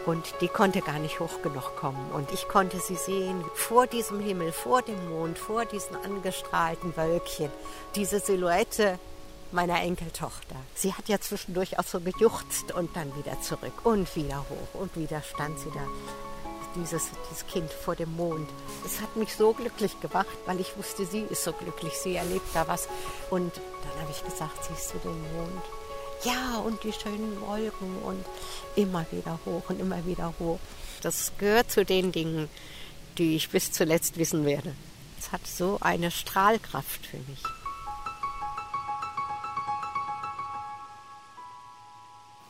und 0.09 0.33
die 0.41 0.47
konnte 0.47 0.81
gar 0.81 0.97
nicht 0.97 1.19
hoch 1.19 1.43
genug 1.43 1.75
kommen. 1.75 2.11
Und 2.11 2.31
ich 2.31 2.47
konnte 2.47 2.79
sie 2.79 2.95
sehen 2.95 3.45
vor 3.53 3.85
diesem 3.85 4.19
Himmel, 4.19 4.51
vor 4.51 4.81
dem 4.81 5.09
Mond, 5.09 5.37
vor 5.37 5.65
diesen 5.65 5.95
angestrahlten 5.97 6.97
Wölkchen. 6.97 7.51
Diese 7.95 8.19
Silhouette 8.19 8.97
meiner 9.51 9.81
Enkeltochter. 9.81 10.55
Sie 10.73 10.93
hat 10.95 11.07
ja 11.09 11.19
zwischendurch 11.19 11.77
auch 11.77 11.83
so 11.83 11.99
gejuchzt 11.99 12.71
und 12.71 12.95
dann 12.95 13.15
wieder 13.17 13.39
zurück 13.41 13.73
und 13.83 14.15
wieder 14.15 14.39
hoch 14.49 14.81
und 14.81 14.95
wieder 14.95 15.21
stand 15.21 15.59
sie 15.59 15.69
da. 15.69 15.85
Dieses, 16.75 17.09
dieses 17.29 17.45
Kind 17.45 17.71
vor 17.71 17.95
dem 17.95 18.15
Mond. 18.15 18.49
Es 18.85 19.01
hat 19.01 19.15
mich 19.15 19.35
so 19.35 19.53
glücklich 19.53 19.99
gemacht, 20.01 20.37
weil 20.47 20.59
ich 20.59 20.75
wusste, 20.75 21.05
sie 21.05 21.21
ist 21.21 21.43
so 21.43 21.53
glücklich, 21.53 21.93
sie 21.93 22.15
erlebt 22.15 22.47
da 22.55 22.67
was. 22.67 22.87
Und 23.29 23.55
dann 23.55 24.01
habe 24.01 24.11
ich 24.11 24.23
gesagt, 24.23 24.63
siehst 24.65 24.93
du 24.93 24.97
den 24.99 25.21
Mond? 25.35 25.78
Ja, 26.23 26.57
und 26.57 26.83
die 26.83 26.91
schönen 26.91 27.39
Wolken 27.39 27.97
und 28.03 28.25
immer 28.75 29.05
wieder 29.11 29.39
hoch 29.45 29.63
und 29.69 29.79
immer 29.79 30.05
wieder 30.05 30.33
hoch. 30.39 30.59
Das 31.01 31.31
gehört 31.37 31.71
zu 31.71 31.85
den 31.85 32.11
Dingen, 32.11 32.49
die 33.17 33.37
ich 33.37 33.49
bis 33.49 33.71
zuletzt 33.71 34.17
wissen 34.17 34.45
werde. 34.45 34.73
Es 35.17 35.31
hat 35.31 35.47
so 35.47 35.77
eine 35.81 36.11
Strahlkraft 36.11 37.05
für 37.05 37.17
mich. 37.17 37.43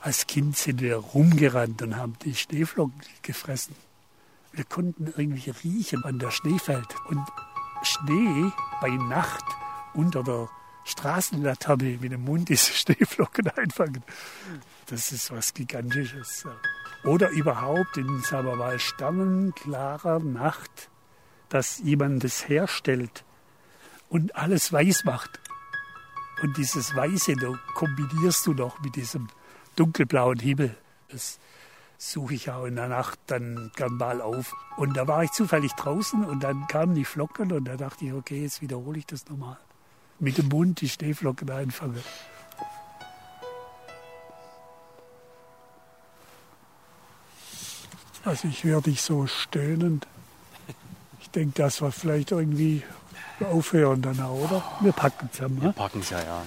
Als 0.02 0.26
Kind 0.26 0.58
sind 0.58 0.82
wir 0.82 0.96
rumgerannt 0.96 1.82
und 1.82 1.96
haben 1.98 2.18
die 2.24 2.34
Schneeflocken 2.34 3.02
gefressen. 3.22 3.76
Wir 4.52 4.64
konnten 4.64 5.14
irgendwie 5.16 5.52
riechen, 5.64 6.02
wann 6.04 6.18
der 6.18 6.32
Schnee 6.32 6.58
fällt. 6.58 6.96
Und 7.08 7.24
Schnee 7.84 8.52
bei 8.82 8.90
Nacht 8.90 9.44
unter 9.94 10.24
der 10.24 10.50
Straßenlaterne 10.90 11.98
mit 12.02 12.12
dem 12.12 12.26
Mund 12.26 12.50
diese 12.50 12.74
Schneeflocken 12.74 13.48
einfangen, 13.50 14.04
das 14.88 15.12
ist 15.12 15.32
was 15.32 15.54
Gigantisches. 15.54 16.46
Oder 17.04 17.30
überhaupt 17.30 17.98
in, 17.98 18.22
sagen 18.22 18.48
wir 18.48 18.56
mal, 18.56 18.80
sternenklarer 18.80 20.20
Nacht, 20.20 20.90
dass 21.50 21.80
jemand 21.80 22.24
das 22.24 22.50
herstellt 22.50 23.24
und 24.10 24.36
alles 24.36 24.74
weiß 24.74 25.06
macht. 25.06 25.40
Und 26.42 26.58
dieses 26.58 26.96
Weiße 26.96 27.36
kombinierst 27.76 28.46
du 28.48 28.54
noch 28.54 28.80
mit 28.82 28.96
diesem 28.96 29.28
dunkelblauen 29.76 30.40
Himmel. 30.40 30.76
Das 31.10 31.40
suche 31.98 32.34
ich 32.34 32.50
auch 32.50 32.66
in 32.66 32.76
der 32.76 32.88
Nacht 32.88 33.20
dann 33.28 33.72
gern 33.76 33.96
mal 33.98 34.22
auf. 34.22 34.56
Und 34.78 34.96
da 34.96 35.08
war 35.08 35.24
ich 35.24 35.32
zufällig 35.32 35.74
draußen 35.74 36.24
und 36.24 36.44
dann 36.44 36.68
kamen 36.68 36.96
die 36.96 37.06
Flocken 37.06 37.52
und 37.52 37.66
da 37.66 37.76
dachte 37.76 38.06
ich, 38.06 38.14
okay, 38.14 38.44
jetzt 38.44 38.62
wiederhole 38.62 39.00
ich 39.00 39.06
das 39.06 39.28
nochmal. 39.28 39.58
Mit 40.20 40.38
dem 40.38 40.50
Mund 40.50 40.82
die 40.82 40.90
Schneeflocken 40.90 41.50
einfangen. 41.50 42.04
Also 48.26 48.48
ich 48.48 48.64
höre 48.64 48.82
dich 48.82 49.02
so 49.02 49.28
stöhnend. 49.28 50.06
Ich 51.22 51.30
denke, 51.32 51.54
das 51.62 51.82
war 51.82 51.92
vielleicht 51.92 52.32
irgendwie 52.32 52.84
aufhören 53.50 54.02
dann 54.02 54.20
auch, 54.20 54.34
oder? 54.50 54.62
Wir 54.82 54.92
packen 54.92 55.30
zusammen. 55.32 55.62
Wir 55.62 55.68
Ne? 55.70 55.74
packen 55.74 56.00
es 56.02 56.10
ja, 56.10 56.20
ja. 56.20 56.44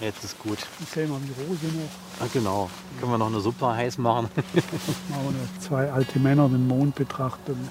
Jetzt 0.00 0.22
ist 0.22 0.38
gut. 0.38 0.58
Jetzt 0.78 0.92
sehen 0.92 1.10
wir 1.10 1.18
die 1.18 1.42
Rose 1.42 1.66
noch. 1.66 2.24
Ah, 2.24 2.28
genau. 2.32 2.70
Können 3.00 3.12
wir 3.12 3.18
noch 3.18 3.26
eine 3.26 3.40
Suppe 3.40 3.66
heiß 3.74 3.98
machen? 3.98 4.28
Machen 4.34 5.24
wir 5.24 5.30
noch 5.32 5.58
zwei 5.60 5.90
alte 5.90 6.18
Männer 6.20 6.48
den 6.48 6.68
Mond 6.68 6.94
betrachten. 6.94 7.68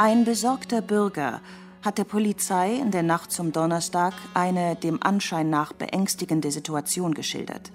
Ein 0.00 0.24
besorgter 0.24 0.80
Bürger 0.80 1.40
hat 1.82 1.98
der 1.98 2.04
Polizei 2.04 2.76
in 2.76 2.92
der 2.92 3.02
Nacht 3.02 3.32
zum 3.32 3.50
Donnerstag 3.50 4.14
eine 4.32 4.76
dem 4.76 5.02
Anschein 5.02 5.50
nach 5.50 5.72
beängstigende 5.72 6.52
Situation 6.52 7.14
geschildert. 7.14 7.72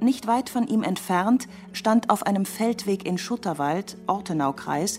Nicht 0.00 0.26
weit 0.26 0.48
von 0.48 0.66
ihm 0.66 0.82
entfernt 0.82 1.46
stand 1.74 2.08
auf 2.08 2.22
einem 2.22 2.46
Feldweg 2.46 3.04
in 3.04 3.18
Schutterwald, 3.18 3.98
Ortenaukreis, 4.06 4.98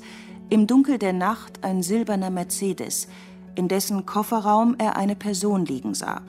im 0.52 0.68
Dunkel 0.68 1.00
der 1.00 1.14
Nacht 1.14 1.64
ein 1.64 1.82
silberner 1.82 2.30
Mercedes, 2.30 3.08
in 3.56 3.68
dessen 3.68 4.06
Kofferraum 4.06 4.76
er 4.78 4.98
eine 4.98 5.16
Person 5.16 5.66
liegen 5.66 5.96
sah. 5.96 6.22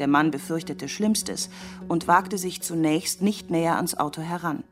Der 0.00 0.08
Mann 0.08 0.32
befürchtete 0.32 0.88
Schlimmstes 0.88 1.50
und 1.86 2.08
wagte 2.08 2.36
sich 2.36 2.62
zunächst 2.62 3.22
nicht 3.22 3.48
näher 3.48 3.76
ans 3.76 3.96
Auto 3.96 4.22
heran. 4.22 4.64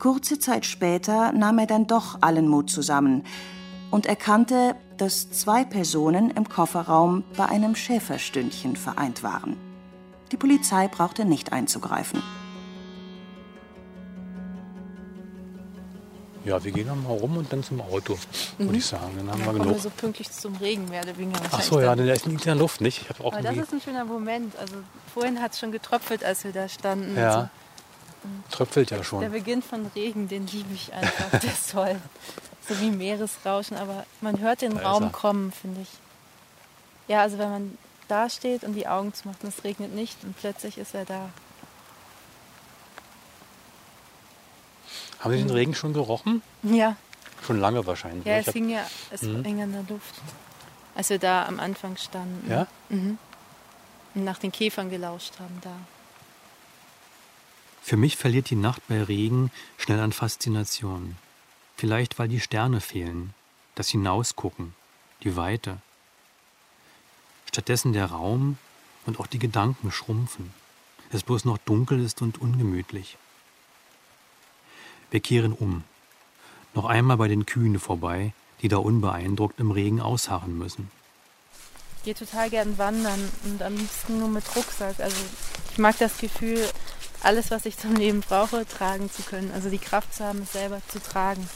Kurze 0.00 0.38
Zeit 0.38 0.64
später 0.66 1.30
nahm 1.32 1.58
er 1.58 1.66
dann 1.66 1.86
doch 1.86 2.18
allen 2.22 2.48
Mut 2.48 2.70
zusammen 2.70 3.22
und 3.90 4.06
erkannte, 4.06 4.74
dass 4.96 5.30
zwei 5.30 5.62
Personen 5.64 6.30
im 6.30 6.48
Kofferraum 6.48 7.22
bei 7.36 7.46
einem 7.46 7.74
Schäferstündchen 7.76 8.76
vereint 8.76 9.22
waren. 9.22 9.56
Die 10.32 10.36
Polizei 10.36 10.88
brauchte 10.88 11.24
nicht 11.24 11.52
einzugreifen. 11.52 12.22
Ja, 16.46 16.64
wir 16.64 16.72
gehen 16.72 16.86
noch 16.86 16.96
mal 16.96 17.12
rum 17.18 17.36
und 17.36 17.52
dann 17.52 17.62
zum 17.62 17.82
Auto, 17.82 18.16
würde 18.56 18.78
ich 18.78 18.86
sagen. 18.86 19.10
Dann 19.18 19.30
haben 19.30 19.38
Dann 19.38 19.38
wir 19.40 19.44
kommen 19.44 19.58
wir 19.58 19.64
genug. 19.66 19.80
so 19.82 19.90
pünktlich 19.90 20.30
zum 20.30 20.56
Regen 20.56 20.88
mehr 20.88 21.02
oder 21.02 21.18
weniger. 21.18 21.38
Ach 21.50 21.60
so, 21.60 21.78
ja, 21.80 21.88
dann. 21.88 21.98
denn 21.98 22.06
der 22.06 22.16
ist 22.16 22.26
in 22.26 22.38
der 22.38 22.54
Luft, 22.54 22.80
nicht? 22.80 23.02
Ich 23.02 23.08
habe 23.10 23.22
auch 23.22 23.34
Aber 23.34 23.42
das 23.42 23.56
ist 23.58 23.72
ein 23.74 23.80
schöner 23.82 24.06
Moment. 24.06 24.56
Also 24.56 24.76
vorhin 25.12 25.42
hat 25.42 25.52
es 25.52 25.60
schon 25.60 25.70
getröpfelt, 25.70 26.24
als 26.24 26.44
wir 26.44 26.52
da 26.52 26.66
standen. 26.70 27.14
ja, 27.14 27.34
Also, 27.34 27.48
tröpfelt 28.50 28.90
ja 28.90 28.98
der 28.98 29.04
schon. 29.04 29.30
Beginn 29.30 29.62
von 29.62 29.86
Regen, 29.94 30.28
den 30.28 30.46
liebe 30.46 30.72
ich 30.74 30.92
einfach. 30.92 31.30
Der 31.40 31.44
ist 31.52 31.70
toll. 31.70 31.96
So 32.68 32.78
wie 32.80 32.90
Meeresrauschen, 32.90 33.76
aber 33.76 34.04
man 34.20 34.38
hört 34.40 34.62
den 34.62 34.74
Da 34.76 34.90
Raum 34.90 35.10
kommen, 35.12 35.50
finde 35.52 35.80
ich. 35.82 35.88
Ja, 37.08 37.22
also 37.22 37.38
wenn 37.38 37.50
man 37.50 37.78
da 38.08 38.28
steht 38.30 38.62
und 38.64 38.74
die 38.74 38.86
Augen 38.86 39.12
zumacht 39.14 39.42
und 39.42 39.48
es 39.48 39.64
regnet 39.64 39.94
nicht 39.94 40.22
und 40.24 40.36
plötzlich 40.38 40.78
ist 40.78 40.94
er 40.94 41.04
da. 41.04 41.28
Haben 45.20 45.32
Sie 45.32 45.38
den 45.38 45.50
Regen 45.50 45.74
schon 45.74 45.92
gerochen? 45.92 46.42
Ja, 46.62 46.96
Schon 47.46 47.58
lange 47.60 47.86
wahrscheinlich. 47.86 48.24
ja 48.26 48.34
Ich 48.34 48.40
es 48.42 48.46
hab- 48.48 48.54
hing 48.54 48.68
ja, 48.70 48.82
es 49.10 49.22
Mhm. 49.22 49.44
hing 49.44 49.62
an 49.62 49.72
der 49.72 49.82
Luft. 49.88 50.14
Als 50.94 51.08
wir 51.10 51.18
da 51.18 51.46
am 51.46 51.58
Anfang 51.60 51.96
standen. 51.96 52.50
ja? 52.50 52.66
Mhm. 52.90 53.18
Und 54.14 54.24
nach 54.24 54.38
den 54.38 54.52
Käfern 54.52 54.90
gelauscht 54.90 55.34
haben 55.40 55.58
da. 55.62 55.70
Für 57.90 57.96
mich 57.96 58.16
verliert 58.16 58.50
die 58.50 58.54
Nacht 58.54 58.86
bei 58.86 59.02
Regen 59.02 59.50
schnell 59.76 59.98
an 59.98 60.12
Faszination. 60.12 61.16
Vielleicht, 61.76 62.20
weil 62.20 62.28
die 62.28 62.38
Sterne 62.38 62.80
fehlen, 62.80 63.34
das 63.74 63.88
Hinausgucken, 63.88 64.74
die 65.24 65.34
Weite. 65.34 65.78
Stattdessen 67.46 67.92
der 67.92 68.06
Raum 68.06 68.58
und 69.06 69.18
auch 69.18 69.26
die 69.26 69.40
Gedanken 69.40 69.90
schrumpfen. 69.90 70.54
Es 71.10 71.24
bloß 71.24 71.44
noch 71.46 71.58
dunkel 71.58 71.98
ist 71.98 72.22
und 72.22 72.40
ungemütlich. 72.40 73.18
Wir 75.10 75.18
kehren 75.18 75.52
um. 75.52 75.82
Noch 76.74 76.84
einmal 76.84 77.16
bei 77.16 77.26
den 77.26 77.44
Kühen 77.44 77.80
vorbei, 77.80 78.32
die 78.62 78.68
da 78.68 78.76
unbeeindruckt 78.76 79.58
im 79.58 79.72
Regen 79.72 80.00
ausharren 80.00 80.56
müssen. 80.56 80.92
Ich 81.96 82.04
gehe 82.04 82.14
total 82.14 82.50
gern 82.50 82.78
wandern 82.78 83.28
und 83.46 83.60
am 83.64 83.76
liebsten 83.76 84.20
nur 84.20 84.28
mit 84.28 84.44
Rucksack. 84.54 85.00
Also 85.00 85.16
ich 85.72 85.78
mag 85.78 85.98
das 85.98 86.18
Gefühl, 86.18 86.70
alles, 87.22 87.50
was 87.50 87.66
ich 87.66 87.76
zum 87.76 87.94
Leben 87.96 88.20
brauche, 88.20 88.66
tragen 88.66 89.10
zu 89.10 89.22
können. 89.22 89.52
Also 89.54 89.68
die 89.70 89.78
Kraft 89.78 90.14
zu 90.14 90.24
haben, 90.24 90.42
es 90.42 90.52
selber 90.52 90.80
zu 90.88 91.00
tragen. 91.02 91.48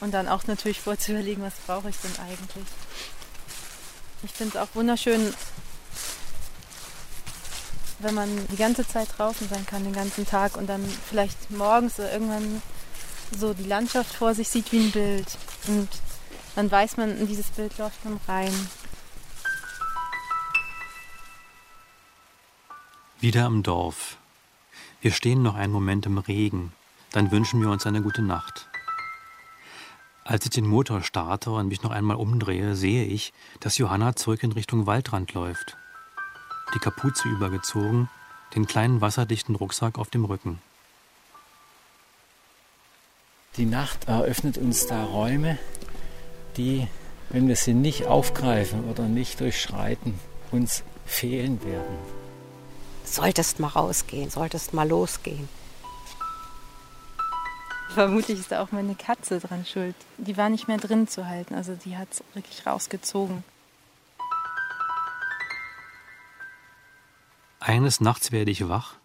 Und 0.00 0.12
dann 0.12 0.28
auch 0.28 0.46
natürlich 0.46 0.80
vorzuüberlegen, 0.80 1.42
was 1.42 1.54
brauche 1.66 1.88
ich 1.88 1.96
denn 1.96 2.12
eigentlich. 2.18 2.66
Ich 4.24 4.32
finde 4.32 4.56
es 4.56 4.62
auch 4.62 4.74
wunderschön, 4.74 5.32
wenn 8.00 8.14
man 8.14 8.28
die 8.48 8.56
ganze 8.56 8.86
Zeit 8.86 9.08
draußen 9.16 9.48
sein 9.48 9.64
kann, 9.66 9.84
den 9.84 9.92
ganzen 9.92 10.26
Tag 10.26 10.56
und 10.56 10.66
dann 10.66 10.84
vielleicht 11.08 11.50
morgens 11.50 11.98
oder 11.98 12.12
irgendwann 12.12 12.60
so 13.36 13.54
die 13.54 13.64
Landschaft 13.64 14.12
vor 14.14 14.34
sich 14.34 14.48
sieht 14.48 14.72
wie 14.72 14.86
ein 14.86 14.90
Bild. 14.90 15.26
Und 15.68 15.88
dann 16.56 16.70
weiß 16.70 16.96
man, 16.96 17.16
in 17.16 17.26
dieses 17.26 17.46
Bild 17.46 17.78
läuft 17.78 18.04
man 18.04 18.20
rein. 18.28 18.52
Wieder 23.20 23.46
im 23.46 23.62
Dorf. 23.62 24.18
Wir 25.02 25.10
stehen 25.10 25.42
noch 25.42 25.56
einen 25.56 25.72
Moment 25.72 26.06
im 26.06 26.18
Regen, 26.18 26.72
dann 27.10 27.32
wünschen 27.32 27.60
wir 27.60 27.70
uns 27.70 27.86
eine 27.86 28.02
gute 28.02 28.22
Nacht. 28.22 28.68
Als 30.22 30.44
ich 30.44 30.52
den 30.52 30.64
Motor 30.64 31.02
starte 31.02 31.50
und 31.50 31.66
mich 31.66 31.82
noch 31.82 31.90
einmal 31.90 32.18
umdrehe, 32.18 32.76
sehe 32.76 33.04
ich, 33.04 33.32
dass 33.58 33.78
Johanna 33.78 34.14
zurück 34.14 34.44
in 34.44 34.52
Richtung 34.52 34.86
Waldrand 34.86 35.34
läuft. 35.34 35.76
Die 36.72 36.78
Kapuze 36.78 37.28
übergezogen, 37.28 38.08
den 38.54 38.68
kleinen 38.68 39.00
wasserdichten 39.00 39.56
Rucksack 39.56 39.98
auf 39.98 40.08
dem 40.08 40.24
Rücken. 40.24 40.60
Die 43.56 43.66
Nacht 43.66 44.06
eröffnet 44.06 44.56
uns 44.56 44.86
da 44.86 45.02
Räume, 45.02 45.58
die, 46.56 46.86
wenn 47.30 47.48
wir 47.48 47.56
sie 47.56 47.74
nicht 47.74 48.06
aufgreifen 48.06 48.84
oder 48.88 49.08
nicht 49.08 49.40
durchschreiten, 49.40 50.14
uns 50.52 50.84
fehlen 51.06 51.60
werden. 51.64 52.21
Solltest 53.04 53.60
mal 53.60 53.68
rausgehen, 53.68 54.30
solltest 54.30 54.72
mal 54.74 54.88
losgehen. 54.88 55.48
Vermutlich 57.94 58.38
ist 58.38 58.50
da 58.50 58.62
auch 58.62 58.72
meine 58.72 58.94
Katze 58.94 59.38
dran 59.38 59.66
schuld. 59.66 59.94
Die 60.16 60.36
war 60.38 60.48
nicht 60.48 60.66
mehr 60.66 60.78
drin 60.78 61.08
zu 61.08 61.26
halten, 61.26 61.54
also 61.54 61.74
die 61.74 61.96
hat 61.96 62.08
es 62.10 62.24
wirklich 62.32 62.66
rausgezogen. 62.66 63.44
Eines 67.60 68.00
Nachts 68.00 68.32
werde 68.32 68.50
ich 68.50 68.68
wach 68.68 68.96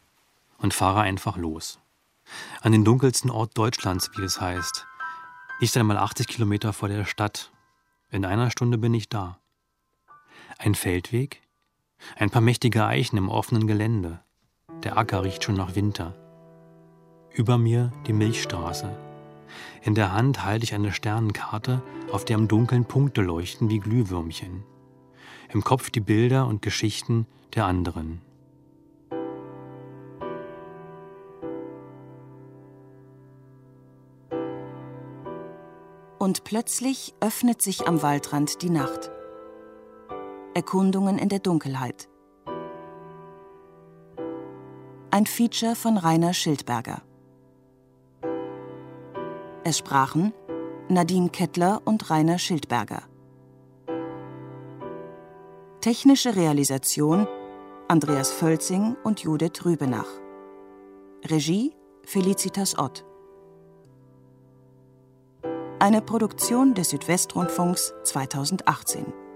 und 0.57 0.73
fahre 0.73 1.01
einfach 1.01 1.37
los. 1.37 1.79
An 2.61 2.71
den 2.71 2.85
dunkelsten 2.85 3.29
Ort 3.29 3.57
Deutschlands, 3.57 4.09
wie 4.15 4.23
es 4.23 4.41
heißt. 4.41 4.87
Nicht 5.59 5.75
einmal 5.75 5.97
80 5.97 6.27
Kilometer 6.27 6.71
vor 6.73 6.87
der 6.87 7.05
Stadt. 7.05 7.51
In 8.09 8.25
einer 8.25 8.49
Stunde 8.51 8.77
bin 8.77 8.93
ich 8.93 9.09
da. 9.09 9.37
Ein 10.57 10.75
Feldweg, 10.75 11.41
ein 12.15 12.29
paar 12.29 12.41
mächtige 12.41 12.85
Eichen 12.85 13.17
im 13.17 13.29
offenen 13.29 13.67
Gelände. 13.67 14.21
Der 14.83 14.97
Acker 14.97 15.23
riecht 15.23 15.43
schon 15.43 15.55
nach 15.55 15.75
Winter. 15.75 16.15
Über 17.33 17.57
mir 17.57 17.91
die 18.07 18.13
Milchstraße. 18.13 18.89
In 19.83 19.95
der 19.95 20.11
Hand 20.11 20.43
halte 20.43 20.63
ich 20.63 20.73
eine 20.73 20.91
Sternenkarte, 20.91 21.81
auf 22.11 22.25
der 22.25 22.37
im 22.37 22.47
Dunkeln 22.47 22.85
Punkte 22.85 23.21
leuchten 23.21 23.69
wie 23.69 23.79
Glühwürmchen. 23.79 24.63
Im 25.49 25.63
Kopf 25.63 25.89
die 25.89 25.99
Bilder 25.99 26.47
und 26.47 26.61
Geschichten 26.61 27.25
der 27.55 27.65
anderen. 27.65 28.21
Und 36.19 36.43
plötzlich 36.43 37.13
öffnet 37.21 37.61
sich 37.61 37.87
am 37.87 38.01
Waldrand 38.01 38.61
die 38.61 38.69
Nacht. 38.69 39.11
Erkundungen 40.57 41.19
in 41.19 41.29
der 41.29 41.37
Dunkelheit. 41.37 42.09
Ein 45.11 45.27
Feature 45.27 45.75
von 45.75 45.97
Rainer 45.97 46.33
Schildberger. 46.33 47.03
Es 49.63 49.77
sprachen 49.77 50.33
Nadine 50.89 51.29
Kettler 51.29 51.83
und 51.85 52.09
Rainer 52.09 52.39
Schildberger. 52.39 53.03
Technische 55.81 56.35
Realisation 56.35 57.27
Andreas 57.87 58.31
Völzing 58.31 58.97
und 59.03 59.19
Judith 59.19 59.63
Rübenach. 59.63 60.09
Regie 61.23 61.75
Felicitas 62.03 62.79
Ott. 62.79 63.05
Eine 65.77 66.01
Produktion 66.01 66.73
des 66.73 66.89
Südwestrundfunks 66.89 67.93
2018. 68.05 69.26